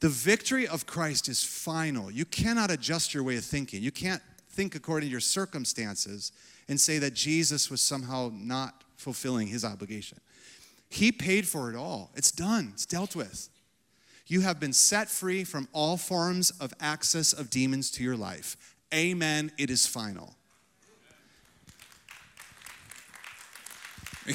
The 0.02 0.10
victory 0.10 0.68
of 0.68 0.86
Christ 0.88 1.30
is 1.30 1.44
final. 1.44 2.12
You 2.12 2.26
cannot 2.26 2.72
adjust 2.72 3.14
your 3.14 3.24
way 3.24 3.38
of 3.38 3.46
thinking. 3.46 3.84
You 3.84 3.92
can't 3.92 4.22
think 4.50 4.76
according 4.76 5.08
to 5.08 5.12
your 5.12 5.20
circumstances 5.20 6.32
and 6.68 6.82
say 6.82 6.98
that 6.98 7.14
Jesus 7.14 7.70
was 7.70 7.82
somehow 7.82 8.32
not 8.34 8.84
fulfilling 8.98 9.48
his 9.48 9.64
obligation. 9.64 10.20
He 10.90 11.12
paid 11.12 11.48
for 11.48 11.70
it 11.70 11.76
all. 11.76 12.10
It's 12.16 12.32
done, 12.32 12.72
it's 12.74 12.86
dealt 12.86 13.16
with. 13.16 13.50
You 14.26 14.42
have 14.42 14.60
been 14.60 14.74
set 14.74 15.10
free 15.10 15.44
from 15.44 15.68
all 15.72 15.98
forms 15.98 16.52
of 16.52 16.74
access 16.80 17.32
of 17.32 17.50
demons 17.52 17.92
to 17.92 18.04
your 18.04 18.18
life. 18.18 18.76
Amen. 18.94 19.52
It 19.58 19.70
is 19.70 19.86
final. 19.86 20.34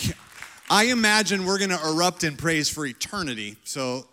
I 0.70 0.84
imagine 0.84 1.44
we're 1.44 1.58
going 1.58 1.70
to 1.70 1.80
erupt 1.82 2.24
in 2.24 2.36
praise 2.36 2.68
for 2.68 2.86
eternity. 2.86 3.56
So 3.64 4.06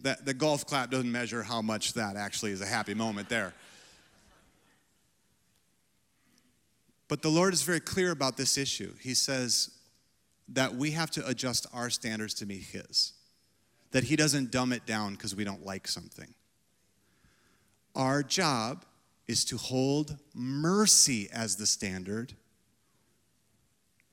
that 0.00 0.24
the 0.24 0.34
golf 0.34 0.66
clap 0.66 0.90
doesn't 0.90 1.10
measure 1.10 1.42
how 1.42 1.62
much 1.62 1.92
that 1.94 2.16
actually 2.16 2.52
is 2.52 2.60
a 2.60 2.66
happy 2.66 2.94
moment 2.94 3.28
there. 3.28 3.52
But 7.08 7.20
the 7.20 7.28
Lord 7.28 7.52
is 7.52 7.62
very 7.62 7.80
clear 7.80 8.10
about 8.10 8.36
this 8.38 8.56
issue. 8.56 8.94
He 9.00 9.12
says 9.12 9.70
that 10.48 10.74
we 10.74 10.92
have 10.92 11.10
to 11.10 11.26
adjust 11.26 11.66
our 11.72 11.90
standards 11.90 12.34
to 12.34 12.46
meet 12.46 12.62
His, 12.62 13.12
that 13.90 14.04
He 14.04 14.16
doesn't 14.16 14.50
dumb 14.50 14.72
it 14.72 14.86
down 14.86 15.12
because 15.12 15.36
we 15.36 15.44
don't 15.44 15.64
like 15.64 15.86
something. 15.86 16.32
Our 17.94 18.22
job 18.22 18.86
is 19.28 19.44
to 19.46 19.58
hold 19.58 20.16
mercy 20.34 21.28
as 21.32 21.56
the 21.56 21.66
standard. 21.66 22.32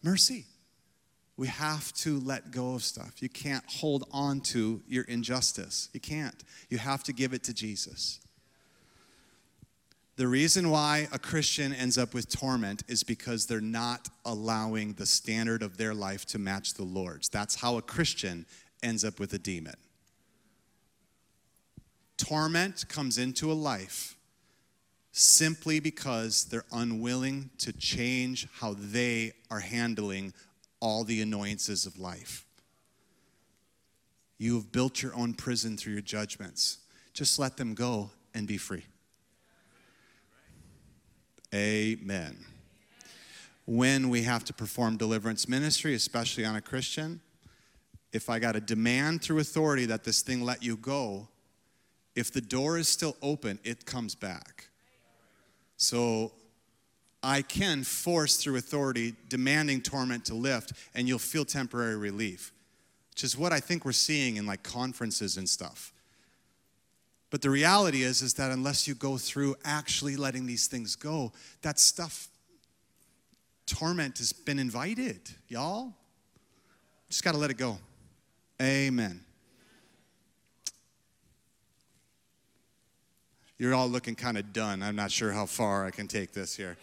Mercy. 0.03 0.45
We 1.39 1.47
have 1.47 1.93
to 1.93 2.19
let 2.19 2.51
go 2.51 2.73
of 2.73 2.83
stuff. 2.83 3.23
You 3.23 3.29
can't 3.29 3.63
hold 3.65 4.05
on 4.11 4.41
to 4.41 4.81
your 4.89 5.05
injustice. 5.05 5.87
You 5.93 6.01
can't. 6.01 6.35
You 6.69 6.79
have 6.79 7.01
to 7.05 7.13
give 7.13 7.31
it 7.31 7.43
to 7.43 7.53
Jesus. 7.53 8.19
The 10.17 10.27
reason 10.27 10.69
why 10.69 11.07
a 11.13 11.17
Christian 11.17 11.71
ends 11.71 11.97
up 11.97 12.13
with 12.13 12.29
torment 12.29 12.83
is 12.89 13.03
because 13.03 13.45
they're 13.45 13.61
not 13.61 14.09
allowing 14.25 14.95
the 14.95 15.05
standard 15.05 15.63
of 15.63 15.77
their 15.77 15.93
life 15.93 16.25
to 16.25 16.39
match 16.39 16.73
the 16.73 16.83
Lord's. 16.83 17.29
That's 17.29 17.55
how 17.55 17.77
a 17.77 17.81
Christian 17.81 18.45
ends 18.83 19.05
up 19.05 19.17
with 19.17 19.31
a 19.31 19.39
demon. 19.39 19.75
Torment 22.17 22.83
comes 22.89 23.17
into 23.17 23.49
a 23.49 23.53
life 23.53 24.17
simply 25.13 25.79
because 25.79 26.45
they're 26.45 26.65
unwilling 26.73 27.49
to 27.59 27.71
change 27.71 28.45
how 28.59 28.75
they 28.77 29.31
are 29.49 29.61
handling 29.61 30.33
all 30.80 31.03
the 31.03 31.21
annoyances 31.21 31.86
of 31.86 31.99
life. 31.99 32.45
You 34.38 34.55
have 34.55 34.71
built 34.71 35.01
your 35.01 35.13
own 35.15 35.34
prison 35.34 35.77
through 35.77 35.93
your 35.93 36.01
judgments. 36.01 36.80
Just 37.13 37.39
let 37.39 37.57
them 37.57 37.73
go 37.73 38.11
and 38.34 38.47
be 38.47 38.57
free. 38.57 38.86
Amen. 41.53 42.38
When 43.65 44.09
we 44.09 44.23
have 44.23 44.45
to 44.45 44.53
perform 44.53 44.97
deliverance 44.97 45.47
ministry, 45.47 45.93
especially 45.93 46.45
on 46.45 46.55
a 46.55 46.61
Christian, 46.61 47.21
if 48.13 48.30
I 48.30 48.39
got 48.39 48.55
a 48.55 48.59
demand 48.59 49.21
through 49.21 49.39
authority 49.39 49.86
that 49.88 50.03
this 50.03 50.21
thing 50.21 50.41
let 50.41 50.63
you 50.63 50.77
go, 50.77 51.27
if 52.15 52.32
the 52.32 52.41
door 52.41 52.77
is 52.77 52.88
still 52.88 53.15
open, 53.21 53.59
it 53.63 53.86
comes 53.86 54.15
back. 54.15 54.69
So 55.77 56.32
I 57.22 57.41
can 57.41 57.84
force 57.84 58.38
through 58.38 58.57
authority 58.57 59.13
demanding 59.28 59.82
torment 59.82 60.26
to 60.26 60.34
lift, 60.34 60.74
and 60.95 61.07
you'll 61.07 61.20
feel 61.20 61.45
temporary 61.45 61.97
relief, 61.97 62.53
which 63.11 63.24
is 63.24 63.38
what 63.38 63.51
I 63.51 63.59
think 63.59 63.84
we're 63.84 63.91
seeing 63.91 64.38
in 64.38 64.45
like 64.45 64.63
conferences 64.63 65.38
and 65.38 65.47
stuff. 65.47 65.91
But 67.30 67.41
the 67.41 67.49
reality 67.49 68.03
is, 68.03 68.22
is 68.22 68.34
that 68.36 68.51
unless 68.51 68.88
you 68.88 68.95
go 68.95 69.17
through 69.17 69.55
actually 69.63 70.15
letting 70.15 70.47
these 70.47 70.67
things 70.67 70.95
go, 70.95 71.32
that 71.61 71.78
stuff, 71.80 72.28
torment 73.65 74.17
has 74.17 74.34
been 74.34 74.57
invited, 74.57 75.20
y'all. 75.47 75.93
Just 77.09 77.24
got 77.24 77.34
to 77.34 77.38
let 77.38 77.51
it 77.51 77.57
go. 77.57 77.78
Amen. 78.61 79.22
You're 83.57 83.74
all 83.74 83.89
looking 83.89 84.15
kind 84.15 84.38
of 84.38 84.53
done. 84.53 84.82
I'm 84.82 84.95
not 84.95 85.11
sure 85.11 85.32
how 85.32 85.45
far 85.45 85.86
I 85.86 85.91
can 85.91 86.07
take 86.07 86.32
this 86.32 86.55
here. 86.55 86.78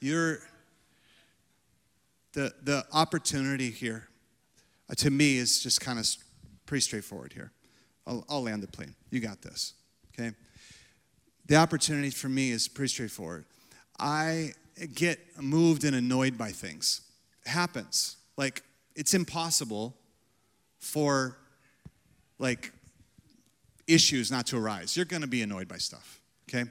You're 0.00 0.38
the 2.32 2.52
the 2.62 2.84
opportunity 2.92 3.70
here 3.70 4.08
uh, 4.90 4.94
to 4.94 5.10
me 5.10 5.38
is 5.38 5.62
just 5.62 5.80
kind 5.80 5.98
of 5.98 6.06
pretty 6.66 6.82
straightforward 6.82 7.32
here. 7.32 7.52
I'll, 8.06 8.24
I'll 8.28 8.42
land 8.42 8.62
the 8.62 8.68
plane. 8.68 8.94
You 9.10 9.20
got 9.20 9.42
this. 9.42 9.74
Okay. 10.14 10.32
The 11.46 11.56
opportunity 11.56 12.10
for 12.10 12.28
me 12.28 12.50
is 12.50 12.68
pretty 12.68 12.88
straightforward. 12.88 13.44
I 13.98 14.52
get 14.94 15.18
moved 15.40 15.84
and 15.84 15.96
annoyed 15.96 16.36
by 16.36 16.50
things. 16.50 17.02
It 17.44 17.50
happens. 17.50 18.16
Like 18.36 18.62
it's 18.94 19.14
impossible 19.14 19.96
for 20.78 21.38
like 22.38 22.72
issues 23.86 24.30
not 24.30 24.46
to 24.48 24.58
arise. 24.58 24.96
You're 24.96 25.06
going 25.06 25.22
to 25.22 25.28
be 25.28 25.42
annoyed 25.42 25.68
by 25.68 25.78
stuff. 25.78 26.20
Okay. 26.48 26.68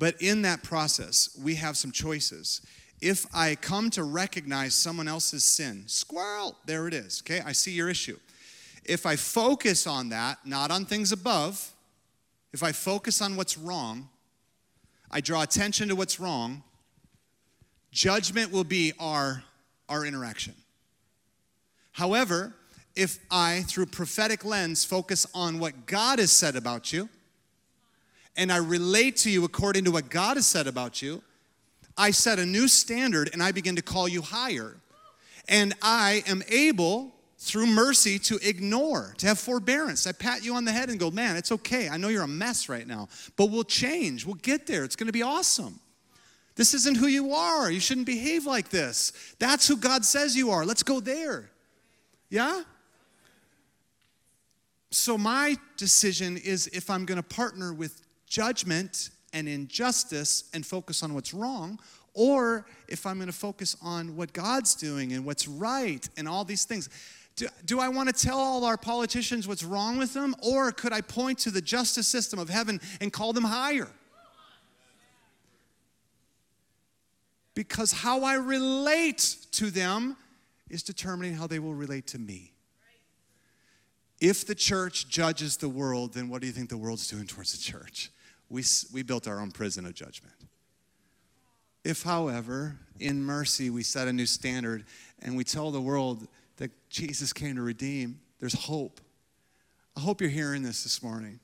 But 0.00 0.20
in 0.22 0.40
that 0.42 0.62
process, 0.62 1.38
we 1.40 1.56
have 1.56 1.76
some 1.76 1.92
choices. 1.92 2.62
If 3.02 3.26
I 3.34 3.54
come 3.54 3.90
to 3.90 4.02
recognize 4.02 4.74
someone 4.74 5.06
else's 5.06 5.44
sin, 5.44 5.84
squirrel, 5.88 6.56
there 6.64 6.88
it 6.88 6.94
is, 6.94 7.22
okay? 7.22 7.42
I 7.44 7.52
see 7.52 7.72
your 7.72 7.90
issue. 7.90 8.18
If 8.86 9.04
I 9.04 9.16
focus 9.16 9.86
on 9.86 10.08
that, 10.08 10.38
not 10.46 10.70
on 10.70 10.86
things 10.86 11.12
above, 11.12 11.74
if 12.54 12.62
I 12.62 12.72
focus 12.72 13.20
on 13.20 13.36
what's 13.36 13.58
wrong, 13.58 14.08
I 15.10 15.20
draw 15.20 15.42
attention 15.42 15.88
to 15.88 15.94
what's 15.94 16.18
wrong, 16.18 16.62
judgment 17.92 18.50
will 18.50 18.64
be 18.64 18.94
our, 18.98 19.44
our 19.86 20.06
interaction. 20.06 20.54
However, 21.92 22.54
if 22.96 23.18
I, 23.30 23.64
through 23.66 23.86
prophetic 23.86 24.46
lens, 24.46 24.82
focus 24.82 25.26
on 25.34 25.58
what 25.58 25.84
God 25.84 26.20
has 26.20 26.32
said 26.32 26.56
about 26.56 26.90
you, 26.90 27.10
and 28.40 28.50
I 28.50 28.56
relate 28.56 29.18
to 29.18 29.30
you 29.30 29.44
according 29.44 29.84
to 29.84 29.90
what 29.90 30.08
God 30.08 30.38
has 30.38 30.46
said 30.46 30.66
about 30.66 31.02
you, 31.02 31.22
I 31.94 32.10
set 32.10 32.38
a 32.38 32.46
new 32.46 32.68
standard 32.68 33.28
and 33.34 33.42
I 33.42 33.52
begin 33.52 33.76
to 33.76 33.82
call 33.82 34.08
you 34.08 34.22
higher. 34.22 34.76
And 35.46 35.74
I 35.82 36.24
am 36.26 36.42
able, 36.48 37.12
through 37.36 37.66
mercy, 37.66 38.18
to 38.20 38.38
ignore, 38.42 39.14
to 39.18 39.26
have 39.26 39.38
forbearance. 39.38 40.06
I 40.06 40.12
pat 40.12 40.42
you 40.42 40.54
on 40.54 40.64
the 40.64 40.72
head 40.72 40.88
and 40.88 40.98
go, 40.98 41.10
man, 41.10 41.36
it's 41.36 41.52
okay. 41.52 41.90
I 41.90 41.98
know 41.98 42.08
you're 42.08 42.22
a 42.22 42.28
mess 42.28 42.70
right 42.70 42.86
now, 42.86 43.08
but 43.36 43.50
we'll 43.50 43.62
change. 43.62 44.24
We'll 44.24 44.36
get 44.36 44.66
there. 44.66 44.84
It's 44.84 44.96
going 44.96 45.08
to 45.08 45.12
be 45.12 45.22
awesome. 45.22 45.78
This 46.56 46.72
isn't 46.72 46.96
who 46.96 47.08
you 47.08 47.34
are. 47.34 47.70
You 47.70 47.78
shouldn't 47.78 48.06
behave 48.06 48.46
like 48.46 48.70
this. 48.70 49.12
That's 49.38 49.68
who 49.68 49.76
God 49.76 50.02
says 50.02 50.34
you 50.34 50.50
are. 50.50 50.64
Let's 50.64 50.82
go 50.82 50.98
there. 50.98 51.50
Yeah? 52.30 52.62
So, 54.90 55.18
my 55.18 55.58
decision 55.76 56.38
is 56.38 56.68
if 56.68 56.88
I'm 56.88 57.04
going 57.04 57.16
to 57.16 57.22
partner 57.22 57.74
with 57.74 58.00
judgment 58.30 59.10
and 59.34 59.46
injustice 59.46 60.44
and 60.54 60.64
focus 60.64 61.02
on 61.02 61.12
what's 61.12 61.34
wrong, 61.34 61.78
or 62.14 62.64
if 62.88 63.04
I'm 63.04 63.16
going 63.16 63.26
to 63.26 63.32
focus 63.32 63.76
on 63.82 64.16
what 64.16 64.32
God's 64.32 64.74
doing 64.74 65.12
and 65.12 65.26
what's 65.26 65.46
right 65.46 66.08
and 66.16 66.26
all 66.26 66.44
these 66.44 66.64
things. 66.64 66.88
Do, 67.36 67.48
do 67.64 67.80
I 67.80 67.88
want 67.88 68.08
to 68.08 68.14
tell 68.14 68.38
all 68.38 68.64
our 68.64 68.76
politicians 68.76 69.46
what's 69.46 69.62
wrong 69.62 69.98
with 69.98 70.14
them, 70.14 70.34
or 70.42 70.72
could 70.72 70.92
I 70.92 71.00
point 71.00 71.38
to 71.40 71.50
the 71.50 71.60
justice 71.60 72.08
system 72.08 72.38
of 72.38 72.48
heaven 72.48 72.80
and 73.00 73.12
call 73.12 73.32
them 73.32 73.44
higher? 73.44 73.88
Because 77.54 77.92
how 77.92 78.24
I 78.24 78.34
relate 78.34 79.36
to 79.52 79.70
them 79.70 80.16
is 80.68 80.82
determining 80.82 81.34
how 81.34 81.46
they 81.46 81.58
will 81.58 81.74
relate 81.74 82.06
to 82.08 82.18
me. 82.18 82.52
If 84.20 84.46
the 84.46 84.54
church 84.54 85.08
judges 85.08 85.56
the 85.56 85.68
world, 85.68 86.14
then 86.14 86.28
what 86.28 86.42
do 86.42 86.46
you 86.46 86.52
think 86.52 86.68
the 86.68 86.76
world's 86.76 87.08
doing 87.08 87.26
towards 87.26 87.52
the 87.52 87.58
church? 87.58 88.10
We, 88.50 88.64
we 88.92 89.02
built 89.02 89.26
our 89.28 89.40
own 89.40 89.52
prison 89.52 89.86
of 89.86 89.94
judgment. 89.94 90.34
If, 91.84 92.02
however, 92.02 92.76
in 92.98 93.22
mercy 93.22 93.70
we 93.70 93.82
set 93.82 94.08
a 94.08 94.12
new 94.12 94.26
standard 94.26 94.84
and 95.22 95.36
we 95.36 95.44
tell 95.44 95.70
the 95.70 95.80
world 95.80 96.26
that 96.56 96.70
Jesus 96.90 97.32
came 97.32 97.56
to 97.56 97.62
redeem, 97.62 98.20
there's 98.38 98.54
hope. 98.54 99.00
I 99.96 100.00
hope 100.00 100.20
you're 100.20 100.30
hearing 100.30 100.62
this 100.62 100.82
this 100.82 101.02
morning. 101.02 101.40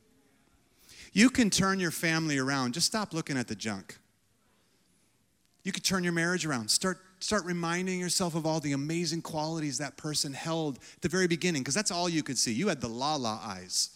You 1.13 1.31
can 1.31 1.49
turn 1.49 1.81
your 1.81 1.91
family 1.91 2.37
around. 2.37 2.75
Just 2.75 2.87
stop 2.87 3.15
looking 3.15 3.39
at 3.39 3.49
the 3.49 3.55
junk. 3.55 3.97
You 5.65 5.73
could 5.73 5.85
turn 5.85 6.05
your 6.05 6.13
marriage 6.13 6.45
around. 6.45 6.71
Start 6.71 6.99
start 7.19 7.45
reminding 7.47 7.99
yourself 7.99 8.35
of 8.35 8.45
all 8.45 8.61
the 8.61 8.73
amazing 8.73 9.23
qualities 9.23 9.79
that 9.79 9.97
person 9.97 10.35
held 10.35 10.77
at 10.77 11.01
the 11.01 11.09
very 11.09 11.27
beginning, 11.27 11.63
because 11.63 11.75
that's 11.75 11.91
all 11.91 12.09
you 12.09 12.23
could 12.23 12.37
see. 12.37 12.53
You 12.53 12.69
had 12.69 12.83
the 12.83 12.89
la 12.89 13.17
la 13.17 13.41
eyes. 13.43 13.95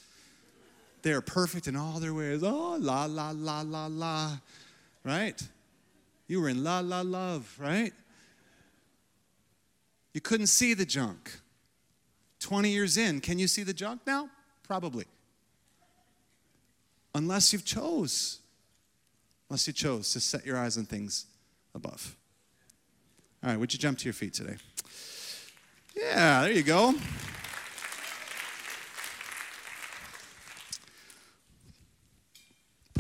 They're 1.03 1.21
perfect 1.21 1.67
in 1.67 1.77
all 1.77 1.99
their 2.01 2.15
ways. 2.15 2.43
Oh, 2.43 2.77
la 2.79 3.07
la 3.07 3.31
la 3.31 3.63
la 3.63 3.87
la. 3.87 4.39
Right? 5.05 5.41
You 6.27 6.41
were 6.41 6.49
in 6.49 6.63
la 6.63 6.81
la 6.81 7.01
love, 7.01 7.57
right? 7.59 7.93
You 10.13 10.21
couldn't 10.21 10.49
see 10.49 10.75
the 10.75 10.85
junk. 10.85 11.41
20 12.41 12.71
years 12.71 12.97
in, 12.97 13.21
can 13.21 13.39
you 13.39 13.47
see 13.47 13.63
the 13.63 13.73
junk 13.73 14.01
now? 14.07 14.29
Probably. 14.63 15.05
Unless 17.15 17.53
you've 17.53 17.65
chose. 17.65 18.39
Unless 19.49 19.67
you 19.67 19.73
chose 19.73 20.13
to 20.13 20.21
set 20.21 20.47
your 20.47 20.57
eyes 20.57 20.79
on 20.79 20.85
things 20.85 21.27
above. 21.75 22.17
All 23.43 23.51
right, 23.51 23.59
would 23.59 23.73
you 23.73 23.79
jump 23.79 23.99
to 23.99 24.05
your 24.05 24.13
feet 24.15 24.35
today? 24.35 24.57
Yeah, 25.97 26.43
there 26.43 26.53
you 26.53 26.63
go. 26.63 26.95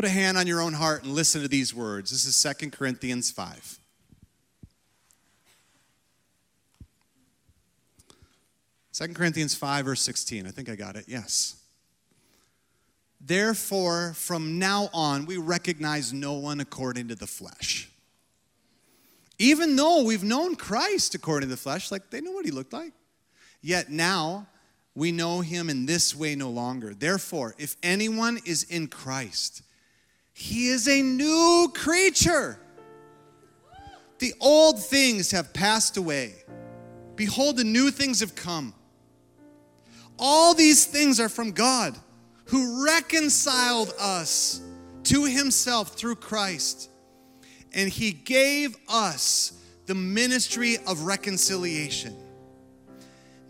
Put 0.01 0.09
a 0.09 0.12
hand 0.12 0.38
on 0.38 0.46
your 0.46 0.62
own 0.62 0.72
heart 0.72 1.05
and 1.05 1.12
listen 1.12 1.42
to 1.42 1.48
these 1.48 1.74
words. 1.74 2.11
This 2.11 2.24
is 2.24 2.34
Second 2.34 2.72
Corinthians 2.72 3.30
5. 3.30 3.78
Second 8.92 9.14
Corinthians 9.14 9.55
5, 9.55 9.84
verse 9.84 10.01
16. 10.01 10.46
I 10.46 10.51
think 10.53 10.70
I 10.70 10.74
got 10.74 10.96
it. 10.96 11.05
Yes. 11.07 11.57
Therefore, 13.20 14.14
from 14.14 14.59
now 14.59 14.88
on, 14.94 15.26
we 15.26 15.36
recognize 15.36 16.14
no 16.14 16.32
one 16.32 16.61
according 16.61 17.09
to 17.09 17.14
the 17.14 17.26
flesh. 17.26 17.90
Even 19.38 19.76
though 19.76 20.03
we've 20.05 20.24
known 20.24 20.57
Christ 20.57 21.14
according 21.14 21.51
to 21.51 21.55
the 21.55 21.61
flesh, 21.61 21.90
like 21.90 22.09
they 22.09 22.22
knew 22.22 22.32
what 22.32 22.46
he 22.46 22.53
looked 22.53 22.72
like. 22.72 22.94
Yet 23.61 23.90
now 23.90 24.46
we 24.94 25.12
know 25.12 25.42
him 25.42 25.68
in 25.68 25.84
this 25.84 26.16
way 26.16 26.34
no 26.36 26.48
longer. 26.48 26.94
Therefore, 26.94 27.55
if 27.59 27.76
anyone 27.82 28.38
is 28.46 28.62
in 28.62 28.88
Christ, 28.88 29.61
he 30.41 30.68
is 30.68 30.88
a 30.88 31.03
new 31.03 31.70
creature. 31.74 32.59
The 34.20 34.32
old 34.41 34.82
things 34.82 35.32
have 35.32 35.53
passed 35.53 35.99
away. 35.99 36.32
Behold, 37.14 37.59
the 37.59 37.64
new 37.64 37.91
things 37.91 38.20
have 38.20 38.34
come. 38.34 38.72
All 40.18 40.55
these 40.55 40.86
things 40.86 41.20
are 41.20 41.28
from 41.28 41.53
God, 41.53 41.95
who 42.47 42.86
reconciled 42.86 43.93
us 44.01 44.62
to 45.05 45.24
himself 45.24 45.91
through 45.91 46.16
Christ. 46.16 46.88
And 47.74 47.91
he 47.91 48.11
gave 48.11 48.78
us 48.88 49.62
the 49.84 49.95
ministry 49.95 50.78
of 50.86 51.03
reconciliation. 51.03 52.16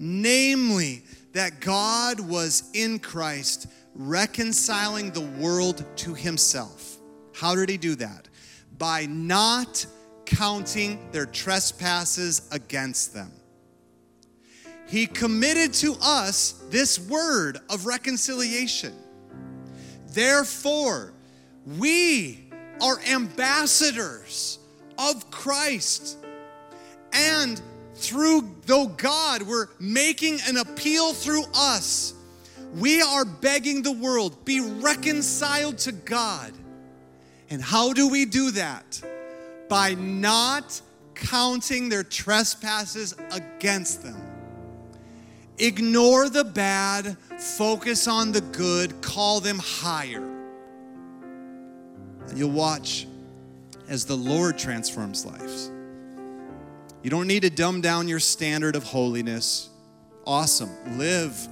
Namely, 0.01 1.05
that 1.35 1.61
God 1.61 2.19
was 2.19 2.65
in 2.75 2.99
Christ 2.99 3.69
reconciling 4.01 5.11
the 5.11 5.21
world 5.21 5.85
to 5.97 6.15
himself. 6.15 6.97
How 7.35 7.55
did 7.55 7.69
he 7.69 7.77
do 7.77 7.95
that? 7.97 8.29
By 8.79 9.07
not 9.07 9.85
counting 10.25 10.99
their 11.13 11.27
trespasses 11.27 12.49
against 12.51 13.13
them. 13.13 13.31
He 14.89 15.07
committed 15.07 15.75
to 15.75 15.97
us 16.03 16.65
this 16.71 16.99
word 16.99 17.59
of 17.69 17.87
reconciliation. 17.87 18.95
Therefore, 20.09 21.13
we 21.79 22.51
are 22.81 22.99
ambassadors 23.09 24.59
of 24.99 25.31
Christ. 25.31 26.19
And 27.13 27.61
through, 27.95 28.57
though 28.67 28.87
God, 28.87 29.43
we're 29.43 29.69
making 29.79 30.39
an 30.47 30.57
appeal 30.57 31.13
through 31.13 31.45
us 31.55 32.15
we 32.75 33.03
are 33.03 33.25
begging 33.25 33.83
the 33.83 33.93
world, 33.93 34.45
be 34.45 34.61
reconciled 34.61 35.79
to 35.79 35.93
God. 35.93 36.53
And 37.49 37.61
how 37.61 37.93
do 37.93 38.09
we 38.09 38.25
do 38.25 38.53
that? 38.53 39.03
By 39.69 39.95
not 39.95 40.81
counting 41.15 41.89
their 41.89 42.05
trespasses 42.05 43.15
against 43.33 44.03
them. 44.03 44.17
Ignore 45.59 46.31
the 46.31 46.45
bad, 46.45 47.19
focus 47.39 48.09
on 48.09 48.33
the 48.33 48.41
good, 48.41 49.03
call 49.03 49.41
them 49.41 49.59
higher. 49.59 50.25
And 52.29 52.39
you'll 52.39 52.51
watch 52.51 53.07
as 53.89 54.07
the 54.07 54.17
Lord 54.17 54.57
transforms 54.57 55.27
lives. 55.27 55.71
You 57.03 57.11
don't 57.11 57.27
need 57.27 57.43
to 57.43 57.51
dumb 57.51 57.81
down 57.81 58.09
your 58.09 58.21
standard 58.21 58.77
of 58.77 58.85
holiness. 58.85 59.69
Awesome. 60.27 60.71
Live 60.97 61.49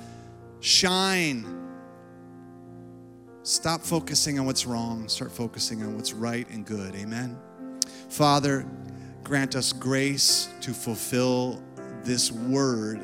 shine. 0.60 1.46
Stop 3.42 3.82
focusing 3.82 4.38
on 4.38 4.46
what's 4.46 4.66
wrong, 4.66 5.08
start 5.08 5.32
focusing 5.32 5.82
on 5.82 5.96
what's 5.96 6.12
right 6.12 6.48
and 6.50 6.66
good. 6.66 6.94
Amen. 6.94 7.38
Father, 8.08 8.66
grant 9.24 9.54
us 9.56 9.72
grace 9.72 10.48
to 10.60 10.72
fulfill 10.72 11.62
this 12.02 12.30
word 12.30 13.00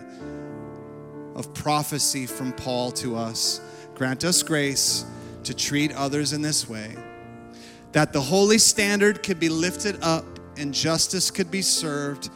of 1.34 1.52
prophecy 1.54 2.26
from 2.26 2.52
Paul 2.52 2.92
to 2.92 3.16
us. 3.16 3.60
Grant 3.94 4.24
us 4.24 4.42
grace 4.42 5.04
to 5.44 5.54
treat 5.54 5.92
others 5.92 6.32
in 6.32 6.42
this 6.42 6.68
way, 6.68 6.96
that 7.92 8.12
the 8.12 8.20
holy 8.20 8.58
standard 8.58 9.22
could 9.22 9.38
be 9.38 9.48
lifted 9.48 10.02
up 10.02 10.24
and 10.56 10.72
justice 10.72 11.30
could 11.30 11.50
be 11.50 11.62
served, 11.62 12.30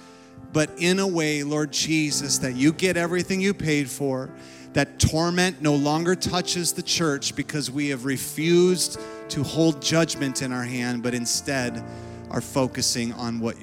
but 0.52 0.70
in 0.78 0.98
a 0.98 1.06
way, 1.06 1.42
Lord 1.42 1.72
Jesus, 1.72 2.38
that 2.38 2.54
you 2.54 2.72
get 2.72 2.96
everything 2.96 3.40
you 3.40 3.54
paid 3.54 3.88
for 3.88 4.30
that 4.74 4.98
torment 4.98 5.62
no 5.62 5.74
longer 5.74 6.14
touches 6.14 6.72
the 6.72 6.82
church 6.82 7.34
because 7.34 7.70
we 7.70 7.88
have 7.88 8.04
refused 8.04 9.00
to 9.30 9.42
hold 9.42 9.82
judgment 9.82 10.42
in 10.42 10.52
our 10.52 10.64
hand, 10.64 11.02
but 11.02 11.14
instead 11.14 11.84
are 12.30 12.40
focusing 12.40 13.12
on 13.14 13.40
what 13.40 13.56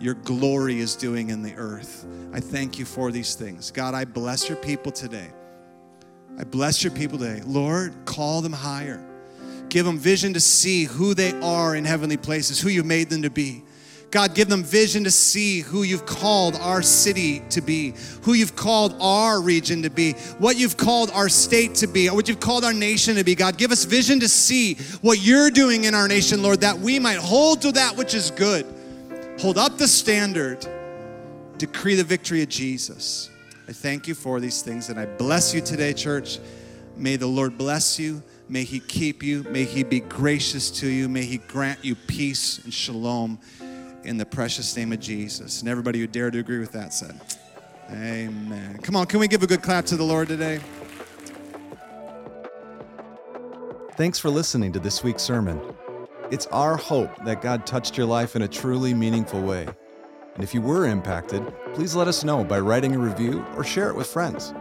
your 0.00 0.14
glory 0.14 0.80
is 0.80 0.96
doing 0.96 1.30
in 1.30 1.42
the 1.42 1.54
earth. 1.54 2.06
I 2.32 2.40
thank 2.40 2.78
you 2.78 2.84
for 2.84 3.12
these 3.12 3.34
things. 3.34 3.70
God, 3.70 3.94
I 3.94 4.04
bless 4.04 4.48
your 4.48 4.58
people 4.58 4.92
today. 4.92 5.30
I 6.38 6.44
bless 6.44 6.82
your 6.82 6.92
people 6.92 7.18
today. 7.18 7.42
Lord, 7.46 7.94
call 8.04 8.40
them 8.40 8.52
higher. 8.52 9.02
Give 9.68 9.86
them 9.86 9.98
vision 9.98 10.34
to 10.34 10.40
see 10.40 10.84
who 10.84 11.14
they 11.14 11.32
are 11.40 11.74
in 11.74 11.84
heavenly 11.84 12.16
places, 12.16 12.60
who 12.60 12.68
you 12.68 12.82
made 12.82 13.08
them 13.08 13.22
to 13.22 13.30
be. 13.30 13.62
God, 14.14 14.32
give 14.32 14.48
them 14.48 14.62
vision 14.62 15.02
to 15.02 15.10
see 15.10 15.58
who 15.58 15.82
you've 15.82 16.06
called 16.06 16.54
our 16.60 16.82
city 16.82 17.40
to 17.50 17.60
be, 17.60 17.94
who 18.22 18.34
you've 18.34 18.54
called 18.54 18.94
our 19.00 19.40
region 19.40 19.82
to 19.82 19.90
be, 19.90 20.12
what 20.38 20.56
you've 20.56 20.76
called 20.76 21.10
our 21.10 21.28
state 21.28 21.74
to 21.74 21.88
be, 21.88 22.08
what 22.10 22.28
you've 22.28 22.38
called 22.38 22.62
our 22.62 22.72
nation 22.72 23.16
to 23.16 23.24
be. 23.24 23.34
God, 23.34 23.58
give 23.58 23.72
us 23.72 23.82
vision 23.82 24.20
to 24.20 24.28
see 24.28 24.76
what 25.02 25.20
you're 25.20 25.50
doing 25.50 25.82
in 25.82 25.94
our 25.96 26.06
nation, 26.06 26.44
Lord, 26.44 26.60
that 26.60 26.78
we 26.78 27.00
might 27.00 27.16
hold 27.16 27.62
to 27.62 27.72
that 27.72 27.96
which 27.96 28.14
is 28.14 28.30
good. 28.30 28.64
Hold 29.40 29.58
up 29.58 29.78
the 29.78 29.88
standard, 29.88 30.64
decree 31.58 31.96
the 31.96 32.04
victory 32.04 32.40
of 32.40 32.48
Jesus. 32.48 33.30
I 33.66 33.72
thank 33.72 34.06
you 34.06 34.14
for 34.14 34.38
these 34.38 34.62
things 34.62 34.90
and 34.90 35.00
I 35.00 35.06
bless 35.06 35.52
you 35.52 35.60
today, 35.60 35.92
church. 35.92 36.38
May 36.96 37.16
the 37.16 37.26
Lord 37.26 37.58
bless 37.58 37.98
you. 37.98 38.22
May 38.48 38.62
He 38.62 38.78
keep 38.78 39.24
you. 39.24 39.42
May 39.42 39.64
He 39.64 39.82
be 39.82 39.98
gracious 39.98 40.70
to 40.78 40.86
you. 40.86 41.08
May 41.08 41.24
He 41.24 41.38
grant 41.38 41.84
you 41.84 41.96
peace 41.96 42.62
and 42.62 42.72
shalom 42.72 43.40
in 44.04 44.18
the 44.18 44.26
precious 44.26 44.76
name 44.76 44.92
of 44.92 45.00
Jesus. 45.00 45.60
And 45.60 45.68
everybody 45.68 45.98
who 45.98 46.06
dared 46.06 46.34
to 46.34 46.38
agree 46.38 46.58
with 46.58 46.72
that 46.72 46.92
said, 46.92 47.18
Amen. 47.90 48.78
Come 48.82 48.96
on, 48.96 49.06
can 49.06 49.20
we 49.20 49.28
give 49.28 49.42
a 49.42 49.46
good 49.46 49.62
clap 49.62 49.84
to 49.86 49.96
the 49.96 50.04
Lord 50.04 50.28
today? 50.28 50.60
Thanks 53.96 54.18
for 54.18 54.30
listening 54.30 54.72
to 54.72 54.80
this 54.80 55.04
week's 55.04 55.22
sermon. 55.22 55.60
It's 56.30 56.46
our 56.46 56.76
hope 56.76 57.24
that 57.24 57.42
God 57.42 57.66
touched 57.66 57.96
your 57.96 58.06
life 58.06 58.34
in 58.34 58.42
a 58.42 58.48
truly 58.48 58.94
meaningful 58.94 59.42
way. 59.42 59.68
And 60.34 60.42
if 60.42 60.52
you 60.52 60.60
were 60.60 60.86
impacted, 60.86 61.46
please 61.74 61.94
let 61.94 62.08
us 62.08 62.24
know 62.24 62.42
by 62.42 62.58
writing 62.58 62.96
a 62.96 62.98
review 62.98 63.44
or 63.56 63.62
share 63.62 63.90
it 63.90 63.94
with 63.94 64.08
friends. 64.08 64.52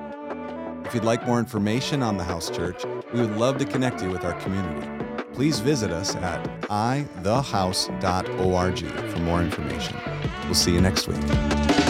If 0.85 0.93
you'd 0.93 1.05
like 1.05 1.25
more 1.25 1.39
information 1.39 2.03
on 2.03 2.17
the 2.17 2.23
House 2.23 2.49
Church, 2.49 2.83
we 3.13 3.21
would 3.21 3.37
love 3.37 3.57
to 3.57 3.65
connect 3.65 4.03
you 4.03 4.11
with 4.11 4.23
our 4.23 4.39
community 4.41 5.02
please 5.33 5.59
visit 5.59 5.91
us 5.91 6.15
at 6.15 6.43
ithehouse.org 6.69 8.79
for 9.11 9.19
more 9.19 9.41
information. 9.41 9.97
We'll 10.45 10.55
see 10.55 10.73
you 10.73 10.81
next 10.81 11.07
week. 11.07 11.82